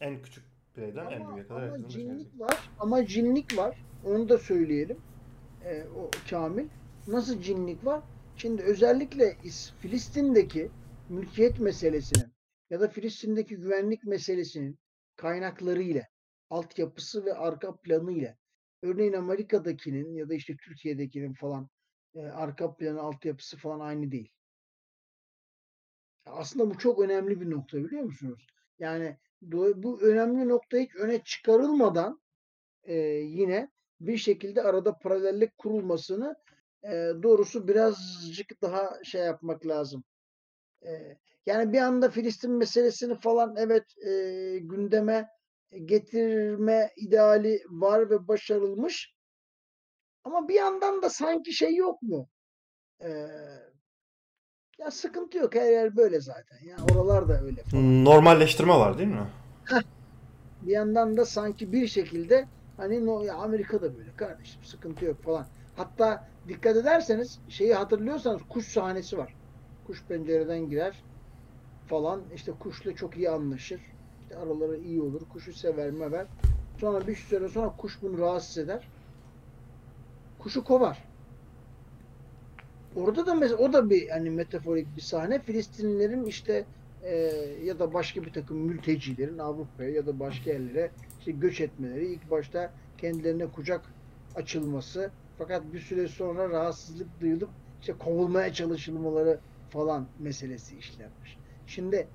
en 0.00 0.22
küçük 0.22 0.44
bireyden 0.76 1.06
en 1.06 1.20
Ama, 1.20 1.34
büyüğe 1.34 1.48
kadar 1.48 1.68
ama 1.68 1.88
cinlik 1.88 2.40
var. 2.40 2.70
Ama 2.78 3.06
cinlik 3.06 3.58
var. 3.58 3.78
Onu 4.04 4.28
da 4.28 4.38
söyleyelim. 4.38 4.98
E, 5.64 5.84
o 5.96 6.10
Kamil. 6.30 6.68
Nasıl 7.06 7.42
cinlik 7.42 7.84
var? 7.84 8.02
Şimdi 8.36 8.62
özellikle 8.62 9.36
Filistin'deki 9.80 10.70
mülkiyet 11.08 11.60
meselesinin 11.60 12.32
ya 12.70 12.80
da 12.80 12.88
Filistin'deki 12.88 13.56
güvenlik 13.56 14.04
meselesinin 14.04 14.78
kaynakları 15.16 15.82
ile, 15.82 16.08
altyapısı 16.50 17.24
ve 17.24 17.34
arka 17.34 17.76
planı 17.76 18.12
ile 18.12 18.36
örneğin 18.82 19.12
Amerika'dakinin 19.12 20.14
ya 20.14 20.28
da 20.28 20.34
işte 20.34 20.56
Türkiye'dekinin 20.56 21.32
falan 21.32 21.68
e, 22.14 22.20
arka 22.20 22.76
planı, 22.76 23.00
altyapısı 23.00 23.56
falan 23.56 23.80
aynı 23.80 24.10
değil. 24.10 24.32
Aslında 26.26 26.70
bu 26.70 26.78
çok 26.78 27.00
önemli 27.00 27.40
bir 27.40 27.50
nokta 27.50 27.84
biliyor 27.84 28.02
musunuz? 28.02 28.46
Yani 28.82 29.16
bu 29.42 30.00
önemli 30.02 30.48
nokta 30.48 30.78
hiç 30.78 30.96
öne 30.96 31.24
çıkarılmadan 31.24 32.22
e, 32.84 32.94
yine 33.14 33.70
bir 34.00 34.16
şekilde 34.16 34.62
arada 34.62 34.98
paralellik 34.98 35.58
kurulmasını 35.58 36.36
e, 36.84 36.90
doğrusu 37.22 37.68
birazcık 37.68 38.62
daha 38.62 39.04
şey 39.04 39.22
yapmak 39.22 39.66
lazım. 39.66 40.04
E, 40.86 41.18
yani 41.46 41.72
bir 41.72 41.78
anda 41.78 42.10
Filistin 42.10 42.52
meselesini 42.52 43.14
falan 43.14 43.54
evet 43.56 44.06
e, 44.06 44.10
gündeme 44.58 45.28
getirme 45.84 46.92
ideali 46.96 47.62
var 47.68 48.10
ve 48.10 48.28
başarılmış. 48.28 49.14
Ama 50.24 50.48
bir 50.48 50.54
yandan 50.54 51.02
da 51.02 51.10
sanki 51.10 51.52
şey 51.52 51.74
yok 51.74 52.02
mu? 52.02 52.28
Ee, 53.02 53.26
ya 54.78 54.90
sıkıntı 54.90 55.38
yok. 55.38 55.54
Her 55.54 55.70
yer 55.70 55.96
böyle 55.96 56.20
zaten. 56.20 56.56
Ya 56.66 56.76
oralar 56.92 57.28
da 57.28 57.40
öyle 57.40 57.62
falan. 57.62 58.04
Normalleştirme 58.04 58.72
var 58.74 58.98
değil 58.98 59.08
mi? 59.08 59.26
bir 60.62 60.72
yandan 60.72 61.16
da 61.16 61.24
sanki 61.24 61.72
bir 61.72 61.86
şekilde 61.86 62.48
hani 62.76 63.06
no, 63.06 63.22
ya 63.22 63.34
Amerika'da 63.34 63.96
böyle 63.98 64.16
kardeşim 64.16 64.64
sıkıntı 64.64 65.04
yok 65.04 65.22
falan. 65.22 65.46
Hatta 65.76 66.28
dikkat 66.48 66.76
ederseniz 66.76 67.38
şeyi 67.48 67.74
hatırlıyorsanız 67.74 68.42
kuş 68.48 68.66
sahnesi 68.66 69.18
var. 69.18 69.34
Kuş 69.86 70.04
pencereden 70.04 70.70
girer 70.70 71.02
falan. 71.86 72.20
İşte 72.34 72.52
kuşla 72.52 72.94
çok 72.94 73.16
iyi 73.16 73.30
anlaşır. 73.30 73.80
İşte 74.22 74.36
araları 74.36 74.76
iyi 74.76 75.02
olur. 75.02 75.20
Kuşu 75.32 75.52
sever 75.52 75.90
mever. 75.90 76.26
Sonra 76.80 77.06
bir 77.06 77.16
süre 77.16 77.48
sonra 77.48 77.76
kuş 77.76 78.02
bunu 78.02 78.18
rahatsız 78.18 78.58
eder. 78.58 78.88
Kuşu 80.38 80.64
kovar. 80.64 81.11
Orada 82.96 83.26
da 83.26 83.34
mesela 83.34 83.56
o 83.56 83.72
da 83.72 83.90
bir 83.90 84.08
hani 84.08 84.30
metaforik 84.30 84.96
bir 84.96 85.00
sahne. 85.00 85.38
Filistinlilerin 85.38 86.24
işte 86.24 86.64
e, 87.02 87.14
ya 87.64 87.78
da 87.78 87.94
başka 87.94 88.22
bir 88.22 88.32
takım 88.32 88.56
mültecilerin 88.56 89.38
Avrupa'ya 89.38 89.90
ya 89.90 90.06
da 90.06 90.20
başka 90.20 90.50
yerlere 90.50 90.90
işte 91.18 91.32
göç 91.32 91.60
etmeleri 91.60 92.06
ilk 92.06 92.30
başta 92.30 92.72
kendilerine 92.98 93.46
kucak 93.46 93.80
açılması 94.34 95.10
fakat 95.38 95.72
bir 95.72 95.80
süre 95.80 96.08
sonra 96.08 96.50
rahatsızlık 96.50 97.20
duyulup 97.20 97.50
işte 97.80 97.92
kovulmaya 97.92 98.52
çalışılmaları 98.52 99.38
falan 99.70 100.06
meselesi 100.18 100.78
işlenmiş. 100.78 101.38
Şimdi 101.66 102.08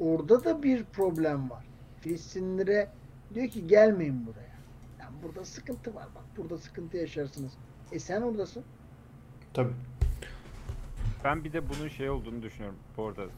orada 0.00 0.44
da 0.44 0.62
bir 0.62 0.84
problem 0.84 1.50
var. 1.50 1.64
Filistinlilere 2.00 2.88
diyor 3.34 3.48
ki 3.48 3.66
gelmeyin 3.66 4.26
buraya. 4.26 4.54
Yani 5.00 5.14
burada 5.22 5.44
sıkıntı 5.44 5.94
var 5.94 6.06
bak 6.14 6.24
burada 6.36 6.58
sıkıntı 6.58 6.96
yaşarsınız. 6.96 7.52
E 7.92 7.98
sen 7.98 8.22
oradasın. 8.22 8.64
Tabii. 9.54 9.72
Ben 11.24 11.44
bir 11.44 11.52
de 11.52 11.68
bunun 11.68 11.88
şey 11.88 12.10
olduğunu 12.10 12.42
düşünüyorum. 12.42 12.78
Bu 12.96 13.06
arada 13.06 13.22
e, 13.24 13.28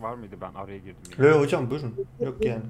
var 0.00 0.14
mıydı 0.14 0.36
ben 0.40 0.54
araya 0.54 0.78
girdim. 0.78 1.02
Yani. 1.18 1.28
Yok 1.28 1.40
hocam 1.40 1.70
buyurun. 1.70 1.94
Yok 2.20 2.44
yani. 2.44 2.62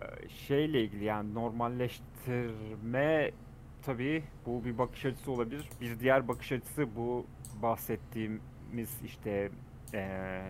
E, 0.00 0.28
şeyle 0.28 0.82
ilgili 0.82 1.04
yani 1.04 1.34
normalleştirme 1.34 3.30
tabii 3.82 4.24
bu 4.46 4.64
bir 4.64 4.78
bakış 4.78 5.04
açısı 5.04 5.32
olabilir. 5.32 5.68
Bir 5.80 6.00
diğer 6.00 6.28
bakış 6.28 6.52
açısı 6.52 6.96
bu 6.96 7.26
bahsettiğimiz 7.62 9.00
işte 9.04 9.50
e, 9.94 10.42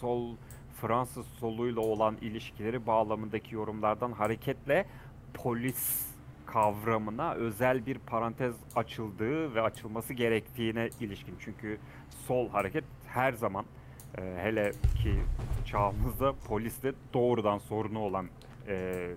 sol 0.00 0.36
Fransız 0.80 1.26
soluyla 1.26 1.80
olan 1.80 2.16
ilişkileri 2.20 2.86
bağlamındaki 2.86 3.54
yorumlardan 3.54 4.12
hareketle 4.12 4.86
polis 5.34 6.15
kavramına 6.46 7.34
özel 7.34 7.86
bir 7.86 7.98
parantez 7.98 8.54
açıldığı 8.76 9.54
ve 9.54 9.62
açılması 9.62 10.14
gerektiğine 10.14 10.88
ilişkin. 11.00 11.34
Çünkü 11.38 11.78
sol 12.26 12.48
hareket 12.48 12.84
her 13.06 13.32
zaman 13.32 13.64
e, 14.18 14.22
hele 14.42 14.70
ki 14.70 15.14
çağımızda 15.66 16.32
polisle 16.48 16.92
doğrudan 17.14 17.58
sorunu 17.58 17.98
olan 17.98 18.28
e, 18.68 19.08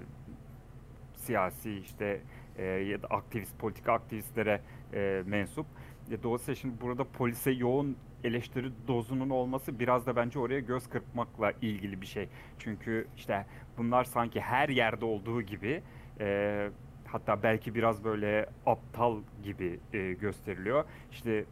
siyasi 1.16 1.72
işte 1.74 2.22
e, 2.58 2.66
ya 2.66 3.02
da 3.02 3.08
aktivist, 3.08 3.60
politika 3.60 3.94
aktivistlere 3.94 4.62
e, 4.94 5.24
mensup. 5.26 5.66
E, 6.12 6.24
dolayısıyla 6.24 6.56
şimdi 6.56 6.82
burada 6.82 7.04
polise 7.04 7.52
yoğun 7.52 7.98
eleştiri 8.24 8.72
dozunun 8.88 9.30
olması 9.30 9.80
biraz 9.80 10.06
da 10.06 10.16
bence 10.16 10.40
oraya 10.40 10.60
göz 10.60 10.90
kırpmakla 10.90 11.54
ilgili 11.62 12.02
bir 12.02 12.06
şey. 12.06 12.30
Çünkü 12.60 13.08
işte 13.18 13.46
bunlar 13.78 14.04
sanki 14.04 14.42
her 14.42 14.70
yerde 14.70 15.06
olduğu 15.06 15.42
gibi 15.42 15.84
e, 16.20 16.70
hatta 17.12 17.43
belki 17.43 17.76
biraz 17.76 18.03
böyle 18.03 18.45
aptal 18.66 19.22
gibi 19.43 19.80
e, 19.93 20.14
gösteriliyor. 20.14 20.84
İşte 21.12 21.45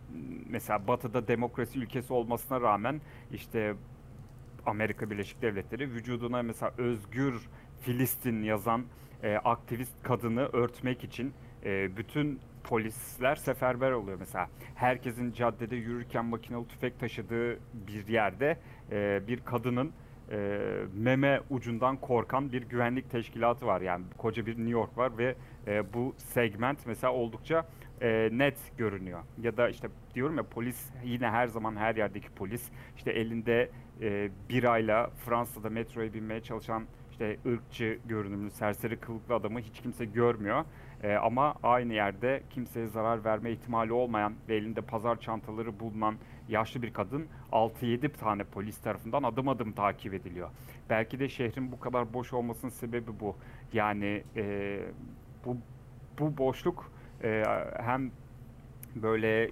mesela 0.50 0.88
Batı'da 0.88 1.28
demokrasi 1.28 1.80
ülkesi 1.80 2.14
olmasına 2.14 2.62
rağmen 2.62 3.02
işte 3.32 3.76
Amerika 4.66 5.10
Birleşik 5.10 5.42
Devletleri 5.42 5.94
vücuduna 5.94 6.44
mesela 6.44 6.74
özgür 6.78 7.50
Filistin 7.82 8.44
yazan 8.44 8.86
e, 9.24 9.36
aktivist 9.36 10.04
kadını 10.04 10.42
örtmek 10.42 11.04
için 11.04 11.34
e, 11.66 11.98
bütün 11.98 12.40
polisler 12.64 13.36
seferber 13.36 13.92
oluyor 13.92 14.18
mesela. 14.20 14.50
Herkesin 14.76 15.32
caddede 15.32 15.76
yürürken 15.76 16.26
makinalı 16.26 16.68
tüfek 16.68 17.00
taşıdığı 17.00 17.60
bir 17.74 18.08
yerde 18.08 18.58
e, 18.92 19.22
bir 19.28 19.40
kadının 19.40 19.92
e, 20.32 20.60
meme 20.94 21.42
ucundan 21.50 21.98
korkan 21.98 22.52
bir 22.52 22.62
güvenlik 22.62 23.12
teşkilatı 23.12 23.66
var. 23.66 23.82
Yani 23.82 24.04
koca 24.18 24.46
bir 24.46 24.58
New 24.58 24.70
York 24.70 24.98
var 24.98 25.18
ve 25.18 25.36
e, 25.68 25.94
bu 25.94 26.16
segment 26.18 26.80
mesela 26.86 27.14
oldukça 27.14 27.66
e, 28.02 28.30
net 28.32 28.58
görünüyor. 28.78 29.20
Ya 29.42 29.58
da 29.58 29.70
işte 29.70 29.88
diyorum 30.16 30.38
ya 30.38 30.44
polis 30.44 30.90
yine 31.04 31.28
her 31.30 31.48
zaman 31.48 31.76
her 31.76 31.96
yerdeki 31.96 32.30
polis 32.30 32.70
işte 32.96 33.12
elinde 33.12 33.70
e, 34.02 34.30
birayla 34.50 35.10
Fransa'da 35.26 35.70
metroya 35.70 36.14
binmeye 36.14 36.42
çalışan 36.42 36.84
işte 37.12 37.38
ırkçı 37.46 38.00
görünümlü 38.06 38.52
serseri 38.52 39.00
kılıklı 39.00 39.36
adamı 39.36 39.60
hiç 39.60 39.82
kimse 39.82 40.06
görmüyor. 40.06 40.66
E, 41.04 41.14
ama 41.16 41.56
aynı 41.64 41.94
yerde 41.94 42.44
kimseye 42.50 42.88
zarar 42.88 43.26
verme 43.26 43.52
ihtimali 43.52 43.94
olmayan 43.94 44.34
ve 44.50 44.56
elinde 44.56 44.82
pazar 44.82 45.20
çantaları 45.20 45.80
bulunan 45.80 46.16
yaşlı 46.50 46.82
bir 46.82 46.94
kadın 46.94 47.28
6-7 47.52 48.10
tane 48.10 48.44
polis 48.44 48.78
tarafından 48.78 49.24
adım 49.24 49.48
adım 49.48 49.72
takip 49.72 50.14
ediliyor. 50.14 50.50
Belki 50.90 51.20
de 51.20 51.30
şehrin 51.30 51.72
bu 51.72 51.80
kadar 51.80 52.14
boş 52.14 52.34
olmasının 52.34 52.72
sebebi 52.72 53.12
bu. 53.20 53.36
Yani 53.74 54.24
e, 54.36 54.80
bu 55.46 55.58
bu 56.20 56.38
boşluk 56.38 56.92
e, 57.24 57.44
hem 57.80 58.12
böyle 58.96 59.52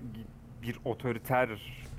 bir 0.62 0.80
otoriter 0.86 1.50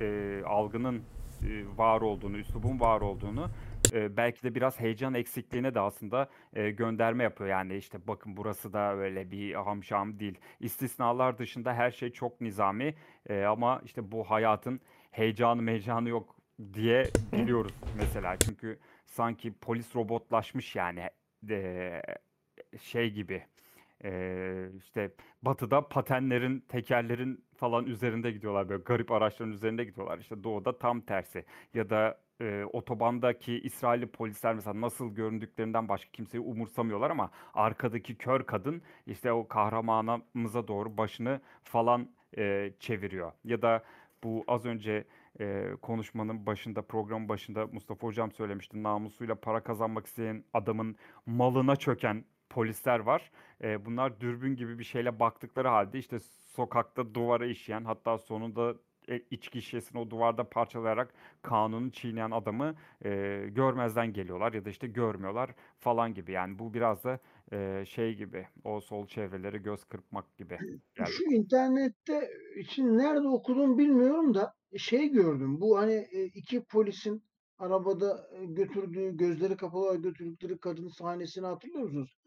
e, 0.01 0.42
algının 0.47 1.03
e, 1.42 1.64
var 1.76 2.01
olduğunu, 2.01 2.36
üslubun 2.36 2.80
var 2.80 3.01
olduğunu 3.01 3.49
e, 3.93 4.16
belki 4.16 4.43
de 4.43 4.55
biraz 4.55 4.80
heyecan 4.80 5.14
eksikliğine 5.14 5.74
de 5.74 5.80
aslında 5.80 6.28
e, 6.55 6.70
gönderme 6.70 7.24
yapıyor. 7.24 7.51
Yani 7.51 7.76
işte 7.76 7.99
bakın 8.09 8.37
burası 8.37 8.72
da 8.72 8.97
öyle 8.97 9.30
bir 9.30 9.55
hamşam 9.55 10.18
değil. 10.18 10.39
İstisnalar 10.61 11.39
dışında 11.39 11.74
her 11.74 11.91
şey 11.91 12.11
çok 12.11 12.41
nizami 12.41 12.95
e, 13.28 13.45
ama 13.45 13.82
işte 13.84 14.12
bu 14.12 14.24
hayatın 14.24 14.80
heyecanı 15.11 15.62
meyecanı 15.62 16.09
yok 16.09 16.37
diye 16.74 17.05
biliyoruz 17.32 17.72
mesela. 17.99 18.37
Çünkü 18.37 18.78
sanki 19.05 19.53
polis 19.53 19.97
robotlaşmış 19.97 20.76
yani 20.76 21.11
e, 21.51 22.03
şey 22.80 23.11
gibi 23.11 23.43
e, 24.05 24.70
işte 24.76 25.11
batıda 25.42 25.88
patenlerin, 25.88 26.61
tekerlerin 26.61 27.44
falan 27.57 27.86
üzerinde 27.86 28.30
gidiyorlar 28.30 28.68
böyle 28.68 28.82
garip 28.82 29.12
araçların 29.12 29.53
üzerinde 29.53 29.84
gidiyorlar. 29.84 30.18
İşte 30.18 30.44
doğuda 30.44 30.78
tam 30.78 31.01
tersi 31.01 31.44
ya 31.74 31.90
da 31.90 32.18
e, 32.40 32.64
otobandaki 32.72 33.61
İsrailli 33.61 34.07
polisler 34.07 34.55
mesela 34.55 34.80
nasıl 34.80 35.14
göründüklerinden 35.14 35.88
başka 35.88 36.11
kimseyi 36.12 36.40
umursamıyorlar 36.40 37.11
ama 37.11 37.30
arkadaki 37.55 38.18
kör 38.18 38.42
kadın 38.47 38.82
işte 39.07 39.32
o 39.32 39.49
kahramanımıza 39.49 40.68
doğru 40.68 40.97
başını 40.97 41.40
falan 41.62 42.09
e, 42.38 42.72
çeviriyor. 42.80 43.32
Ya 43.44 43.62
da 43.62 43.84
bu 44.24 44.44
az 44.49 44.66
önce 44.66 45.05
e, 45.40 45.70
konuşmanın 45.82 46.47
başında, 46.47 46.82
programın 46.82 47.28
başında 47.28 47.66
Mustafa 47.66 48.07
Hocam 48.07 48.32
söylemişti. 48.32 48.82
Namusuyla 48.82 49.34
para 49.34 49.61
kazanmak 49.62 50.07
isteyen 50.07 50.44
adamın 50.55 50.97
malına 51.26 51.76
çöken 51.76 52.24
polisler 52.57 53.00
var. 53.00 53.30
E, 53.62 53.84
bunlar 53.86 54.20
dürbün 54.20 54.57
gibi 54.57 54.78
bir 54.78 54.84
şeyle 54.84 55.20
baktıkları 55.20 55.68
halde 55.68 55.98
işte 55.98 56.18
sokakta 56.54 57.14
duvara 57.14 57.46
işleyen 57.46 57.84
hatta 57.84 58.18
sonunda 58.18 58.74
e, 59.09 59.16
içki 59.30 59.62
şişesini 59.62 60.00
o 60.00 60.11
duvarda 60.11 60.48
parçalayarak 60.48 61.14
kanunu 61.42 61.92
çiğneyen 61.92 62.30
adamı 62.30 62.74
e, 63.04 63.11
görmezden 63.50 64.12
geliyorlar 64.12 64.52
ya 64.52 64.64
da 64.64 64.70
işte 64.70 64.86
görmüyorlar 64.86 65.50
falan 65.78 66.14
gibi. 66.14 66.32
Yani 66.32 66.59
bu 66.59 66.74
biraz 66.74 67.04
da 67.04 67.18
e, 67.52 67.84
şey 67.86 68.14
gibi 68.14 68.46
o 68.64 68.80
sol 68.80 69.07
çevreleri 69.07 69.59
göz 69.62 69.84
kırpmak 69.84 70.36
gibi 70.36 70.59
geldi. 70.94 71.11
Şu 71.11 71.24
internette 71.24 72.30
için 72.57 72.98
nerede 72.98 73.28
okudum 73.28 73.78
bilmiyorum 73.78 74.34
da 74.34 74.54
şey 74.76 75.09
gördüm. 75.09 75.61
Bu 75.61 75.78
hani 75.78 76.07
e, 76.12 76.24
iki 76.24 76.64
polisin 76.64 77.22
arabada 77.59 78.28
e, 78.32 78.44
götürdüğü, 78.44 79.16
gözleri 79.16 79.57
kapalı 79.57 80.02
götürdükleri 80.02 80.59
kadın 80.59 80.88
sahnesini 80.88 81.46
hatırlıyor 81.46 81.82
musunuz? 81.84 82.26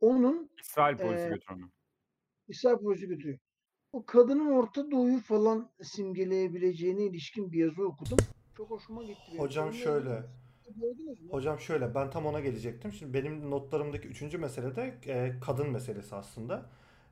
Onun 0.00 0.50
İsrail 0.60 0.96
polisi 0.96 1.24
e, 1.24 1.28
götürüyor 1.28 1.60
onu. 1.60 1.70
İsrail 2.48 2.76
polisi 2.76 3.06
götürüyor. 3.06 3.38
O 3.92 4.06
kadının 4.06 4.52
Orta 4.52 4.90
Doğu'yu 4.90 5.20
falan 5.20 5.70
simgeleyebileceğine 5.82 7.04
ilişkin 7.04 7.52
bir 7.52 7.58
yazı 7.58 7.86
okudum. 7.86 8.18
Çok 8.56 8.70
hoşuma 8.70 9.02
gitti. 9.02 9.20
benim. 9.28 9.40
Hocam 9.40 9.68
Onunla 9.68 9.78
şöyle. 9.78 10.22
Hocam 11.30 11.60
şöyle 11.60 11.94
ben 11.94 12.10
tam 12.10 12.26
ona 12.26 12.40
gelecektim. 12.40 12.92
Şimdi 12.92 13.14
benim 13.14 13.50
notlarımdaki 13.50 14.08
üçüncü 14.08 14.38
mesele 14.38 14.76
de 14.76 14.94
e, 15.06 15.32
kadın 15.40 15.70
meselesi 15.70 16.14
aslında. 16.14 16.66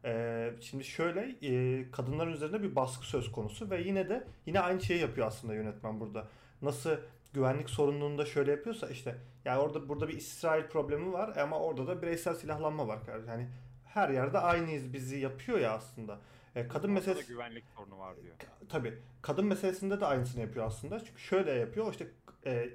E, 0.05 0.51
şimdi 0.61 0.85
şöyle 0.85 1.37
e, 1.43 1.91
kadınların 1.91 2.33
üzerinde 2.33 2.63
bir 2.63 2.77
baskı 2.77 3.07
söz 3.07 3.33
konusu 3.33 3.71
ve 3.71 3.81
yine 3.81 4.09
de 4.09 4.25
yine 4.47 4.61
aynı 4.61 4.81
şeyi 4.81 5.01
yapıyor 5.01 5.27
aslında 5.27 5.55
yönetmen 5.55 6.01
burada. 6.01 6.29
Nasıl 6.63 6.91
güvenlik 7.35 7.71
sorununda 7.71 8.27
şöyle 8.27 8.51
yapıyorsa 8.51 8.89
işte 8.89 9.19
yani 9.45 9.59
orada 9.61 9.89
burada 9.89 10.09
bir 10.09 10.17
İsrail 10.17 10.67
problemi 10.67 11.13
var 11.13 11.37
ama 11.37 11.59
orada 11.59 11.87
da 11.87 12.03
bireysel 12.03 12.35
silahlanma 12.35 12.89
var. 12.89 12.99
Yani 13.29 13.49
her 13.85 14.09
yerde 14.09 14.39
aynıyız 14.39 14.93
bizi 14.93 15.19
yapıyor 15.19 15.59
ya 15.59 15.73
aslında. 15.73 16.19
E, 16.55 16.69
kadın 16.69 16.91
meselesi 16.91 17.29
güvenlik 17.29 17.65
sorunu 17.77 17.99
var 17.99 18.17
diyor. 18.23 18.35
Tabii. 18.69 18.99
Kadın 19.23 19.47
meselesinde 19.47 20.01
de 20.01 20.07
aynısını 20.07 20.41
yapıyor 20.41 20.67
aslında. 20.67 21.05
Çünkü 21.05 21.21
şöyle 21.21 21.51
yapıyor. 21.51 21.93
işte 21.93 22.09
e, 22.47 22.69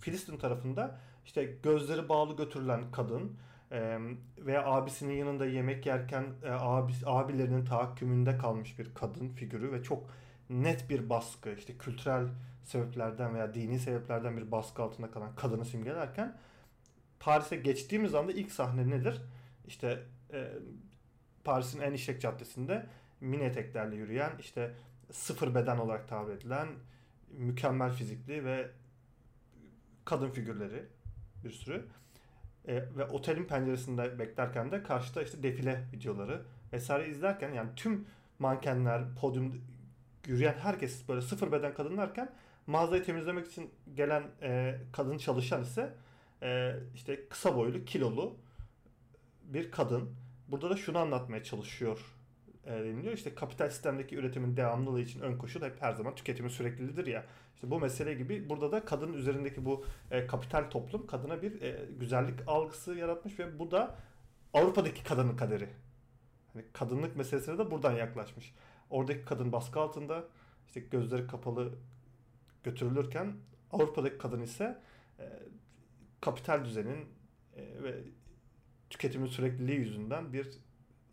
Filistin 0.00 0.36
tarafında 0.36 0.98
işte 1.24 1.44
gözleri 1.62 2.08
bağlı 2.08 2.36
götürülen 2.36 2.90
kadın 2.92 3.38
e, 3.72 3.98
veya 4.38 4.66
abisinin 4.66 5.14
yanında 5.14 5.46
yemek 5.46 5.86
yerken 5.86 6.24
e, 6.44 6.50
abi, 6.50 6.92
abilerinin 7.06 7.64
tahakkümünde 7.64 8.38
kalmış 8.38 8.78
bir 8.78 8.94
kadın 8.94 9.28
figürü 9.28 9.72
ve 9.72 9.82
çok 9.82 10.10
net 10.50 10.90
bir 10.90 11.10
baskı 11.10 11.50
işte 11.50 11.78
kültürel 11.78 12.28
sebeplerden 12.68 13.34
veya 13.34 13.54
dini 13.54 13.78
sebeplerden 13.78 14.36
bir 14.36 14.50
baskı 14.50 14.82
altında 14.82 15.10
kalan 15.10 15.34
kadını 15.34 15.64
simgelerken 15.64 16.36
Paris'e 17.20 17.56
geçtiğimiz 17.56 18.14
anda 18.14 18.32
ilk 18.32 18.52
sahne 18.52 18.90
nedir? 18.90 19.22
İşte 19.66 20.02
e, 20.32 20.52
Paris'in 21.44 21.80
en 21.80 21.92
işlek 21.92 22.20
caddesinde 22.20 22.86
mini 23.20 23.42
eteklerle 23.42 23.96
yürüyen 23.96 24.32
işte 24.40 24.74
sıfır 25.12 25.54
beden 25.54 25.78
olarak 25.78 26.08
tabir 26.08 26.32
edilen 26.32 26.68
mükemmel 27.30 27.92
fizikli 27.92 28.44
ve 28.44 28.70
kadın 30.04 30.30
figürleri 30.30 30.84
bir 31.44 31.50
sürü. 31.50 31.86
E, 32.68 32.74
ve 32.74 33.04
otelin 33.04 33.44
penceresinde 33.44 34.18
beklerken 34.18 34.72
de 34.72 34.82
karşıda 34.82 35.22
işte 35.22 35.42
defile 35.42 35.84
videoları 35.92 36.42
vesaire 36.72 37.08
izlerken 37.08 37.52
yani 37.52 37.70
tüm 37.76 38.06
mankenler, 38.38 39.02
podyum 39.20 39.62
yürüyen 40.26 40.54
herkes 40.58 41.08
böyle 41.08 41.20
sıfır 41.20 41.52
beden 41.52 41.74
kadınlarken 41.74 42.30
mağazayı 42.68 43.04
temizlemek 43.04 43.46
için 43.46 43.70
gelen 43.94 44.22
e, 44.42 44.78
kadın 44.92 45.18
çalışan 45.18 45.62
ise 45.62 45.94
e, 46.42 46.74
işte 46.94 47.28
kısa 47.28 47.56
boylu, 47.56 47.84
kilolu 47.84 48.36
bir 49.42 49.70
kadın. 49.70 50.14
Burada 50.48 50.70
da 50.70 50.76
şunu 50.76 50.98
anlatmaya 50.98 51.44
çalışıyor 51.44 52.00
e, 52.64 52.70
deniliyor. 52.70 53.12
İşte 53.12 53.34
kapital 53.34 53.70
sistemdeki 53.70 54.16
üretimin 54.16 54.56
devamlılığı 54.56 55.00
için 55.00 55.20
ön 55.20 55.38
koşul 55.38 55.62
hep 55.62 55.82
her 55.82 55.92
zaman 55.92 56.14
tüketimin 56.14 56.48
sürekliliğidir 56.48 57.06
ya. 57.06 57.26
İşte 57.54 57.70
bu 57.70 57.80
mesele 57.80 58.14
gibi 58.14 58.48
burada 58.48 58.72
da 58.72 58.84
kadının 58.84 59.12
üzerindeki 59.12 59.64
bu 59.64 59.84
e, 60.10 60.26
kapital 60.26 60.70
toplum 60.70 61.06
kadına 61.06 61.42
bir 61.42 61.62
e, 61.62 61.86
güzellik 62.00 62.40
algısı 62.46 62.94
yaratmış 62.94 63.38
ve 63.38 63.58
bu 63.58 63.70
da 63.70 63.96
Avrupa'daki 64.54 65.04
kadının 65.04 65.36
kaderi. 65.36 65.68
Hani 66.52 66.64
kadınlık 66.72 67.16
meselesine 67.16 67.58
de 67.58 67.70
buradan 67.70 67.92
yaklaşmış. 67.92 68.54
Oradaki 68.90 69.24
kadın 69.24 69.52
baskı 69.52 69.80
altında 69.80 70.24
işte 70.66 70.80
gözleri 70.80 71.26
kapalı 71.26 71.72
götürülürken 72.64 73.32
Avrupa'daki 73.72 74.18
kadın 74.18 74.40
ise 74.40 74.78
e, 75.18 75.24
kapital 76.20 76.64
düzenin 76.64 77.06
e, 77.56 77.82
ve 77.82 77.94
tüketimin 78.90 79.26
sürekliliği 79.26 79.78
yüzünden 79.78 80.32
bir 80.32 80.48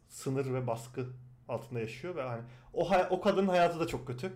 sınır 0.10 0.54
ve 0.54 0.68
baskı 0.68 1.06
altında 1.48 1.80
yaşıyor 1.80 2.16
ve 2.16 2.22
hani 2.22 2.42
o 2.74 2.90
o 3.10 3.22
kadının 3.22 3.48
hayatı 3.48 3.80
da 3.80 3.88
çok 3.88 4.08
kötü. 4.08 4.32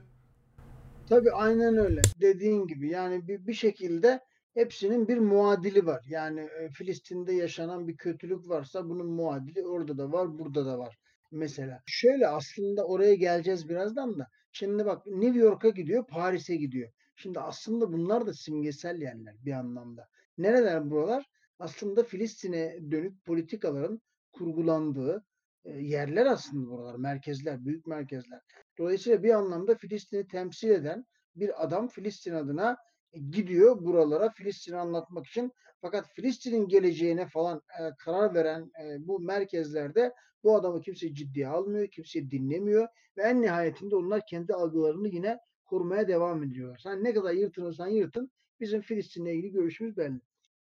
Tabii 1.09 1.31
aynen 1.31 1.77
öyle. 1.77 2.01
Dediğin 2.21 2.67
gibi 2.67 2.89
yani 2.89 3.27
bir, 3.27 3.47
bir 3.47 3.53
şekilde 3.53 4.19
hepsinin 4.53 5.07
bir 5.07 5.17
muadili 5.17 5.85
var. 5.85 6.05
Yani 6.09 6.39
e, 6.39 6.69
Filistin'de 6.69 7.33
yaşanan 7.33 7.87
bir 7.87 7.97
kötülük 7.97 8.49
varsa 8.49 8.89
bunun 8.89 9.07
muadili 9.07 9.67
orada 9.67 9.97
da 9.97 10.11
var, 10.11 10.39
burada 10.39 10.65
da 10.65 10.79
var. 10.79 10.97
Mesela 11.31 11.83
şöyle 11.85 12.27
aslında 12.27 12.85
oraya 12.85 13.15
geleceğiz 13.15 13.69
birazdan 13.69 14.19
da. 14.19 14.27
Şimdi 14.51 14.85
bak 14.85 15.05
New 15.07 15.39
York'a 15.39 15.69
gidiyor, 15.69 16.07
Paris'e 16.07 16.55
gidiyor. 16.55 16.91
Şimdi 17.21 17.39
aslında 17.39 17.93
bunlar 17.93 18.27
da 18.27 18.33
simgesel 18.33 19.01
yerler 19.01 19.35
bir 19.45 19.51
anlamda. 19.51 20.07
Nereler 20.37 20.91
buralar? 20.91 21.25
Aslında 21.59 22.03
Filistin'e 22.03 22.91
dönük 22.91 23.25
politikaların 23.25 24.01
kurgulandığı 24.31 25.25
yerler 25.65 26.25
aslında 26.25 26.69
buralar, 26.69 26.95
merkezler, 26.95 27.65
büyük 27.65 27.87
merkezler. 27.87 28.41
Dolayısıyla 28.77 29.23
bir 29.23 29.33
anlamda 29.33 29.75
Filistin'i 29.75 30.27
temsil 30.27 30.69
eden 30.69 31.05
bir 31.35 31.63
adam 31.63 31.87
Filistin 31.87 32.33
adına 32.33 32.77
e, 33.13 33.19
gidiyor 33.19 33.85
buralara 33.85 34.29
Filistin'i 34.29 34.77
anlatmak 34.77 35.27
için. 35.27 35.51
Fakat 35.81 36.07
Filistin'in 36.13 36.67
geleceğine 36.67 37.27
falan 37.27 37.61
karar 37.97 38.33
veren 38.33 38.71
bu 38.99 39.19
merkezlerde 39.19 40.13
bu 40.43 40.55
adamı 40.55 40.81
kimse 40.81 41.13
ciddiye 41.13 41.47
almıyor, 41.47 41.87
kimse 41.87 42.31
dinlemiyor 42.31 42.87
ve 43.17 43.21
en 43.21 43.41
nihayetinde 43.41 43.95
onlar 43.95 44.21
kendi 44.25 44.53
algılarını 44.53 45.07
yine 45.07 45.39
kurmaya 45.69 46.07
devam 46.07 46.43
ediyorlar. 46.43 46.79
Sen 46.83 47.03
ne 47.03 47.13
kadar 47.13 47.33
yırtınırsan 47.33 47.87
yırtın 47.87 48.31
bizim 48.59 48.81
Filistin'le 48.81 49.25
ilgili 49.25 49.51
görüşümüz 49.51 49.97
belli. 49.97 50.21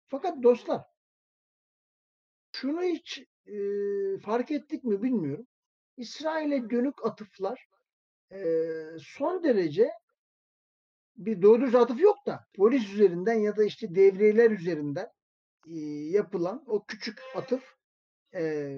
Fakat 0.09 0.43
dostlar 0.43 0.83
şunu 2.53 2.83
hiç 2.83 3.19
e, 3.47 3.55
fark 4.19 4.51
ettik 4.51 4.85
mi 4.85 5.03
bilmiyorum. 5.03 5.47
İsrail'e 5.97 6.71
dönük 6.71 7.07
atıflar 7.07 7.69
e, 8.33 8.39
son 9.01 9.45
derece 9.45 9.91
bir 11.17 11.43
doğru 11.43 11.79
atıf 11.79 12.01
yok 12.01 12.27
da 12.27 12.47
polis 12.55 12.93
üzerinden 12.93 13.35
ya 13.35 13.57
da 13.57 13.65
işte 13.65 13.95
devriyeler 13.95 14.51
üzerinden 14.51 15.09
e, 15.69 15.79
yapılan 16.11 16.65
o 16.67 16.85
küçük 16.85 17.23
atıf 17.35 17.75
e, 18.35 18.75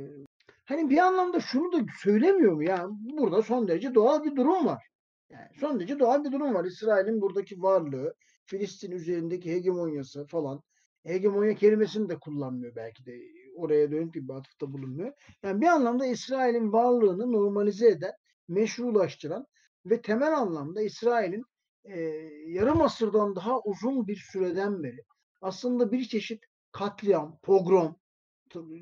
hani 0.65 0.91
bir 0.91 0.99
anlamda 0.99 1.41
şunu 1.41 1.73
da 1.73 1.87
söylemiyor 2.03 2.53
mu 2.53 2.63
ya 2.63 2.87
burada 2.91 3.43
son 3.43 3.69
derece 3.69 3.95
doğal 3.95 4.25
bir 4.25 4.37
durum 4.37 4.67
var. 4.67 4.87
Yani 5.31 5.49
son 5.61 5.81
derece 5.81 5.99
doğal 5.99 6.25
bir 6.25 6.33
durum 6.33 6.55
var. 6.55 6.65
İsrail'in 6.65 7.21
buradaki 7.21 7.63
varlığı, 7.63 8.15
Filistin 8.45 8.91
üzerindeki 8.91 9.53
hegemonyası 9.53 10.27
falan. 10.27 10.63
Hegemonya 11.03 11.55
kelimesini 11.55 12.09
de 12.09 12.19
kullanmıyor 12.19 12.77
belki 12.77 13.07
de. 13.07 13.21
Oraya 13.57 13.91
dönük 13.91 14.15
bir 14.15 14.35
atıfta 14.35 14.73
bulunmuyor. 14.73 15.13
Yani 15.43 15.61
bir 15.61 15.67
anlamda 15.67 16.07
İsrail'in 16.07 16.73
varlığını 16.73 17.33
normalize 17.33 17.89
eden, 17.89 18.13
meşrulaştıran 18.49 19.47
ve 19.87 20.03
temel 20.03 20.39
anlamda 20.39 20.83
İsrail'in 20.83 21.45
e, 21.85 22.01
yarım 22.47 22.83
asırdan 22.83 23.37
daha 23.37 23.61
uzun 23.61 24.07
bir 24.07 24.17
süreden 24.17 24.83
beri 24.83 25.05
aslında 25.41 25.93
bir 25.93 26.05
çeşit 26.05 26.45
katliam, 26.73 27.39
pogrom, 27.43 27.97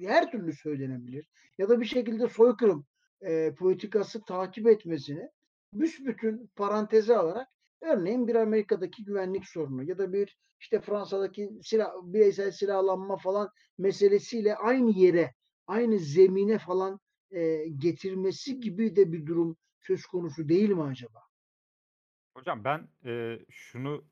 her 0.01 0.31
türlü 0.31 0.53
söylenebilir 0.53 1.29
ya 1.59 1.69
da 1.69 1.81
bir 1.81 1.87
şekilde 1.87 2.29
soykırım 2.29 2.87
e, 3.21 3.55
politikası 3.55 4.25
takip 4.25 4.67
etmesini 4.67 5.29
büsbütün 5.75 6.51
paranteze 6.57 7.17
alarak 7.17 7.49
örneğin 7.81 8.29
bir 8.29 8.35
Amerika'daki 8.35 9.05
güvenlik 9.05 9.49
sorunu 9.49 9.85
ya 9.85 9.99
da 9.99 10.13
bir 10.13 10.37
işte 10.61 10.81
Fransa'daki 10.81 11.51
silah, 11.63 11.93
bireysel 12.03 12.51
silahlanma 12.51 13.17
falan 13.17 13.51
meselesiyle 13.79 14.57
aynı 14.57 14.91
yere, 14.91 15.35
aynı 15.67 15.99
zemine 15.99 16.59
falan 16.59 17.01
e, 17.31 17.69
getirmesi 17.69 18.61
gibi 18.61 18.97
de 18.97 19.13
bir 19.13 19.27
durum 19.27 19.57
söz 19.81 20.07
konusu 20.07 20.49
değil 20.49 20.71
mi 20.71 20.83
acaba? 20.83 21.21
Hocam 22.37 22.65
ben 22.65 22.89
e, 23.05 23.39
şunu 23.51 24.05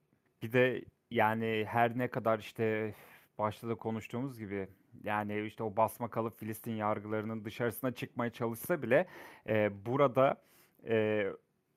bir 0.42 0.52
de 0.52 0.84
yani 1.10 1.64
her 1.68 1.98
ne 1.98 2.08
kadar 2.08 2.38
işte 2.38 2.94
başta 3.38 3.68
da 3.68 3.74
konuştuğumuz 3.74 4.38
gibi 4.38 4.68
yani 5.04 5.46
işte 5.46 5.62
o 5.62 5.76
basmakalı 5.76 6.30
Filistin 6.30 6.72
yargılarının 6.72 7.44
dışarısına 7.44 7.92
çıkmaya 7.92 8.30
çalışsa 8.30 8.82
bile 8.82 9.06
e, 9.48 9.86
burada 9.86 10.42
e, 10.88 11.26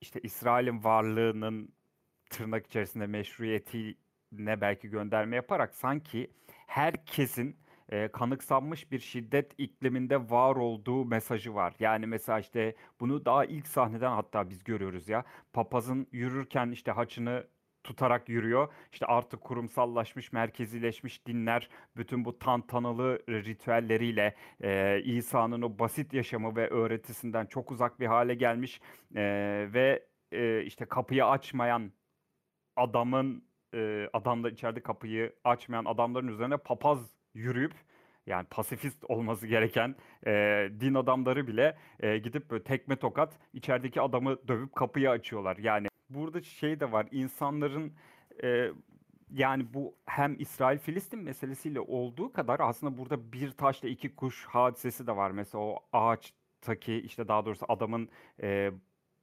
işte 0.02 0.20
İsrail'in 0.24 0.84
varlığının 0.84 1.70
tırnak 2.30 2.68
içerisinde 2.68 3.08
meşruiyetine 3.08 4.62
belki 4.62 4.90
gönderme 4.90 5.36
yaparak 5.36 5.76
sanki 5.76 6.32
herkesin 6.68 7.58
e, 7.90 8.08
kanıksanmış 8.08 8.92
bir 8.92 9.00
şiddet 9.00 9.52
ikliminde 9.58 10.30
var 10.30 10.56
olduğu 10.56 11.06
mesajı 11.06 11.56
var. 11.56 11.74
Yani 11.80 12.08
mesela 12.08 12.40
işte 12.40 12.76
bunu 13.00 13.26
daha 13.26 13.46
ilk 13.46 13.68
sahneden 13.68 14.12
hatta 14.12 14.50
biz 14.50 14.64
görüyoruz 14.64 15.10
ya. 15.10 15.24
Papazın 15.54 16.08
yürürken 16.12 16.72
işte 16.72 16.92
haçını 16.92 17.48
tutarak 17.86 18.30
yürüyor. 18.30 18.68
İşte 18.92 19.06
artık 19.06 19.42
kurumsallaşmış, 19.42 20.34
merkezileşmiş 20.34 21.26
dinler 21.28 21.70
bütün 21.98 22.26
bu 22.26 22.40
tantanalı 22.40 23.20
ritüelleriyle 23.30 24.36
e, 24.64 25.02
İsa'nın 25.04 25.62
o 25.62 25.80
basit 25.80 26.14
yaşamı 26.14 26.56
ve 26.56 26.70
öğretisinden 26.70 27.46
çok 27.46 27.72
uzak 27.72 28.00
bir 28.00 28.06
hale 28.06 28.36
gelmiş 28.36 28.82
e, 29.16 29.24
ve 29.74 30.06
e, 30.32 30.64
işte 30.64 30.86
kapıyı 30.86 31.26
açmayan 31.26 31.92
adamın 32.76 33.44
e, 33.74 34.10
adam 34.14 34.44
da 34.44 34.50
içeride 34.50 34.84
kapıyı 34.84 35.34
açmayan 35.44 35.86
adamların 35.86 36.28
üzerine 36.28 36.58
papaz 36.58 37.00
yürüyüp 37.34 37.74
yani 38.28 38.48
pasifist 38.50 39.04
olması 39.08 39.48
gereken 39.48 39.96
e, 40.28 40.32
din 40.80 40.94
adamları 40.94 41.48
bile 41.48 41.78
e, 42.00 42.18
gidip 42.18 42.52
böyle 42.52 42.64
tekme 42.64 42.96
tokat 42.96 43.34
içerideki 43.54 44.02
adamı 44.02 44.48
dövüp 44.48 44.76
kapıyı 44.76 45.10
açıyorlar. 45.10 45.58
Yani 45.58 45.88
burada 46.16 46.42
şey 46.42 46.80
de 46.80 46.92
var 46.92 47.08
insanların 47.12 47.94
e, 48.44 48.72
yani 49.32 49.74
bu 49.74 49.96
hem 50.06 50.36
İsrail-Filistin 50.40 51.20
meselesiyle 51.20 51.80
olduğu 51.80 52.34
kadar 52.34 52.60
aslında 52.60 52.98
burada 52.98 53.32
bir 53.34 53.52
taşla 53.52 53.90
iki 53.90 54.16
kuş 54.16 54.46
hadisesi 54.46 55.08
de 55.08 55.16
var. 55.16 55.32
Mesela 55.32 55.64
o 55.64 55.80
ağaçtaki 55.94 56.94
işte 56.94 57.28
daha 57.28 57.46
doğrusu 57.46 57.66
adamın 57.70 58.10
e, 58.42 58.72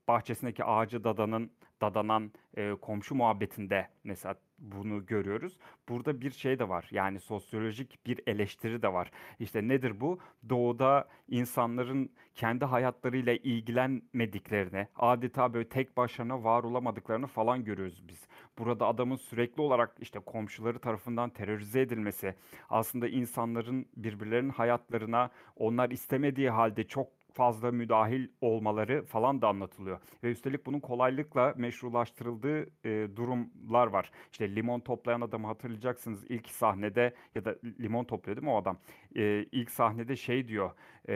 bahçesindeki 0.08 0.64
ağacı 0.64 1.04
dadanın 1.04 1.50
dadanan 1.82 2.32
e, 2.56 2.74
komşu 2.80 3.14
muhabbetinde 3.14 3.88
mesela 4.04 4.34
bunu 4.58 5.06
görüyoruz. 5.06 5.56
Burada 5.88 6.20
bir 6.20 6.30
şey 6.30 6.58
de 6.58 6.68
var. 6.68 6.88
Yani 6.90 7.20
sosyolojik 7.20 8.06
bir 8.06 8.20
eleştiri 8.26 8.82
de 8.82 8.92
var. 8.92 9.10
İşte 9.38 9.68
nedir 9.68 10.00
bu? 10.00 10.18
Doğuda 10.48 11.08
insanların 11.28 12.10
kendi 12.34 12.64
hayatlarıyla 12.64 13.32
ilgilenmediklerini, 13.32 14.86
adeta 14.96 15.54
böyle 15.54 15.68
tek 15.68 15.96
başına 15.96 16.44
var 16.44 16.64
olamadıklarını 16.64 17.26
falan 17.26 17.64
görüyoruz 17.64 18.08
biz. 18.08 18.28
Burada 18.58 18.86
adamın 18.86 19.16
sürekli 19.16 19.62
olarak 19.62 19.96
işte 20.00 20.18
komşuları 20.18 20.78
tarafından 20.78 21.30
terörize 21.30 21.80
edilmesi, 21.80 22.34
aslında 22.70 23.08
insanların 23.08 23.86
birbirlerinin 23.96 24.50
hayatlarına 24.50 25.30
onlar 25.56 25.90
istemediği 25.90 26.50
halde 26.50 26.84
çok 26.84 27.08
fazla 27.34 27.72
müdahil 27.72 28.28
olmaları 28.40 29.04
falan 29.04 29.42
da 29.42 29.48
anlatılıyor. 29.48 30.00
Ve 30.24 30.30
üstelik 30.30 30.66
bunun 30.66 30.80
kolaylıkla 30.80 31.54
meşrulaştırıldığı 31.56 32.66
e, 32.84 33.16
durumlar 33.16 33.86
var. 33.86 34.10
İşte 34.32 34.54
limon 34.54 34.80
toplayan 34.80 35.20
adamı 35.20 35.46
hatırlayacaksınız 35.46 36.24
ilk 36.28 36.50
sahnede 36.50 37.14
ya 37.34 37.44
da 37.44 37.56
limon 37.80 38.04
topluyor 38.04 38.36
değil 38.36 38.46
mi 38.46 38.50
o 38.50 38.56
adam? 38.56 38.78
E, 39.16 39.46
ilk 39.52 39.70
sahnede 39.70 40.16
şey 40.16 40.48
diyor. 40.48 40.70
E, 41.08 41.14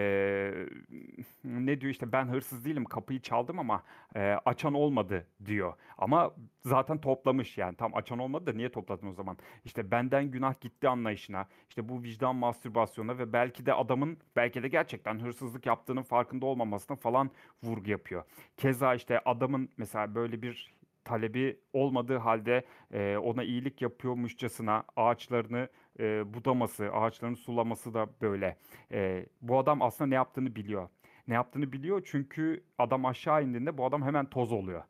ne 1.45 1.81
diyor 1.81 1.93
işte 1.93 2.13
ben 2.13 2.29
hırsız 2.29 2.65
değilim 2.65 2.85
kapıyı 2.85 3.21
çaldım 3.21 3.59
ama 3.59 3.83
e, 4.15 4.21
açan 4.45 4.75
olmadı 4.75 5.27
diyor. 5.45 5.75
Ama 5.99 6.35
zaten 6.65 6.99
toplamış 7.01 7.59
yani 7.59 7.77
tam 7.77 7.95
açan 7.95 8.19
olmadı 8.19 8.47
da 8.47 8.53
niye 8.53 8.69
topladın 8.69 9.07
o 9.07 9.13
zaman? 9.13 9.39
İşte 9.65 9.91
benden 9.91 10.31
günah 10.31 10.61
gitti 10.61 10.89
anlayışına, 10.89 11.47
işte 11.69 11.89
bu 11.89 12.03
vicdan 12.03 12.37
mastürbasyona 12.37 13.19
ve 13.19 13.33
belki 13.33 13.67
de 13.67 13.75
adamın 13.75 14.19
belki 14.37 14.63
de 14.63 14.69
gerçekten 14.69 15.19
hırsızlık 15.23 15.67
yaptığının 15.67 16.03
farkında 16.03 16.47
olmamasına 16.47 16.97
falan 16.97 17.31
vurgu 17.63 17.91
yapıyor. 17.91 18.25
Keza 18.57 18.95
işte 18.95 19.21
adamın 19.25 19.69
mesela 19.77 20.15
böyle 20.15 20.43
bir 20.43 20.77
talebi 21.07 21.61
olmadığı 21.73 22.17
halde 22.17 22.65
e, 22.93 23.17
ona 23.17 23.43
iyilik 23.43 23.83
yapıyormuşçasına 23.83 24.85
ağaçlarını 24.97 25.69
e, 26.01 26.35
budaması, 26.35 26.93
ağaçlarını 26.93 27.37
sulaması 27.37 27.95
da 27.95 28.09
böyle. 28.23 28.57
E, 28.93 29.27
bu 29.43 29.59
adam 29.59 29.83
aslında 29.83 30.09
ne 30.09 30.15
yaptığını 30.15 30.55
biliyor. 30.55 30.89
Ne 31.29 31.35
yaptığını 31.35 31.73
biliyor 31.73 32.03
çünkü 32.05 32.65
adam 32.79 33.07
aşağı 33.07 33.45
indiğinde 33.45 33.79
bu 33.79 33.85
adam 33.85 34.03
hemen 34.03 34.27
toz 34.31 34.53
oluyor. 34.53 34.83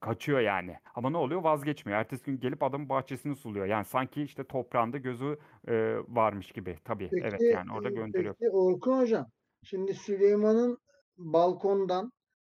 Kaçıyor 0.00 0.40
yani. 0.40 0.76
Ama 0.94 1.10
ne 1.10 1.16
oluyor? 1.16 1.42
Vazgeçmiyor. 1.42 1.98
Ertesi 1.98 2.24
gün 2.24 2.40
gelip 2.40 2.62
adamın 2.62 2.88
bahçesini 2.88 3.36
suluyor. 3.36 3.66
Yani 3.66 3.84
sanki 3.84 4.22
işte 4.22 4.44
toprağında 4.44 4.98
gözü 4.98 5.38
e, 5.68 5.96
varmış 6.08 6.52
gibi. 6.52 6.78
Tabii 6.84 7.08
Peki, 7.10 7.26
evet 7.26 7.40
yani 7.40 7.72
orada 7.72 7.90
gönderiyor. 7.90 8.34
Peki 8.40 8.50
Orkun 8.50 8.98
Hocam, 8.98 9.26
şimdi 9.64 9.94
Süleyman'ın 9.94 10.78
balkondan 11.18 12.12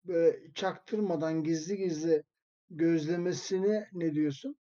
böyle 0.08 0.38
çaktırmadan 0.54 1.44
gizli 1.44 1.78
gizli 1.78 2.24
gözlemesine 2.70 3.88
ne 3.94 4.14
diyorsun? 4.14 4.56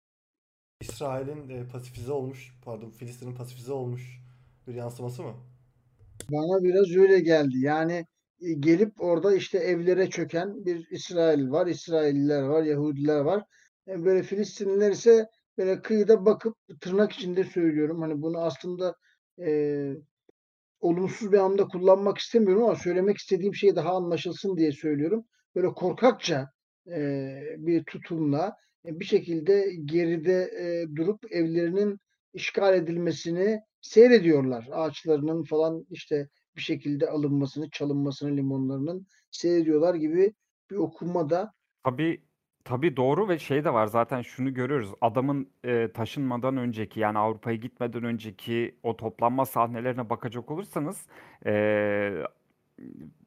İsrail'in 0.80 1.48
e, 1.48 1.68
pasifize 1.72 2.12
olmuş, 2.12 2.54
pardon 2.64 2.90
Filistin'in 2.90 3.34
pasifize 3.34 3.72
olmuş 3.72 4.20
bir 4.68 4.74
yansıması 4.74 5.22
mı? 5.22 5.34
Bana 6.30 6.64
biraz 6.64 6.96
öyle 6.96 7.20
geldi. 7.20 7.58
Yani 7.58 8.06
e, 8.40 8.52
gelip 8.52 9.00
orada 9.00 9.34
işte 9.34 9.58
evlere 9.58 10.10
çöken 10.10 10.64
bir 10.64 10.86
İsrail 10.90 11.50
var, 11.50 11.66
İsrailliler 11.66 12.42
var, 12.42 12.62
Yahudiler 12.62 13.20
var. 13.20 13.44
E, 13.88 14.04
böyle 14.04 14.22
Filistinliler 14.22 14.90
ise 14.90 15.26
böyle 15.58 15.82
kıyıda 15.82 16.26
bakıp 16.26 16.56
tırnak 16.80 17.12
içinde 17.12 17.44
söylüyorum. 17.44 18.00
Hani 18.00 18.22
bunu 18.22 18.38
aslında 18.38 18.94
e, 19.40 19.92
olumsuz 20.80 21.32
bir 21.32 21.38
anda 21.38 21.66
kullanmak 21.66 22.18
istemiyorum 22.18 22.62
ama 22.62 22.76
söylemek 22.76 23.16
istediğim 23.16 23.54
şey 23.54 23.76
daha 23.76 23.96
anlaşılsın 23.96 24.56
diye 24.56 24.72
söylüyorum. 24.72 25.24
Böyle 25.54 25.68
korkakça 25.68 26.50
e, 26.86 27.00
bir 27.58 27.84
tutumla 27.84 28.56
bir 28.84 29.04
şekilde 29.04 29.74
geride 29.84 30.42
e, 30.42 30.96
durup 30.96 31.32
evlerinin 31.32 32.00
işgal 32.34 32.74
edilmesini 32.74 33.60
seyrediyorlar. 33.80 34.68
Ağaçlarının 34.72 35.42
falan 35.42 35.86
işte 35.90 36.28
bir 36.56 36.60
şekilde 36.60 37.08
alınmasını, 37.08 37.70
çalınmasını 37.70 38.36
limonlarının 38.36 39.06
seyrediyorlar 39.30 39.94
gibi 39.94 40.34
bir 40.70 40.76
okuma 40.76 41.30
da 41.30 41.52
Tabii 41.84 42.22
tabii 42.64 42.96
doğru 42.96 43.28
ve 43.28 43.38
şey 43.38 43.64
de 43.64 43.72
var 43.72 43.86
zaten 43.86 44.22
şunu 44.22 44.54
görüyoruz. 44.54 44.92
Adamın 45.00 45.50
e, 45.64 45.92
taşınmadan 45.92 46.56
önceki 46.56 47.00
yani 47.00 47.18
Avrupa'ya 47.18 47.56
gitmeden 47.56 48.04
önceki 48.04 48.78
o 48.82 48.96
toplanma 48.96 49.46
sahnelerine 49.46 50.10
bakacak 50.10 50.50
olursanız 50.50 51.06
e, 51.46 51.52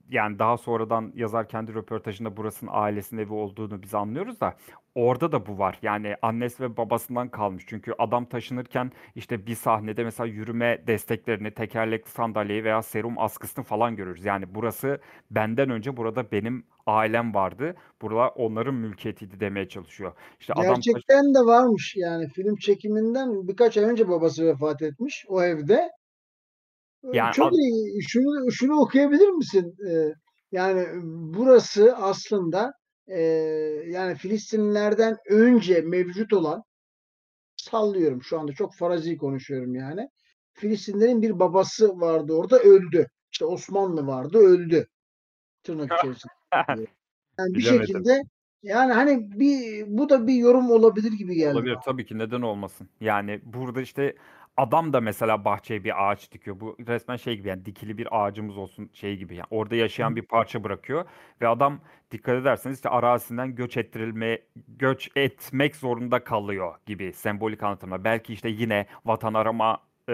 yani 0.10 0.40
daha 0.40 0.58
sonradan 0.58 1.12
yazar 1.16 1.48
kendi 1.48 1.74
röportajında 1.74 2.38
burasının 2.38 2.72
ailesinin 2.74 3.22
evi 3.22 3.34
olduğunu 3.34 3.84
biz 3.84 3.94
anlıyoruz 3.96 4.40
da 4.42 4.56
orada 4.96 5.32
da 5.32 5.46
bu 5.48 5.58
var. 5.60 5.80
Yani 5.82 6.16
annesi 6.22 6.64
ve 6.64 6.78
babasından 6.78 7.30
kalmış. 7.30 7.64
Çünkü 7.68 7.94
adam 7.98 8.26
taşınırken 8.26 8.92
işte 9.16 9.48
bir 9.48 9.56
sahnede 9.56 10.04
mesela 10.04 10.28
yürüme 10.28 10.84
desteklerini, 10.88 11.52
tekerlekli 11.52 12.10
sandalyeyi 12.10 12.64
veya 12.64 12.82
serum 12.82 13.20
askısını 13.20 13.64
falan 13.66 13.96
görürüz. 13.96 14.26
Yani 14.26 14.46
burası 14.56 15.00
benden 15.32 15.70
önce 15.70 15.98
burada 15.98 16.32
benim 16.32 16.66
ailem 16.86 17.34
vardı. 17.34 17.76
Burada 18.02 18.30
onların 18.30 18.76
mülkiyetiydi 18.76 19.40
demeye 19.40 19.68
çalışıyor. 19.68 20.14
İşte 20.40 20.54
adam 20.54 20.76
taşı- 20.76 20.92
gerçekten 20.92 21.34
de 21.34 21.40
varmış 21.40 21.94
yani 21.98 22.28
film 22.28 22.56
çekiminden 22.56 23.48
birkaç 23.48 23.78
ay 23.78 23.84
önce 23.84 24.10
babası 24.10 24.46
vefat 24.46 24.82
etmiş 24.82 25.26
o 25.28 25.44
evde. 25.44 25.90
Yani 27.12 27.34
Çok 27.34 27.54
iyi. 27.54 28.04
Şunu 28.08 28.52
şunu 28.52 28.80
okuyabilir 28.80 29.30
misin? 29.30 29.76
Ee, 29.90 30.14
yani 30.52 30.88
burası 31.38 31.96
aslında 31.96 32.74
e, 33.08 33.22
yani 33.88 34.16
Filistinlilerden 34.16 35.18
önce 35.30 35.82
mevcut 35.82 36.34
olan 36.34 36.64
sallıyorum 37.56 38.24
şu 38.24 38.40
anda 38.40 38.54
çok 38.54 38.76
farazi 38.76 39.18
konuşuyorum 39.18 39.76
yani. 39.76 40.10
Filistinlerin 40.54 41.22
bir 41.22 41.40
babası 41.40 42.00
vardı 42.00 42.34
orada 42.34 42.60
öldü. 42.60 43.08
İşte 43.32 43.46
Osmanlı 43.46 44.08
vardı 44.08 44.38
öldü. 44.38 44.88
Tırnak 45.64 45.92
içerisinde. 46.00 46.34
Yani 47.40 47.54
bir 47.54 47.60
Bilemedim. 47.60 47.88
şekilde 47.88 48.22
yani 48.64 48.94
hani 48.94 49.40
bir 49.40 49.86
bu 49.88 50.10
da 50.10 50.28
bir 50.28 50.34
yorum 50.34 50.72
olabilir 50.72 51.12
gibi 51.12 51.36
geldi. 51.36 51.56
Olabilir 51.56 51.78
tabii 51.86 52.06
ki 52.06 52.18
neden 52.18 52.42
olmasın. 52.42 52.90
Yani 53.02 53.42
burada 53.44 53.82
işte 53.82 54.16
adam 54.58 54.94
da 54.94 55.02
mesela 55.02 55.46
bahçeye 55.46 55.84
bir 55.84 56.10
ağaç 56.10 56.32
dikiyor. 56.32 56.60
Bu 56.60 56.78
resmen 56.88 57.16
şey 57.16 57.38
gibi 57.38 57.48
yani 57.48 57.66
dikili 57.66 57.98
bir 57.98 58.24
ağacımız 58.24 58.58
olsun 58.58 58.90
şey 58.94 59.18
gibi. 59.18 59.36
Yani 59.36 59.48
orada 59.50 59.76
yaşayan 59.76 60.16
bir 60.16 60.22
parça 60.22 60.64
bırakıyor 60.64 61.06
ve 61.42 61.48
adam 61.48 61.80
dikkat 62.12 62.36
ederseniz 62.36 62.78
işte 62.78 62.90
arazisinden 62.90 63.56
göç 63.56 63.78
ettirilme 63.78 64.40
göç 64.68 65.10
etmek 65.16 65.76
zorunda 65.76 66.24
kalıyor 66.24 66.76
gibi 66.86 67.14
sembolik 67.14 67.64
anlatımlar. 67.64 68.04
Belki 68.04 68.34
işte 68.34 68.50
yine 68.50 68.86
vatan 69.06 69.34
arama 69.34 69.80
e, 70.10 70.14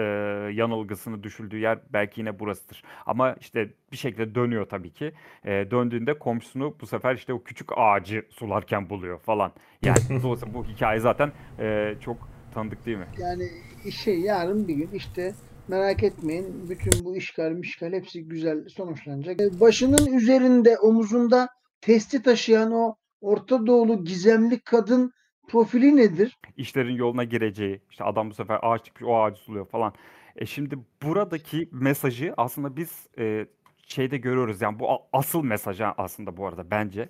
yanılgısını 0.54 1.22
düşüldüğü 1.22 1.58
yer 1.58 1.78
belki 1.92 2.20
yine 2.20 2.38
burasıdır. 2.38 2.82
Ama 3.06 3.36
işte 3.40 3.70
bir 3.92 3.96
şekilde 3.96 4.34
dönüyor 4.34 4.66
tabii 4.68 4.90
ki. 4.90 5.12
E, 5.44 5.70
döndüğünde 5.70 6.18
komşusunu 6.18 6.76
bu 6.80 6.86
sefer 6.86 7.14
işte 7.14 7.32
o 7.32 7.42
küçük 7.42 7.68
ağacı 7.76 8.26
sularken 8.30 8.90
buluyor 8.90 9.18
falan. 9.18 9.52
Yani 9.82 9.98
dolayısıyla 10.22 10.54
bu 10.54 10.64
hikaye 10.64 11.00
zaten 11.00 11.32
e, 11.58 11.94
çok 12.00 12.28
tanıdık 12.54 12.86
değil 12.86 12.96
mi? 12.98 13.06
Yani 13.18 13.48
şey 13.92 14.20
yarın 14.20 14.68
bir 14.68 14.74
gün 14.74 14.90
işte 14.94 15.34
merak 15.68 16.02
etmeyin 16.02 16.70
bütün 16.70 17.04
bu 17.04 17.16
işgal 17.16 17.50
mişgal 17.50 17.92
hepsi 17.92 18.24
güzel 18.28 18.68
sonuçlanacak. 18.68 19.40
E, 19.40 19.60
Başının 19.60 20.12
üzerinde 20.16 20.78
omuzunda 20.78 21.48
testi 21.80 22.22
taşıyan 22.22 22.72
o 22.72 22.94
Orta 23.20 23.66
Doğulu 23.66 24.04
gizemli 24.04 24.60
kadın 24.60 25.12
profili 25.48 25.96
nedir? 25.96 26.38
işlerin 26.56 26.94
yoluna 26.94 27.24
gireceği, 27.24 27.80
işte 27.90 28.04
adam 28.04 28.30
bu 28.30 28.34
sefer 28.34 28.58
ağaç 28.62 28.84
dikmiş, 28.86 29.02
o 29.08 29.22
ağacı 29.22 29.40
suluyor 29.40 29.66
falan. 29.66 29.92
E 30.36 30.46
şimdi 30.46 30.78
buradaki 31.02 31.68
mesajı 31.72 32.34
aslında 32.36 32.76
biz 32.76 33.06
e, 33.18 33.46
şeyde 33.86 34.16
görüyoruz 34.16 34.62
yani 34.62 34.78
bu 34.78 34.88
asıl 35.12 35.42
mesaj 35.44 35.80
aslında 35.96 36.36
bu 36.36 36.46
arada 36.46 36.70
bence. 36.70 37.08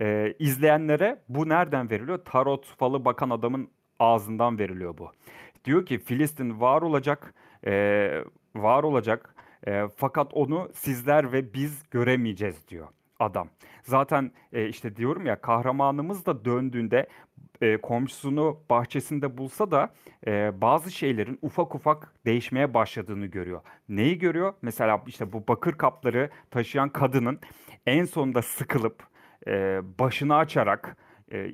e, 0.00 0.34
izleyenlere 0.38 1.22
bu 1.28 1.48
nereden 1.48 1.90
veriliyor? 1.90 2.18
Tarot 2.24 2.66
falı 2.66 3.04
bakan 3.04 3.30
adamın 3.30 3.68
ağzından 4.02 4.58
veriliyor 4.58 4.98
bu. 4.98 5.10
Diyor 5.64 5.86
ki 5.86 5.98
Filistin 5.98 6.60
var 6.60 6.82
olacak, 6.82 7.34
e, 7.66 7.72
var 8.54 8.82
olacak 8.82 9.34
e, 9.66 9.82
fakat 9.96 10.34
onu 10.34 10.70
sizler 10.74 11.32
ve 11.32 11.54
biz 11.54 11.82
göremeyeceğiz 11.90 12.68
diyor 12.68 12.88
adam. 13.18 13.48
Zaten 13.82 14.30
e, 14.52 14.68
işte 14.68 14.96
diyorum 14.96 15.26
ya 15.26 15.40
kahramanımız 15.40 16.26
da 16.26 16.44
döndüğünde 16.44 17.06
e, 17.60 17.76
komşusunu 17.76 18.60
bahçesinde 18.70 19.38
bulsa 19.38 19.70
da 19.70 19.92
e, 20.26 20.60
bazı 20.60 20.90
şeylerin 20.90 21.38
ufak 21.42 21.74
ufak 21.74 22.12
değişmeye 22.26 22.74
başladığını 22.74 23.26
görüyor. 23.26 23.60
Neyi 23.88 24.18
görüyor? 24.18 24.54
Mesela 24.62 25.02
işte 25.06 25.32
bu 25.32 25.48
bakır 25.48 25.72
kapları 25.72 26.30
taşıyan 26.50 26.88
kadının 26.88 27.40
en 27.86 28.04
sonunda 28.04 28.42
sıkılıp 28.42 29.02
e, 29.46 29.80
başını 29.98 30.36
açarak 30.36 30.96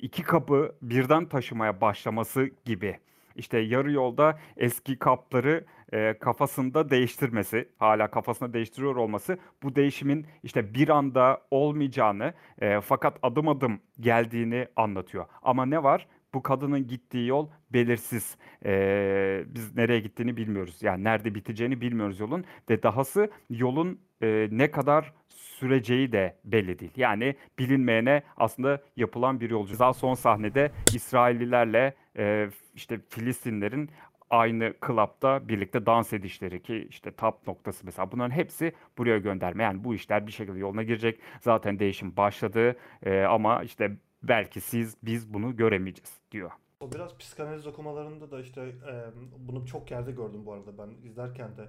iki 0.02 0.22
kapı 0.22 0.74
birden 0.82 1.26
taşımaya 1.26 1.80
başlaması 1.80 2.50
gibi. 2.64 2.98
İşte 3.36 3.58
yarı 3.58 3.92
yolda 3.92 4.38
eski 4.56 4.98
kapları 4.98 5.64
e, 5.92 6.18
kafasında 6.18 6.90
değiştirmesi, 6.90 7.68
hala 7.78 8.10
kafasında 8.10 8.52
değiştiriyor 8.52 8.96
olması 8.96 9.38
bu 9.62 9.76
değişimin 9.76 10.26
işte 10.42 10.74
bir 10.74 10.88
anda 10.88 11.42
olmayacağını 11.50 12.32
e, 12.60 12.80
fakat 12.80 13.18
adım 13.22 13.48
adım 13.48 13.80
geldiğini 14.00 14.68
anlatıyor. 14.76 15.26
Ama 15.42 15.66
ne 15.66 15.82
var? 15.82 16.06
Bu 16.34 16.42
kadının 16.42 16.86
gittiği 16.86 17.26
yol 17.26 17.48
belirsiz. 17.70 18.36
E, 18.64 19.44
biz 19.46 19.76
nereye 19.76 20.00
gittiğini 20.00 20.36
bilmiyoruz. 20.36 20.82
Yani 20.82 21.04
nerede 21.04 21.34
biteceğini 21.34 21.80
bilmiyoruz 21.80 22.20
yolun 22.20 22.44
ve 22.70 22.82
dahası 22.82 23.30
yolun 23.50 24.00
e, 24.22 24.48
ne 24.50 24.70
kadar 24.70 25.12
süreceği 25.28 26.12
de 26.12 26.36
belli 26.44 26.78
değil. 26.78 26.92
Yani 26.96 27.34
bilinmeyene 27.58 28.22
aslında 28.36 28.82
yapılan 28.96 29.40
bir 29.40 29.50
yolcu. 29.50 29.78
Daha 29.78 29.92
son 29.92 30.14
sahnede 30.14 30.72
İsraillilerle 30.94 31.94
e, 32.18 32.48
işte 32.74 33.00
Filistinlerin 33.08 33.90
aynı 34.30 34.74
klapta 34.80 35.48
birlikte 35.48 35.86
dans 35.86 36.12
edişleri 36.12 36.62
ki 36.62 36.86
işte 36.90 37.10
tap 37.10 37.46
noktası 37.46 37.86
mesela 37.86 38.12
bunların 38.12 38.30
hepsi 38.30 38.72
buraya 38.98 39.18
gönderme. 39.18 39.62
Yani 39.62 39.84
bu 39.84 39.94
işler 39.94 40.26
bir 40.26 40.32
şekilde 40.32 40.58
yoluna 40.58 40.82
girecek. 40.82 41.20
Zaten 41.40 41.78
değişim 41.78 42.16
başladı 42.16 42.76
e, 43.02 43.22
ama 43.22 43.62
işte 43.62 43.96
belki 44.22 44.60
siz 44.60 44.96
biz 45.02 45.34
bunu 45.34 45.56
göremeyeceğiz 45.56 46.12
diyor. 46.30 46.50
O 46.80 46.92
biraz 46.92 47.18
psikanaliz 47.18 47.66
okumalarında 47.66 48.30
da 48.30 48.40
işte 48.40 48.60
e, 48.62 49.10
bunu 49.38 49.66
çok 49.66 49.90
yerde 49.90 50.12
gördüm 50.12 50.46
bu 50.46 50.52
arada 50.52 50.78
ben 50.78 51.08
izlerken 51.08 51.56
de 51.56 51.68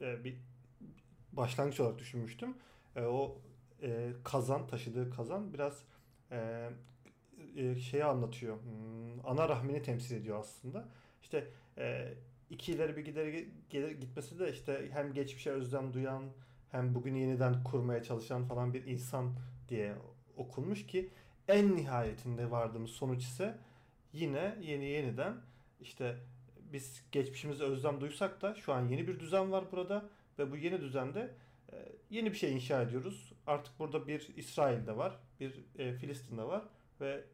e, 0.00 0.24
bir 0.24 0.36
başlangıç 1.32 1.80
olarak 1.80 1.98
düşünmüştüm. 1.98 2.54
E, 2.96 3.02
o 3.02 3.38
e, 3.82 4.12
kazan 4.24 4.66
taşıdığı 4.66 5.10
kazan 5.10 5.54
biraz 5.54 5.84
e, 6.30 6.70
e, 7.56 7.78
şeyi 7.78 8.04
anlatıyor. 8.04 8.56
Hmm, 8.56 9.26
ana 9.26 9.48
rahmini 9.48 9.82
temsil 9.82 10.16
ediyor 10.16 10.38
aslında. 10.38 10.88
İşte 11.22 11.48
e, 11.78 12.14
iki 12.50 12.72
ileri 12.72 12.96
bir 12.96 13.04
gideri 13.04 13.48
gelir 13.70 14.00
gitmesi 14.00 14.38
de 14.38 14.52
işte 14.52 14.88
hem 14.92 15.12
geçmişe 15.12 15.50
özlem 15.50 15.92
duyan 15.92 16.24
hem 16.70 16.94
bugün 16.94 17.14
yeniden 17.14 17.64
kurmaya 17.64 18.02
çalışan 18.02 18.44
falan 18.44 18.74
bir 18.74 18.86
insan 18.86 19.34
diye 19.68 19.94
okunmuş 20.36 20.86
ki 20.86 21.10
en 21.48 21.76
nihayetinde 21.76 22.50
vardığımız 22.50 22.90
sonuç 22.90 23.22
ise 23.22 23.58
yine 24.12 24.58
yeni 24.60 24.84
yeniden 24.84 25.34
işte 25.80 26.16
biz 26.72 27.02
geçmişimize 27.12 27.64
özlem 27.64 28.00
duysak 28.00 28.42
da 28.42 28.54
şu 28.54 28.72
an 28.72 28.88
yeni 28.88 29.08
bir 29.08 29.20
düzen 29.20 29.52
var 29.52 29.64
burada 29.72 30.04
ve 30.38 30.52
bu 30.52 30.56
yeni 30.56 30.80
düzende 30.80 31.34
e, 31.72 31.76
yeni 32.10 32.32
bir 32.32 32.36
şey 32.36 32.52
inşa 32.52 32.82
ediyoruz. 32.82 33.32
Artık 33.46 33.78
burada 33.78 34.08
bir 34.08 34.28
İsrail'de 34.36 34.96
var, 34.96 35.18
bir 35.40 35.64
e, 35.78 35.92
Filistin'de 35.92 36.42
var 36.42 36.62
ve 37.00 37.24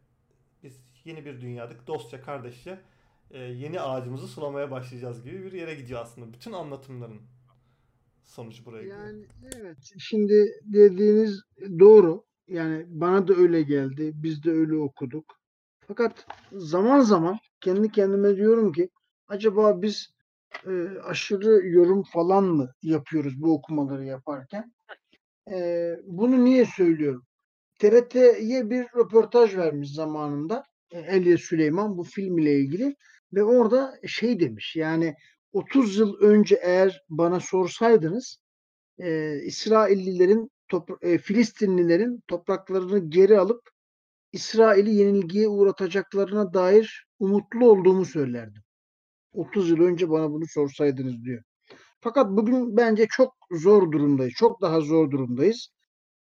biz 0.62 0.80
yeni 1.04 1.24
bir 1.24 1.40
dünyadık 1.40 1.86
dostça, 1.86 2.22
kardeşçe 2.22 2.80
e, 3.30 3.38
yeni 3.38 3.80
ağacımızı 3.80 4.28
sulamaya 4.28 4.70
başlayacağız 4.70 5.22
gibi 5.24 5.44
bir 5.44 5.52
yere 5.52 5.74
gidiyor 5.74 6.00
aslında. 6.00 6.32
Bütün 6.32 6.52
anlatımların 6.52 7.20
sonucu 8.24 8.64
buraya 8.64 8.82
gidiyor. 8.82 9.06
Yani 9.06 9.26
evet 9.56 9.78
şimdi 9.98 10.60
dediğiniz 10.64 11.42
doğru. 11.78 12.29
Yani 12.48 12.84
bana 12.88 13.28
da 13.28 13.34
öyle 13.34 13.62
geldi. 13.62 14.12
Biz 14.14 14.44
de 14.44 14.50
öyle 14.50 14.76
okuduk. 14.76 15.40
Fakat 15.88 16.26
zaman 16.52 17.00
zaman 17.00 17.38
kendi 17.60 17.92
kendime 17.92 18.36
diyorum 18.36 18.72
ki 18.72 18.88
acaba 19.28 19.82
biz 19.82 20.10
e, 20.66 20.70
aşırı 21.04 21.66
yorum 21.68 22.02
falan 22.02 22.44
mı 22.44 22.72
yapıyoruz 22.82 23.42
bu 23.42 23.54
okumaları 23.54 24.04
yaparken? 24.04 24.72
E, 25.50 25.96
bunu 26.06 26.44
niye 26.44 26.64
söylüyorum? 26.64 27.26
TRT'ye 27.78 28.70
bir 28.70 28.86
röportaj 28.96 29.56
vermiş 29.56 29.94
zamanında 29.94 30.64
e, 30.90 30.98
Elia 30.98 31.38
Süleyman 31.38 31.98
bu 31.98 32.04
film 32.04 32.38
ile 32.38 32.58
ilgili 32.58 32.96
ve 33.32 33.42
orada 33.42 33.94
şey 34.06 34.40
demiş 34.40 34.76
yani 34.76 35.14
30 35.52 35.98
yıl 35.98 36.20
önce 36.20 36.60
eğer 36.62 37.02
bana 37.08 37.40
sorsaydınız 37.40 38.38
e, 38.98 39.36
İsraillilerin 39.44 40.50
top, 40.70 41.04
e, 41.04 41.18
Filistinlilerin 41.18 42.22
topraklarını 42.28 43.10
geri 43.10 43.38
alıp 43.38 43.70
İsrail'i 44.32 44.94
yenilgiye 44.94 45.48
uğratacaklarına 45.48 46.54
dair 46.54 47.06
umutlu 47.18 47.70
olduğumu 47.70 48.04
söylerdim. 48.04 48.62
30 49.32 49.70
yıl 49.70 49.80
önce 49.80 50.10
bana 50.10 50.30
bunu 50.30 50.44
sorsaydınız 50.46 51.24
diyor. 51.24 51.42
Fakat 52.00 52.30
bugün 52.30 52.76
bence 52.76 53.06
çok 53.10 53.34
zor 53.52 53.92
durumdayız. 53.92 54.34
Çok 54.36 54.62
daha 54.62 54.80
zor 54.80 55.10
durumdayız. 55.10 55.68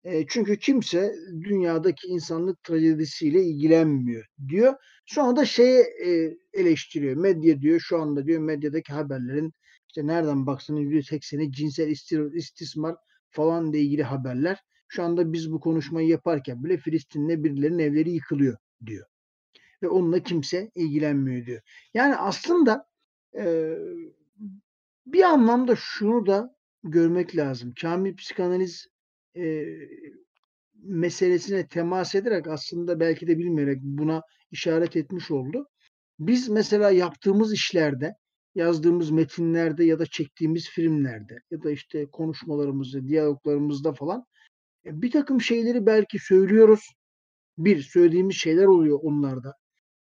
E, 0.03 0.27
çünkü 0.27 0.59
kimse 0.59 1.15
dünyadaki 1.43 2.07
insanlık 2.07 2.63
trajedisiyle 2.63 3.43
ilgilenmiyor 3.43 4.25
diyor. 4.47 4.73
Sonra 5.05 5.35
da 5.35 5.45
şeye 5.45 5.81
e, 5.81 6.37
eleştiriyor. 6.53 7.15
Medya 7.15 7.61
diyor 7.61 7.79
şu 7.79 8.01
anda 8.01 8.25
diyor 8.25 8.41
medyadaki 8.41 8.93
haberlerin 8.93 9.53
işte 9.87 10.07
nereden 10.07 10.47
baksanız 10.47 10.81
%80'i 10.81 11.51
cinsel 11.51 11.87
istismar 12.33 12.95
falan 13.31 13.69
ile 13.69 13.79
ilgili 13.79 14.03
haberler. 14.03 14.63
Şu 14.87 15.03
anda 15.03 15.33
biz 15.33 15.51
bu 15.51 15.59
konuşmayı 15.59 16.07
yaparken 16.07 16.63
bile 16.63 16.77
Filistin'de 16.77 17.43
birilerinin 17.43 17.79
evleri 17.79 18.11
yıkılıyor 18.11 18.57
diyor. 18.85 19.05
Ve 19.83 19.87
onunla 19.87 20.19
kimse 20.19 20.71
ilgilenmiyor 20.75 21.45
diyor. 21.45 21.61
Yani 21.93 22.15
aslında 22.15 22.85
e, 23.37 23.75
bir 25.05 25.23
anlamda 25.23 25.75
şunu 25.75 26.25
da 26.25 26.55
görmek 26.83 27.35
lazım. 27.35 27.73
Kamil 27.81 28.15
psikanaliz 28.15 28.87
e, 29.37 29.65
meselesine 30.83 31.67
temas 31.67 32.15
ederek 32.15 32.47
aslında 32.47 32.99
belki 32.99 33.27
de 33.27 33.37
bilmeyerek 33.37 33.79
buna 33.81 34.21
işaret 34.51 34.95
etmiş 34.95 35.31
oldu. 35.31 35.67
Biz 36.19 36.49
mesela 36.49 36.91
yaptığımız 36.91 37.53
işlerde, 37.53 38.15
yazdığımız 38.59 39.11
metinlerde 39.11 39.83
ya 39.83 39.99
da 39.99 40.05
çektiğimiz 40.05 40.69
filmlerde 40.69 41.39
ya 41.51 41.63
da 41.63 41.71
işte 41.71 42.05
konuşmalarımızda, 42.11 43.07
diyaloglarımızda 43.07 43.93
falan 43.93 44.25
e, 44.85 45.01
bir 45.01 45.11
takım 45.11 45.41
şeyleri 45.41 45.85
belki 45.85 46.19
söylüyoruz. 46.19 46.89
Bir, 47.57 47.81
söylediğimiz 47.81 48.35
şeyler 48.35 48.65
oluyor 48.65 48.99
onlarda. 49.01 49.53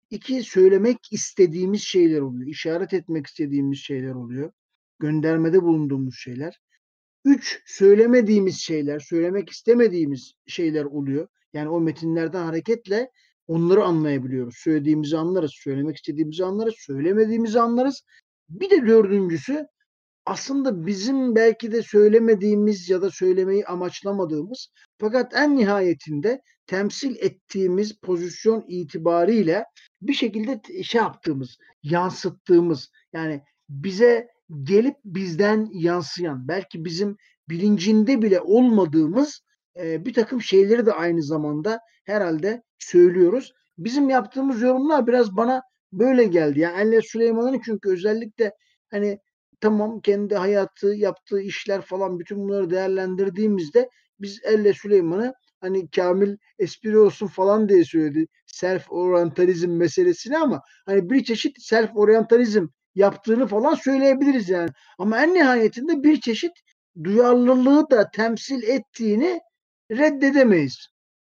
İki, 0.09 0.43
söylemek 0.43 0.97
istediğimiz 1.11 1.81
şeyler 1.81 2.21
oluyor. 2.21 2.47
işaret 2.47 2.93
etmek 2.93 3.27
istediğimiz 3.27 3.79
şeyler 3.79 4.13
oluyor. 4.13 4.51
Göndermede 4.99 5.63
bulunduğumuz 5.63 6.15
şeyler. 6.17 6.59
Üç, 7.25 7.61
söylemediğimiz 7.65 8.57
şeyler, 8.59 8.99
söylemek 8.99 9.49
istemediğimiz 9.49 10.33
şeyler 10.47 10.85
oluyor. 10.85 11.27
Yani 11.53 11.69
o 11.69 11.81
metinlerden 11.81 12.45
hareketle 12.45 13.09
onları 13.47 13.83
anlayabiliyoruz. 13.83 14.55
Söylediğimizi 14.57 15.17
anlarız, 15.17 15.51
söylemek 15.53 15.95
istediğimizi 15.95 16.45
anlarız, 16.45 16.75
söylemediğimizi 16.77 17.59
anlarız. 17.59 18.03
Bir 18.49 18.69
de 18.69 18.87
dördüncüsü 18.87 19.67
aslında 20.25 20.85
bizim 20.85 21.35
belki 21.35 21.71
de 21.71 21.81
söylemediğimiz 21.81 22.89
ya 22.89 23.01
da 23.01 23.11
söylemeyi 23.11 23.65
amaçlamadığımız 23.65 24.67
fakat 24.97 25.33
en 25.35 25.57
nihayetinde 25.57 26.41
temsil 26.67 27.15
ettiğimiz 27.15 27.99
pozisyon 27.99 28.65
itibariyle 28.67 29.65
bir 30.01 30.13
şekilde 30.13 30.83
şey 30.83 31.01
yaptığımız, 31.01 31.57
yansıttığımız 31.83 32.91
yani 33.13 33.41
bize 33.69 34.27
gelip 34.63 34.95
bizden 35.05 35.69
yansıyan 35.73 36.47
belki 36.47 36.85
bizim 36.85 37.17
bilincinde 37.49 38.21
bile 38.21 38.41
olmadığımız 38.41 39.41
e, 39.79 40.05
bir 40.05 40.13
takım 40.13 40.41
şeyleri 40.41 40.85
de 40.85 40.93
aynı 40.93 41.23
zamanda 41.23 41.79
herhalde 42.05 42.63
söylüyoruz. 42.79 43.53
Bizim 43.77 44.09
yaptığımız 44.09 44.61
yorumlar 44.61 45.07
biraz 45.07 45.37
bana 45.37 45.61
böyle 45.99 46.23
geldi. 46.23 46.59
Yani 46.59 46.81
Elle 46.81 47.01
Süleyman'ın 47.01 47.61
çünkü 47.65 47.89
özellikle 47.89 48.51
hani 48.91 49.19
tamam 49.61 50.01
kendi 50.01 50.35
hayatı, 50.35 50.87
yaptığı 50.87 51.41
işler 51.41 51.81
falan 51.81 52.19
bütün 52.19 52.37
bunları 52.37 52.69
değerlendirdiğimizde 52.69 53.89
biz 54.19 54.39
Elle 54.43 54.73
Süleyman'ı 54.73 55.33
hani 55.61 55.89
Kamil 55.89 56.37
espri 56.59 56.99
olsun 56.99 57.27
falan 57.27 57.69
diye 57.69 57.83
söyledi. 57.85 58.27
Self 58.45 58.91
orientalizm 58.91 59.71
meselesini 59.71 60.37
ama 60.37 60.61
hani 60.85 61.09
bir 61.09 61.23
çeşit 61.23 61.61
self 61.61 61.97
orientalizm 61.97 62.67
yaptığını 62.95 63.47
falan 63.47 63.75
söyleyebiliriz 63.75 64.49
yani. 64.49 64.69
Ama 64.99 65.23
en 65.23 65.33
nihayetinde 65.33 66.03
bir 66.03 66.21
çeşit 66.21 66.51
duyarlılığı 67.03 67.89
da 67.89 68.11
temsil 68.11 68.63
ettiğini 68.63 69.39
reddedemeyiz. 69.91 70.87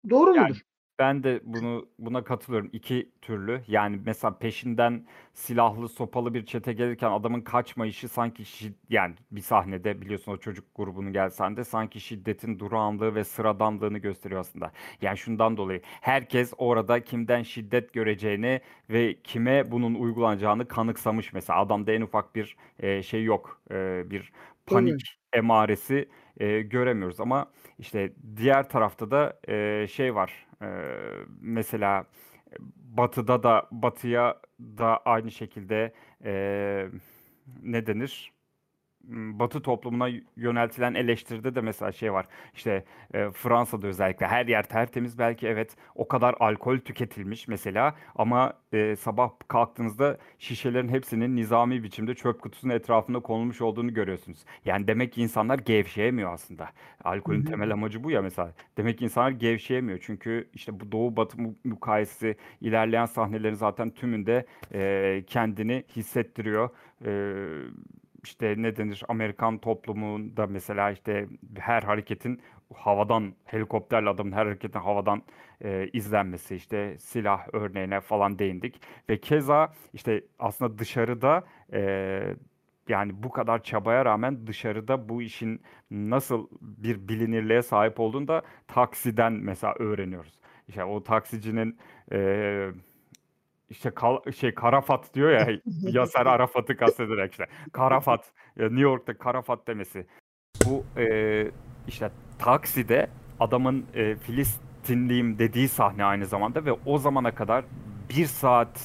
Doğru 0.09 0.35
yani, 0.35 0.47
mudur? 0.47 0.61
Ben 0.99 1.23
de 1.23 1.41
bunu 1.43 1.89
buna 1.99 2.23
katılıyorum. 2.23 2.69
İki 2.73 3.11
türlü. 3.21 3.61
Yani 3.67 3.99
mesela 4.05 4.37
peşinden 4.39 5.05
silahlı, 5.33 5.89
sopalı 5.89 6.33
bir 6.33 6.45
çete 6.45 6.73
gelirken 6.73 7.11
adamın 7.11 7.41
kaçmayışı 7.41 8.07
sanki 8.09 8.43
yani 8.89 9.15
bir 9.31 9.41
sahnede 9.41 10.01
biliyorsun 10.01 10.31
o 10.31 10.37
çocuk 10.37 10.65
grubunun 10.75 11.13
gelsen 11.13 11.57
de 11.57 11.63
sanki 11.63 11.99
şiddetin 11.99 12.59
durağanlığı 12.59 13.15
ve 13.15 13.23
sıradanlığını 13.23 13.97
gösteriyor 13.97 14.41
aslında. 14.41 14.71
Yani 15.01 15.17
şundan 15.17 15.57
dolayı 15.57 15.81
herkes 16.01 16.53
orada 16.57 17.03
kimden 17.03 17.43
şiddet 17.43 17.93
göreceğini 17.93 18.61
ve 18.89 19.21
kime 19.23 19.71
bunun 19.71 19.95
uygulanacağını 19.95 20.67
kanıksamış 20.67 21.33
mesela. 21.33 21.59
Adamda 21.59 21.91
en 21.91 22.01
ufak 22.01 22.35
bir 22.35 22.57
e, 22.79 23.03
şey 23.03 23.23
yok. 23.23 23.61
E, 23.71 24.03
bir 24.11 24.31
panik 24.69 25.19
emaresi 25.33 26.09
e, 26.37 26.61
göremiyoruz 26.61 27.19
ama 27.19 27.51
işte 27.79 28.13
diğer 28.37 28.69
tarafta 28.69 29.11
da 29.11 29.39
e, 29.47 29.87
şey 29.87 30.15
var. 30.15 30.47
E, 30.61 30.67
mesela 31.41 32.05
Batı'da 32.75 33.43
da 33.43 33.67
Batı'ya 33.71 34.41
da 34.59 34.97
aynı 34.97 35.31
şekilde 35.31 35.93
e, 36.25 36.31
ne 37.63 37.87
denir? 37.87 38.33
Batı 39.09 39.61
toplumuna 39.61 40.09
yöneltilen 40.35 40.93
eleştiride 40.93 41.55
de 41.55 41.61
mesela 41.61 41.91
şey 41.91 42.13
var. 42.13 42.25
İşte 42.53 42.83
e, 43.13 43.29
Fransa'da 43.31 43.87
özellikle 43.87 44.27
her 44.27 44.45
yer 44.45 44.63
tertemiz 44.63 45.19
belki 45.19 45.47
evet 45.47 45.75
o 45.95 46.07
kadar 46.07 46.35
alkol 46.39 46.77
tüketilmiş 46.77 47.47
mesela 47.47 47.95
ama 48.15 48.53
e, 48.73 48.95
sabah 48.95 49.29
kalktığınızda 49.47 50.17
şişelerin 50.39 50.87
hepsinin 50.89 51.35
nizami 51.35 51.83
biçimde 51.83 52.15
çöp 52.15 52.41
kutusunun 52.41 52.73
etrafında 52.73 53.19
konulmuş 53.19 53.61
olduğunu 53.61 53.93
görüyorsunuz. 53.93 54.45
Yani 54.65 54.87
demek 54.87 55.13
ki 55.13 55.21
insanlar 55.21 55.59
gevşeyemiyor 55.59 56.33
aslında. 56.33 56.69
Alkolün 57.03 57.39
Hı 57.39 57.43
hı. 57.43 57.45
temel 57.45 57.71
amacı 57.73 58.03
bu 58.03 58.11
ya 58.11 58.21
mesela. 58.21 58.53
Demek 58.77 58.97
ki 58.97 59.03
insanlar 59.05 59.31
gevşeyemiyor. 59.31 59.99
Çünkü 60.01 60.49
işte 60.53 60.79
bu 60.79 60.91
doğu 60.91 61.15
batı 61.15 61.41
mu- 61.41 61.55
mukayesesi 61.63 62.35
ilerleyen 62.61 63.05
sahnelerin 63.05 63.53
zaten 63.55 63.89
tümünde 63.89 64.45
e, 64.73 65.23
kendini 65.27 65.83
hissettiriyor. 65.95 66.69
E, 67.05 67.11
işte 68.23 68.55
ne 68.57 68.77
denir 68.77 69.03
Amerikan 69.07 69.57
toplumunda 69.57 70.47
mesela 70.47 70.91
işte 70.91 71.27
her 71.59 71.83
hareketin 71.83 72.41
havadan 72.73 73.33
helikopterle 73.45 74.09
adamın 74.09 74.31
her 74.31 74.45
hareketin 74.45 74.79
havadan 74.79 75.23
e, 75.63 75.89
izlenmesi 75.93 76.55
işte 76.55 76.97
silah 76.99 77.47
örneğine 77.53 77.99
falan 78.01 78.39
değindik 78.39 78.81
ve 79.09 79.17
keza 79.17 79.73
işte 79.93 80.23
aslında 80.39 80.77
dışarıda 80.77 81.43
e, 81.73 82.35
yani 82.89 83.23
bu 83.23 83.29
kadar 83.31 83.63
çabaya 83.63 84.05
rağmen 84.05 84.47
dışarıda 84.47 85.09
bu 85.09 85.21
işin 85.21 85.61
nasıl 85.91 86.47
bir 86.61 87.07
bilinirliğe 87.07 87.61
sahip 87.61 87.99
olduğunu 87.99 88.27
da 88.27 88.41
taksiden 88.67 89.33
mesela 89.33 89.73
öğreniyoruz. 89.79 90.39
İşte 90.67 90.83
o 90.83 91.03
taksicinin 91.03 91.77
e, 92.11 92.71
işte 93.69 93.89
kal- 93.89 94.31
şey 94.31 94.53
Karafat 94.53 95.13
diyor 95.13 95.31
ya 95.31 95.47
Yaser 95.81 96.25
Arafat'ı 96.25 96.77
kastederek 96.77 97.31
işte 97.31 97.45
Karafat 97.71 98.31
New 98.57 98.81
York'ta 98.81 99.17
Karafat 99.17 99.67
demesi. 99.67 100.07
Bu 100.65 100.85
e, 100.99 101.51
işte 101.87 102.11
takside 102.39 103.09
adamın 103.39 103.85
e, 103.93 104.15
Filistinliyim 104.15 105.39
dediği 105.39 105.67
sahne 105.67 106.05
aynı 106.05 106.25
zamanda 106.25 106.65
ve 106.65 106.71
o 106.85 106.97
zamana 106.97 107.35
kadar 107.35 107.65
bir 108.09 108.25
saat 108.25 108.79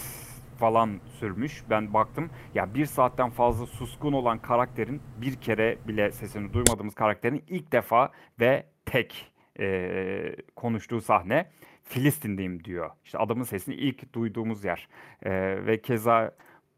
falan 0.58 1.00
sürmüş. 1.20 1.62
Ben 1.70 1.94
baktım 1.94 2.30
ya 2.54 2.74
bir 2.74 2.86
saatten 2.86 3.30
fazla 3.30 3.66
suskun 3.66 4.12
olan 4.12 4.38
karakterin 4.38 5.02
bir 5.20 5.34
kere 5.34 5.78
bile 5.88 6.12
sesini 6.12 6.52
duymadığımız 6.52 6.94
karakterin 6.94 7.44
ilk 7.48 7.72
defa 7.72 8.12
ve 8.40 8.66
tek 8.86 9.32
e, 9.60 10.36
konuştuğu 10.56 11.00
sahne. 11.00 11.50
Filistin'deyim 11.84 12.64
diyor. 12.64 12.90
İşte 13.04 13.18
adamın 13.18 13.44
sesini 13.44 13.74
ilk 13.74 14.14
duyduğumuz 14.14 14.64
yer. 14.64 14.88
Ee, 15.22 15.66
ve 15.66 15.82
keza 15.82 16.34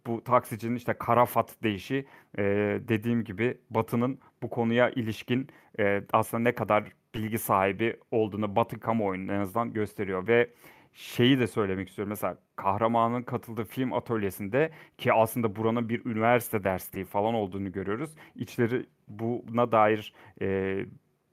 bu 0.07 0.25
taksicinin 0.25 0.77
işte 0.77 0.95
Karafat 0.95 1.63
deyişi 1.63 2.07
e, 2.39 2.43
dediğim 2.89 3.25
gibi 3.25 3.59
Batı'nın 3.71 4.19
bu 4.43 4.51
konuya 4.51 4.91
ilişkin 4.91 5.49
e, 5.79 6.03
aslında 6.13 6.43
ne 6.43 6.55
kadar 6.55 6.85
bilgi 7.15 7.39
sahibi 7.39 7.97
olduğunu 8.11 8.57
Batı 8.57 8.81
kamuoyunun 8.81 9.29
en 9.29 9.41
azından 9.41 9.73
gösteriyor 9.73 10.27
ve 10.27 10.51
şeyi 10.93 11.39
de 11.39 11.47
söylemek 11.47 11.89
istiyorum. 11.89 12.11
Mesela 12.11 12.39
kahramanın 12.57 13.23
katıldığı 13.23 13.65
film 13.65 13.93
atölyesinde 13.93 14.71
ki 14.99 15.13
aslında 15.13 15.57
buranın 15.57 15.89
bir 15.89 16.05
üniversite 16.07 16.65
dersliği 16.65 17.05
falan 17.05 17.35
olduğunu 17.35 17.73
görüyoruz. 17.73 18.11
İçleri 18.35 18.87
buna 19.09 19.73
dair 19.73 20.15
e, 20.41 20.79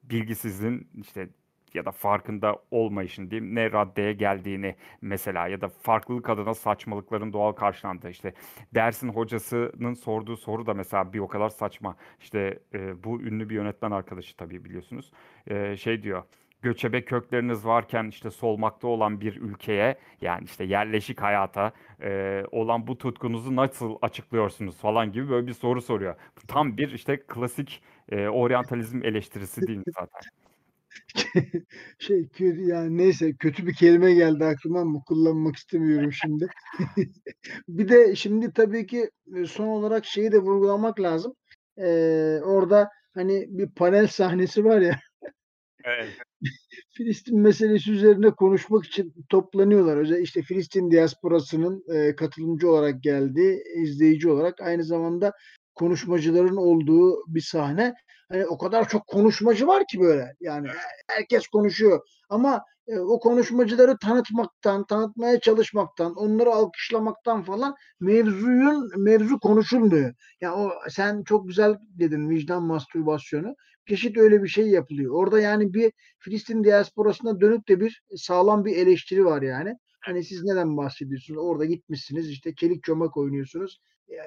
bilgisizliğin 0.04 0.88
işte 1.02 1.30
ya 1.74 1.86
da 1.86 1.92
farkında 1.92 2.58
olmayışın 2.72 3.32
diyeyim 3.32 3.56
ne 3.56 3.72
raddeye 3.72 4.14
geldiğini 4.14 4.76
mesela 5.02 5.48
ya 5.48 5.62
da 5.62 5.70
farklılık 5.70 6.30
adına 6.30 6.54
saçmalıkların 6.54 7.34
doğal 7.34 7.52
karşılandığı 7.52 8.10
işte 8.10 8.34
dersin 8.76 9.10
hocasının 9.10 9.94
sorduğu 9.94 10.38
soru 10.38 10.66
da 10.66 10.74
mesela 10.74 11.14
bir 11.14 11.20
o 11.20 11.28
kadar 11.28 11.50
saçma 11.50 11.96
işte 12.20 12.60
e, 12.74 13.04
bu 13.04 13.22
ünlü 13.22 13.50
bir 13.50 13.56
yönetmen 13.56 13.92
arkadaşı 13.92 14.38
tabii 14.38 14.66
biliyorsunuz 14.66 15.12
E, 15.48 15.78
şey 15.78 16.04
diyor 16.04 16.24
göçebe 16.62 17.06
kökleriniz 17.06 17.66
varken 17.66 18.08
işte 18.08 18.32
solmakta 18.32 18.88
olan 18.88 19.22
bir 19.22 19.36
ülkeye 19.42 19.98
yani 20.22 20.44
işte 20.46 20.64
yerleşik 20.64 21.22
hayata 21.22 21.72
e, 22.02 22.44
olan 22.52 22.88
bu 22.88 22.98
tutkunuzu 22.98 23.56
nasıl 23.56 23.98
açıklıyorsunuz 24.02 24.78
falan 24.78 25.12
gibi 25.12 25.30
böyle 25.30 25.48
bir 25.48 25.54
soru 25.54 25.82
soruyor. 25.82 26.16
Tam 26.48 26.78
bir 26.78 26.92
işte 26.92 27.18
klasik 27.28 27.84
e, 28.10 28.28
oryantalizm 28.28 29.04
eleştirisi 29.06 29.68
değil 29.68 29.78
mi 29.78 29.84
zaten? 30.00 30.43
Şey 32.00 32.30
kötü 32.30 32.62
yani 32.62 32.98
neyse 32.98 33.34
kötü 33.34 33.68
bir 33.68 33.74
kelime 33.74 34.14
geldi 34.14 34.46
aklıma 34.46 34.80
ama 34.80 35.02
kullanmak 35.04 35.56
istemiyorum 35.56 36.12
şimdi. 36.12 36.48
bir 37.68 37.90
de 37.90 38.16
şimdi 38.16 38.54
tabii 38.54 38.88
ki 38.88 39.10
e, 39.36 39.46
son 39.46 39.68
olarak 39.68 40.06
şeyi 40.06 40.32
de 40.32 40.40
vurgulamak 40.40 41.00
lazım. 41.00 41.36
Ee, 41.78 42.40
orada 42.44 42.90
hani 43.14 43.46
bir 43.50 43.70
panel 43.70 44.08
sahnesi 44.08 44.66
var 44.66 44.82
ya 44.82 45.00
Evet. 45.86 46.10
Filistin 46.92 47.40
meselesi 47.40 47.92
üzerine 47.92 48.32
konuşmak 48.32 48.86
için 48.86 49.14
toplanıyorlar. 49.30 49.98
Özellikle 49.98 50.24
işte 50.24 50.42
Filistin 50.42 50.92
diasporasının 50.92 51.84
e, 51.94 52.16
katılımcı 52.16 52.70
olarak 52.72 53.04
geldiği, 53.04 53.64
izleyici 53.76 54.30
olarak 54.30 54.62
aynı 54.62 54.84
zamanda 54.84 55.34
konuşmacıların 55.76 56.56
olduğu 56.56 57.24
bir 57.28 57.42
sahne. 57.42 57.94
Hani 58.30 58.46
o 58.46 58.58
kadar 58.58 58.90
çok 58.90 59.08
konuşmacı 59.08 59.68
var 59.68 59.84
ki 59.92 60.00
böyle. 60.00 60.36
Yani 60.40 60.68
herkes 61.08 61.48
konuşuyor. 61.48 62.00
Ama 62.30 62.64
e, 62.88 63.00
o 63.00 63.20
konuşmacıları 63.20 63.98
tanıtmaktan, 63.98 64.86
tanıtmaya 64.86 65.40
çalışmaktan, 65.40 66.16
onları 66.16 66.50
alkışlamaktan 66.50 67.44
falan 67.44 67.76
mevzuyun 68.00 68.92
mevzu 68.98 69.40
konuşulmuyor. 69.40 70.14
Ya 70.42 70.56
o 70.56 70.72
sen 70.90 71.24
çok 71.24 71.48
güzel 71.48 71.76
dedin 71.90 72.30
vicdan 72.30 72.64
mastürbasyonu. 72.64 73.56
Çeşit 73.88 74.18
öyle 74.18 74.44
bir 74.44 74.48
şey 74.48 74.68
yapılıyor. 74.68 75.14
Orada 75.14 75.40
yani 75.40 75.74
bir 75.74 75.92
Filistin 76.20 76.64
diasporasına 76.64 77.42
dönüp 77.42 77.68
de 77.68 77.80
bir 77.80 78.02
sağlam 78.16 78.66
bir 78.66 78.78
eleştiri 78.78 79.26
var 79.26 79.42
yani. 79.42 79.78
Hani 80.02 80.24
siz 80.24 80.44
neden 80.44 80.78
bahsediyorsunuz? 80.78 81.40
Orada 81.44 81.66
gitmişsiniz 81.66 82.30
işte 82.30 82.56
çelik 82.56 82.84
çomak 82.84 83.18
oynuyorsunuz. 83.18 83.80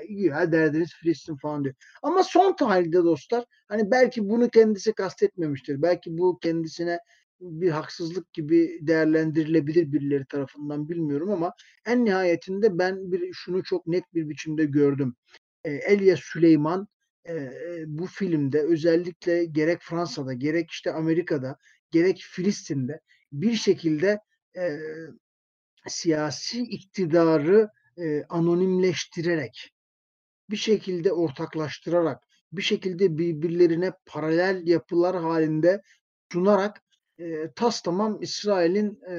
Ya, 0.08 0.52
derdiniz 0.52 0.94
Filistin 0.94 1.36
falan 1.36 1.64
diyor. 1.64 1.74
Ama 2.02 2.22
son 2.24 2.56
tahlilde 2.56 3.04
dostlar 3.04 3.44
hani 3.68 3.90
belki 3.90 4.28
bunu 4.28 4.48
kendisi 4.48 4.92
kastetmemiştir. 4.92 5.82
Belki 5.82 6.18
bu 6.18 6.38
kendisine 6.38 6.98
bir 7.40 7.70
haksızlık 7.70 8.32
gibi 8.32 8.78
değerlendirilebilir 8.82 9.92
birileri 9.92 10.24
tarafından 10.26 10.88
bilmiyorum 10.88 11.30
ama 11.30 11.52
en 11.86 12.04
nihayetinde 12.04 12.78
ben 12.78 13.12
bir 13.12 13.32
şunu 13.32 13.62
çok 13.62 13.86
net 13.86 14.04
bir 14.14 14.28
biçimde 14.28 14.64
gördüm. 14.64 15.16
E, 15.64 15.70
Elia 15.72 16.16
Süleyman 16.16 16.88
e, 17.28 17.52
bu 17.86 18.06
filmde 18.06 18.60
özellikle 18.60 19.44
gerek 19.44 19.78
Fransa'da 19.82 20.32
gerek 20.32 20.70
işte 20.70 20.92
Amerika'da 20.92 21.56
gerek 21.90 22.24
Filistin'de 22.30 23.00
bir 23.32 23.54
şekilde 23.54 24.20
e, 24.56 24.78
siyasi 25.86 26.62
iktidarı 26.62 27.68
e, 27.98 28.24
anonimleştirerek 28.28 29.70
bir 30.50 30.56
şekilde 30.56 31.12
ortaklaştırarak 31.12 32.26
bir 32.52 32.62
şekilde 32.62 33.18
birbirlerine 33.18 33.92
paralel 34.06 34.66
yapılar 34.66 35.16
halinde 35.16 35.82
sunarak 36.32 36.82
e, 37.18 37.52
tas 37.56 37.82
tamam 37.82 38.18
İsrail'in 38.22 39.00
e, 39.08 39.16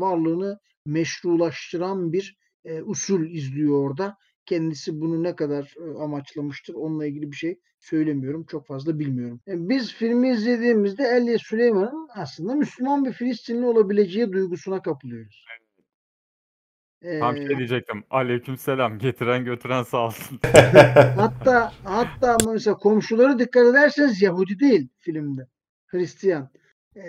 varlığını 0.00 0.58
meşrulaştıran 0.86 2.12
bir 2.12 2.36
e, 2.64 2.82
usul 2.82 3.30
izliyor 3.30 3.90
orada. 3.90 4.16
Kendisi 4.46 5.00
bunu 5.00 5.22
ne 5.22 5.36
kadar 5.36 5.74
e, 5.76 5.98
amaçlamıştır 5.98 6.74
onunla 6.74 7.06
ilgili 7.06 7.30
bir 7.30 7.36
şey 7.36 7.60
söylemiyorum. 7.78 8.44
Çok 8.46 8.66
fazla 8.66 8.98
bilmiyorum. 8.98 9.40
E, 9.48 9.68
biz 9.68 9.92
filmi 9.92 10.30
izlediğimizde 10.30 11.04
Elia 11.04 11.38
Süleyman'ın 11.38 12.08
aslında 12.14 12.54
Müslüman 12.54 13.04
bir 13.04 13.12
Filistinli 13.12 13.66
olabileceği 13.66 14.32
duygusuna 14.32 14.82
kapılıyoruz. 14.82 15.44
Tam 17.02 17.36
E, 17.36 17.46
şey 17.46 17.58
diyecektim. 17.58 18.04
Aleykümselam. 18.10 18.98
Getiren 18.98 19.44
götüren 19.44 19.82
sağ 19.82 20.06
olsun. 20.06 20.40
hatta 21.16 21.72
hatta 21.84 22.36
mesela 22.52 22.76
komşuları 22.76 23.38
dikkat 23.38 23.66
ederseniz 23.66 24.22
Yahudi 24.22 24.58
değil 24.58 24.88
filmde. 24.98 25.46
Hristiyan. 25.86 26.50
E, 26.96 27.00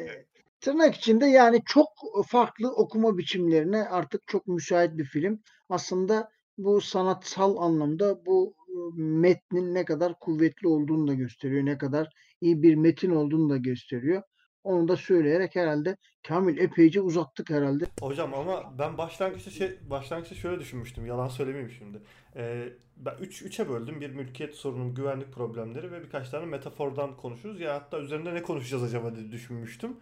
tırnak 0.59 0.95
içinde 0.95 1.25
yani 1.25 1.61
çok 1.65 1.87
farklı 2.27 2.75
okuma 2.75 3.17
biçimlerine 3.17 3.83
artık 3.83 4.27
çok 4.27 4.47
müsait 4.47 4.97
bir 4.97 5.05
film. 5.05 5.39
Aslında 5.69 6.29
bu 6.57 6.81
sanatsal 6.81 7.57
anlamda 7.57 8.25
bu 8.25 8.55
metnin 8.95 9.73
ne 9.73 9.85
kadar 9.85 10.19
kuvvetli 10.19 10.67
olduğunu 10.67 11.07
da 11.07 11.13
gösteriyor. 11.13 11.65
Ne 11.65 11.77
kadar 11.77 12.09
iyi 12.41 12.63
bir 12.63 12.75
metin 12.75 13.11
olduğunu 13.11 13.49
da 13.49 13.57
gösteriyor. 13.57 14.21
Onu 14.63 14.87
da 14.87 14.97
söyleyerek 14.97 15.55
herhalde 15.55 15.97
Kamil 16.27 16.57
epeyce 16.57 17.01
uzattık 17.01 17.49
herhalde. 17.49 17.85
Hocam 18.01 18.33
ama 18.33 18.73
ben 18.79 18.97
başlangıçta 18.97 19.51
şey 19.51 19.71
başlangıçta 19.89 20.35
şöyle 20.35 20.59
düşünmüştüm. 20.59 21.05
Yalan 21.05 21.27
söylemeyeyim 21.27 21.71
şimdi. 21.71 22.01
Ee, 22.35 22.69
ben 22.97 23.15
3 23.19 23.41
üç, 23.41 23.59
3'e 23.59 23.69
böldüm. 23.69 24.01
Bir 24.01 24.09
mülkiyet 24.09 24.55
sorunu, 24.55 24.95
güvenlik 24.95 25.33
problemleri 25.33 25.91
ve 25.91 26.03
birkaç 26.03 26.29
tane 26.29 26.45
metafordan 26.45 27.17
konuşuruz. 27.17 27.59
Ya 27.59 27.75
hatta 27.75 27.99
üzerinde 27.99 28.33
ne 28.33 28.41
konuşacağız 28.41 28.83
acaba 28.83 29.15
diye 29.15 29.31
düşünmüştüm. 29.31 29.97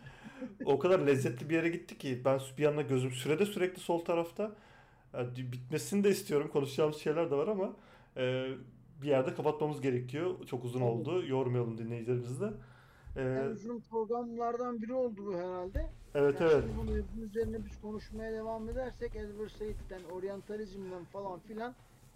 O 0.65 0.79
kadar 0.79 0.99
lezzetli 0.99 1.49
bir 1.49 1.55
yere 1.55 1.69
gitti 1.69 1.97
ki 1.97 2.21
ben 2.25 2.39
bir 2.57 2.63
yandan 2.63 2.87
gözüm 2.87 3.11
sürede 3.11 3.45
sürekli 3.45 3.79
sol 3.79 3.99
tarafta. 3.99 4.51
Yani 5.13 5.51
bitmesini 5.51 6.03
de 6.03 6.09
istiyorum. 6.09 6.49
Konuşacağımız 6.53 6.97
şeyler 6.97 7.31
de 7.31 7.35
var 7.35 7.47
ama 7.47 7.73
e, 8.17 8.47
bir 9.01 9.07
yerde 9.07 9.33
kapatmamız 9.33 9.81
gerekiyor. 9.81 10.45
Çok 10.45 10.65
uzun 10.65 10.81
oldu. 10.81 11.25
Yormayalım 11.27 11.77
dinleyicilerimizi 11.77 12.41
de. 12.41 12.49
Ee, 13.15 13.21
en 13.21 13.49
uzun 13.49 13.79
programlardan 13.79 14.81
biri 14.81 14.93
oldu 14.93 15.25
bu 15.25 15.37
herhalde. 15.37 15.89
Evet 16.15 16.41
yani 16.41 16.51
evet. 16.53 16.63
Bunu 16.77 17.25
üzerine 17.25 17.65
biz 17.65 17.81
konuşmaya 17.81 18.33
devam 18.33 18.69
edersek 18.69 19.15
Edward 19.15 19.49
Said'den, 19.49 20.01
oryantalizmden 20.11 21.03
falan 21.13 21.39
filan 21.39 21.75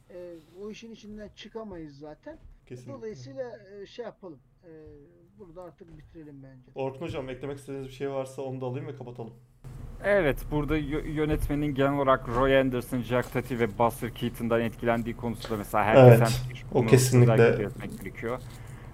e, 0.09 0.33
o 0.61 0.69
işin 0.69 0.91
içinden 0.91 1.29
çıkamayız 1.35 1.99
zaten. 1.99 2.37
Kesinlikle. 2.65 2.93
Dolayısıyla 2.93 3.59
e, 3.81 3.85
şey 3.85 4.05
yapalım. 4.05 4.39
E, 4.63 4.71
burada 5.39 5.63
artık 5.63 5.97
bitirelim 5.97 6.43
bence. 6.43 6.71
Orkun 6.75 7.01
Hocam 7.01 7.29
eklemek 7.29 7.57
istediğiniz 7.57 7.87
bir 7.87 7.93
şey 7.93 8.11
varsa 8.11 8.41
onu 8.41 8.61
da 8.61 8.65
alayım 8.65 8.87
ve 8.87 8.95
kapatalım. 8.95 9.33
Evet, 10.03 10.37
burada 10.51 10.77
yönetmenin 10.77 11.75
genel 11.75 11.93
olarak 11.93 12.27
Roy 12.29 12.59
Anderson, 12.59 13.01
Jack 13.01 13.33
Tati 13.33 13.59
ve 13.59 13.77
Buster 13.79 14.13
Keaton'dan 14.13 14.61
etkilendiği 14.61 15.15
konusunda 15.17 15.57
mesela 15.57 15.83
herkes 15.83 16.19
evet, 16.47 16.65
o 16.73 16.85
kesinlikle 16.85 17.35
gerekiyor. 18.03 18.41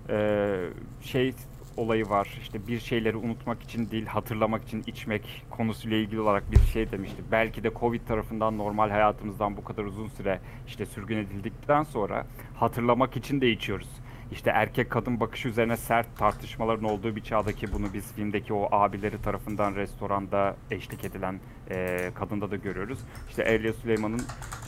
Ee, 0.09 0.69
şey 1.01 1.33
olayı 1.77 2.09
var. 2.09 2.37
İşte 2.41 2.67
bir 2.67 2.79
şeyleri 2.79 3.17
unutmak 3.17 3.63
için 3.63 3.91
değil, 3.91 4.05
hatırlamak 4.05 4.63
için 4.63 4.83
içmek 4.87 5.45
konusuyla 5.49 5.97
ilgili 5.97 6.19
olarak 6.19 6.51
bir 6.51 6.59
şey 6.59 6.91
demişti. 6.91 7.23
Belki 7.31 7.63
de 7.63 7.71
Covid 7.79 8.01
tarafından 8.07 8.57
normal 8.57 8.89
hayatımızdan 8.89 9.57
bu 9.57 9.63
kadar 9.63 9.83
uzun 9.83 10.07
süre 10.07 10.39
işte 10.67 10.85
sürgün 10.85 11.17
edildikten 11.17 11.83
sonra 11.83 12.25
hatırlamak 12.55 13.17
için 13.17 13.41
de 13.41 13.49
içiyoruz 13.49 13.89
işte 14.31 14.49
erkek 14.49 14.89
kadın 14.89 15.19
bakışı 15.19 15.47
üzerine 15.47 15.77
sert 15.77 16.17
tartışmaların 16.17 16.83
olduğu 16.83 17.15
bir 17.15 17.21
çağdaki 17.21 17.73
bunu 17.73 17.93
biz 17.93 18.13
filmdeki 18.13 18.53
o 18.53 18.67
abileri 18.71 19.21
tarafından 19.21 19.75
restoranda 19.75 20.55
eşlik 20.71 21.05
edilen 21.05 21.39
e, 21.69 22.11
kadında 22.15 22.51
da 22.51 22.55
görüyoruz. 22.55 22.99
İşte 23.29 23.43
Evliya 23.43 23.73
Süleyman'ın 23.73 24.19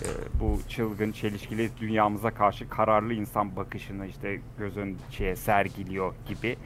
e, 0.01 0.07
bu 0.39 0.59
çılgın, 0.69 1.11
çelişkili 1.11 1.69
dünyamıza 1.79 2.31
karşı 2.31 2.69
kararlı 2.69 3.13
insan 3.13 3.55
bakışını 3.55 4.07
işte 4.07 4.39
göz 4.57 4.77
önüne 4.77 5.35
sergiliyor 5.35 6.13
gibi 6.27 6.57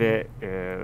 ve 0.00 0.26
e, 0.42 0.78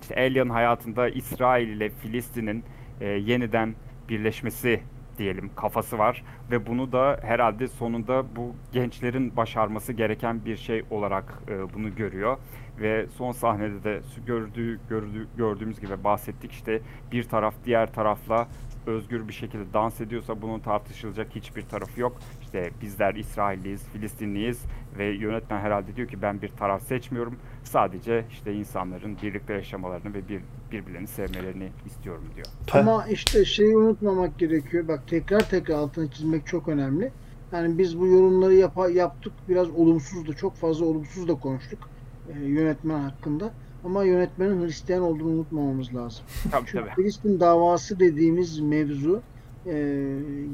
işte 0.00 0.14
Elya'nın 0.14 0.50
hayatında 0.50 1.08
İsrail 1.08 1.68
ile 1.68 1.90
Filistin'in 1.90 2.64
e, 3.00 3.06
yeniden 3.06 3.74
birleşmesi 4.08 4.80
diyelim 5.18 5.50
kafası 5.56 5.98
var. 5.98 6.24
Ve 6.50 6.66
bunu 6.66 6.92
da 6.92 7.20
herhalde 7.22 7.68
sonunda 7.68 8.36
bu 8.36 8.54
gençlerin 8.72 9.36
başarması 9.36 9.92
gereken 9.92 10.44
bir 10.44 10.56
şey 10.56 10.84
olarak 10.90 11.42
e, 11.48 11.74
bunu 11.74 11.94
görüyor. 11.94 12.36
Ve 12.80 13.06
son 13.16 13.32
sahnede 13.32 13.84
de 13.84 14.00
gördüğü, 14.26 14.80
gördüğü 14.88 15.28
gördüğümüz 15.36 15.80
gibi 15.80 16.04
bahsettik. 16.04 16.52
İşte 16.52 16.80
bir 17.12 17.22
taraf 17.22 17.54
diğer 17.64 17.92
tarafla 17.92 18.48
özgür 18.86 19.28
bir 19.28 19.32
şekilde 19.32 19.72
dans 19.72 20.00
ediyorsa 20.00 20.42
bunun 20.42 20.58
tartışılacak 20.58 21.28
hiçbir 21.34 21.62
tarafı 21.62 22.00
yok. 22.00 22.16
İşte 22.42 22.70
bizler 22.82 23.14
İsrailliyiz, 23.14 23.82
Filistinliyiz 23.92 24.62
ve 24.98 25.04
yönetmen 25.04 25.60
herhalde 25.60 25.96
diyor 25.96 26.08
ki 26.08 26.22
ben 26.22 26.42
bir 26.42 26.48
taraf 26.48 26.82
seçmiyorum. 26.82 27.36
Sadece 27.64 28.24
işte 28.30 28.54
insanların 28.54 29.16
birlikte 29.22 29.52
yaşamalarını 29.52 30.14
ve 30.14 30.28
bir, 30.28 30.40
birbirlerini 30.72 31.06
sevmelerini 31.06 31.68
istiyorum 31.86 32.24
diyor. 32.34 32.46
Ama 32.72 33.06
işte 33.06 33.44
şeyi 33.44 33.76
unutmamak 33.76 34.38
gerekiyor. 34.38 34.88
Bak 34.88 35.08
tekrar 35.08 35.40
tekrar 35.50 35.74
altını 35.74 36.10
çizmek 36.10 36.46
çok 36.46 36.68
önemli. 36.68 37.12
Yani 37.52 37.78
biz 37.78 38.00
bu 38.00 38.06
yorumları 38.06 38.54
yap 38.54 38.78
yaptık. 38.94 39.32
Biraz 39.48 39.70
olumsuz 39.70 40.28
da 40.28 40.34
çok 40.34 40.56
fazla 40.56 40.84
olumsuz 40.84 41.28
da 41.28 41.34
konuştuk. 41.34 41.88
E, 42.28 42.44
yönetmen 42.44 43.00
hakkında. 43.00 43.52
Ama 43.84 44.04
yönetmenin 44.04 44.64
Hristiyan 44.64 45.02
olduğunu 45.02 45.28
unutmamamız 45.28 45.94
lazım. 45.94 46.24
Tabii, 46.50 46.66
Çünkü 46.66 46.84
tabii. 46.84 46.94
Filistin 46.94 47.40
davası 47.40 48.00
dediğimiz 48.00 48.60
mevzu 48.60 49.22
e, 49.66 49.72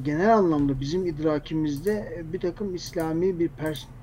genel 0.04 0.36
anlamda 0.36 0.80
bizim 0.80 1.06
idrakimizde 1.06 2.22
bir 2.32 2.40
takım 2.40 2.74
İslami 2.74 3.38
bir 3.38 3.50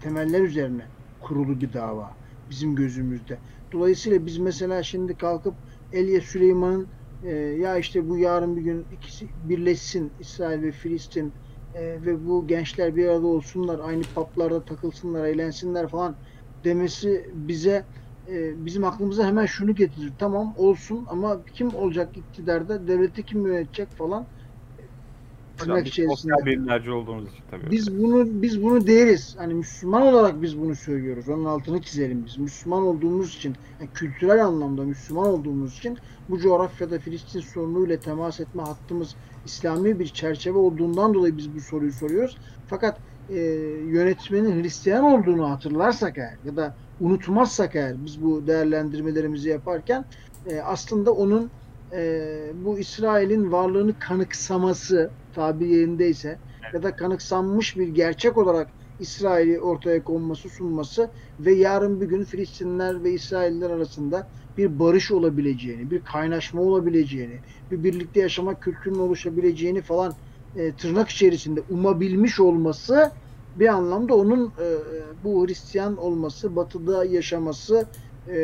temeller 0.02 0.42
üzerine 0.42 0.86
kurulu 1.22 1.62
bir 1.62 1.74
dava 1.74 2.12
bizim 2.50 2.76
gözümüzde. 2.76 3.38
Dolayısıyla 3.72 4.26
biz 4.26 4.38
mesela 4.38 4.84
şimdi 4.84 5.18
kalkıp 5.18 5.54
Elye 5.94 6.22
Süleyman'ın 6.22 6.88
e, 7.24 7.36
ya 7.36 7.78
işte 7.78 8.10
bu 8.10 8.18
yarın 8.18 8.56
bir 8.58 8.62
gün 8.62 8.86
ikisi 8.98 9.28
birleşsin 9.50 10.12
İsrail 10.20 10.64
ve 10.64 10.72
Filistin 10.72 11.32
e, 11.76 11.82
ve 11.82 12.28
bu 12.28 12.48
gençler 12.48 12.96
bir 12.96 13.08
arada 13.08 13.28
olsunlar 13.28 13.80
aynı 13.80 14.04
paplarda 14.16 14.64
takılsınlar 14.64 15.26
eğlensinler 15.26 15.88
falan 15.88 16.16
demesi 16.64 17.30
bize 17.34 17.86
e, 18.30 18.66
bizim 18.66 18.84
aklımıza 18.84 19.28
hemen 19.28 19.46
şunu 19.46 19.76
getirir. 19.76 20.12
Tamam 20.20 20.54
olsun 20.58 21.06
ama 21.10 21.38
kim 21.54 21.76
olacak 21.76 22.18
iktidarda? 22.18 22.88
Devleti 22.88 23.24
kim 23.24 23.48
yönetecek 23.48 23.90
falan? 23.90 24.26
Hocam, 25.60 25.86
biz 25.86 25.94
sosyal 25.94 26.46
bilimlerci 26.46 26.92
olduğumuz 26.92 27.30
için 27.30 27.44
tabii. 27.52 27.72
Biz 27.72 28.04
bunu 28.04 28.42
biz 28.42 28.64
bunu 28.64 28.88
deriz. 28.88 29.36
Hani 29.38 29.54
Müslüman 29.54 30.02
olarak 30.02 30.42
biz 30.42 30.60
bunu 30.60 30.76
söylüyoruz. 30.76 31.30
Onun 31.30 31.46
altını 31.46 31.82
çizelim 31.82 32.26
biz. 32.26 32.38
Müslüman 32.38 32.84
olduğumuz 32.84 33.36
için, 33.36 33.56
yani 33.80 33.90
kültürel 33.94 34.46
anlamda 34.46 34.84
Müslüman 34.84 35.28
olduğumuz 35.28 35.78
için 35.78 35.98
bu 36.30 36.40
coğrafyada 36.40 37.00
Filistin 37.00 37.40
sorunuyla 37.40 38.00
temas 38.00 38.40
etme 38.40 38.64
hattımız 38.64 39.16
İslami 39.46 40.00
bir 40.00 40.08
çerçeve 40.08 40.58
olduğundan 40.58 41.14
dolayı 41.14 41.38
biz 41.38 41.56
bu 41.56 41.60
soruyu 41.60 41.92
soruyoruz. 41.92 42.38
Fakat 42.68 43.00
e, 43.30 43.36
yönetmenin 43.88 44.64
Hristiyan 44.64 45.04
olduğunu 45.04 45.50
hatırlarsak 45.50 46.18
eğer 46.18 46.38
ya 46.46 46.56
da 46.56 46.76
unutmazsak 47.02 47.76
eğer 47.76 47.96
biz 48.06 48.24
bu 48.24 48.48
değerlendirmelerimizi 48.48 49.50
yaparken 49.50 50.06
e, 50.50 50.60
aslında 50.60 51.12
onun 51.12 51.50
e, 51.94 52.30
bu 52.66 52.80
İsrail'in 52.80 53.52
varlığını 53.52 54.00
kanıksaması 54.00 55.10
tabi 55.36 55.68
yerindeyse 55.68 56.38
ya 56.74 56.84
da 56.84 56.96
kanıksanmış 56.96 57.78
bir 57.78 57.88
gerçek 57.88 58.38
olarak 58.38 58.68
İsrail'i 59.00 59.60
ortaya 59.60 60.04
konması, 60.04 60.50
sunması 60.50 61.10
ve 61.40 61.54
yarın 61.54 62.02
bir 62.02 62.06
gün 62.06 62.24
Filistinler 62.24 63.04
ve 63.04 63.12
İsrailler 63.12 63.70
arasında 63.70 64.28
bir 64.58 64.80
barış 64.80 65.12
olabileceğini, 65.12 65.92
bir 65.92 66.02
kaynaşma 66.02 66.62
olabileceğini, 66.62 67.40
bir 67.72 67.84
birlikte 67.84 68.20
yaşama 68.20 68.60
kültürünün 68.60 69.00
oluşabileceğini 69.00 69.82
falan 69.82 70.14
e, 70.56 70.72
tırnak 70.72 71.10
içerisinde 71.10 71.62
umabilmiş 71.70 72.40
olması 72.40 73.12
bir 73.60 73.68
anlamda 73.68 74.16
onun 74.16 74.48
e, 74.48 74.68
bu 75.24 75.48
Hristiyan 75.48 75.98
olması, 75.98 76.56
batıda 76.56 77.06
yaşaması 77.06 77.88
e, 78.28 78.36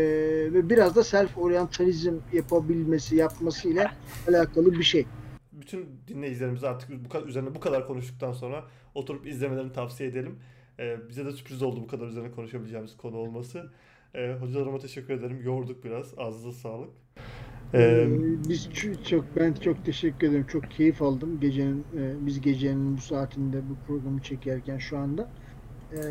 ve 0.54 0.70
biraz 0.70 0.96
da 0.96 1.04
self 1.04 1.38
oryantalizm 1.38 2.14
yapabilmesi, 2.34 3.16
yapmasıyla 3.16 3.92
alakalı 4.28 4.74
bir 4.74 4.84
şey. 4.84 5.06
Bütün 5.52 5.90
dinleyicilerimize 6.08 6.68
artık 6.68 7.06
bu 7.06 7.10
kadar, 7.10 7.28
üzerine 7.28 7.56
bu 7.56 7.60
kadar 7.60 7.88
konuştuktan 7.88 8.34
sonra 8.34 8.64
oturup 8.96 9.28
izlemelerini 9.28 9.74
tavsiye 9.74 10.10
edelim. 10.10 10.40
E, 10.80 11.10
bize 11.10 11.26
de 11.26 11.32
sürpriz 11.32 11.64
oldu 11.64 11.82
bu 11.82 11.88
kadar 11.88 12.08
üzerine 12.08 12.32
konuşabileceğimiz 12.32 12.98
konu 12.98 13.18
olması. 13.18 13.72
E, 14.16 14.34
hocalarıma 14.34 14.80
teşekkür 14.80 15.14
ederim. 15.14 15.42
Yorduk 15.44 15.84
biraz. 15.84 16.14
Ağzınıza 16.18 16.60
sağlık. 16.60 16.90
Ee, 17.74 18.08
biz 18.50 18.70
çok 19.10 19.26
ben 19.36 19.54
çok 19.54 19.86
teşekkür 19.86 20.30
ederim. 20.30 20.46
Çok 20.48 20.72
keyif 20.72 21.02
aldım 21.02 21.40
gecenin 21.40 21.86
e, 21.98 22.26
biz 22.26 22.42
gecenin 22.42 22.98
bu 22.98 23.02
saatinde 23.02 23.62
bu 23.70 23.88
programı 23.88 24.22
çekerken 24.22 24.78
şu 24.78 24.98
anda. 24.98 25.30
E, 25.94 26.02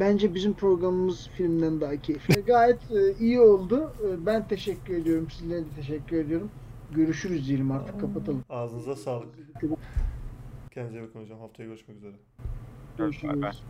bence 0.00 0.34
bizim 0.34 0.52
programımız 0.52 1.28
filmden 1.28 1.80
daha 1.80 1.96
keyifli. 1.96 2.40
Gayet 2.46 2.90
e, 2.90 3.14
iyi 3.20 3.40
oldu. 3.40 3.92
E, 4.08 4.26
ben 4.26 4.48
teşekkür 4.48 4.94
ediyorum. 4.94 5.30
Sizlere 5.30 5.60
de 5.60 5.70
teşekkür 5.76 6.16
ediyorum. 6.16 6.50
Görüşürüz 6.94 7.48
diyelim 7.48 7.70
artık 7.70 8.00
kapatalım. 8.00 8.44
Ağzınıza 8.50 8.96
sağlık. 8.96 9.28
Kendinize 10.70 11.02
bakın 11.02 11.20
hocam. 11.20 11.38
Haftaya 11.38 11.68
görüşmek 11.68 11.96
üzere. 11.96 12.14
Görüşürüz. 12.98 13.62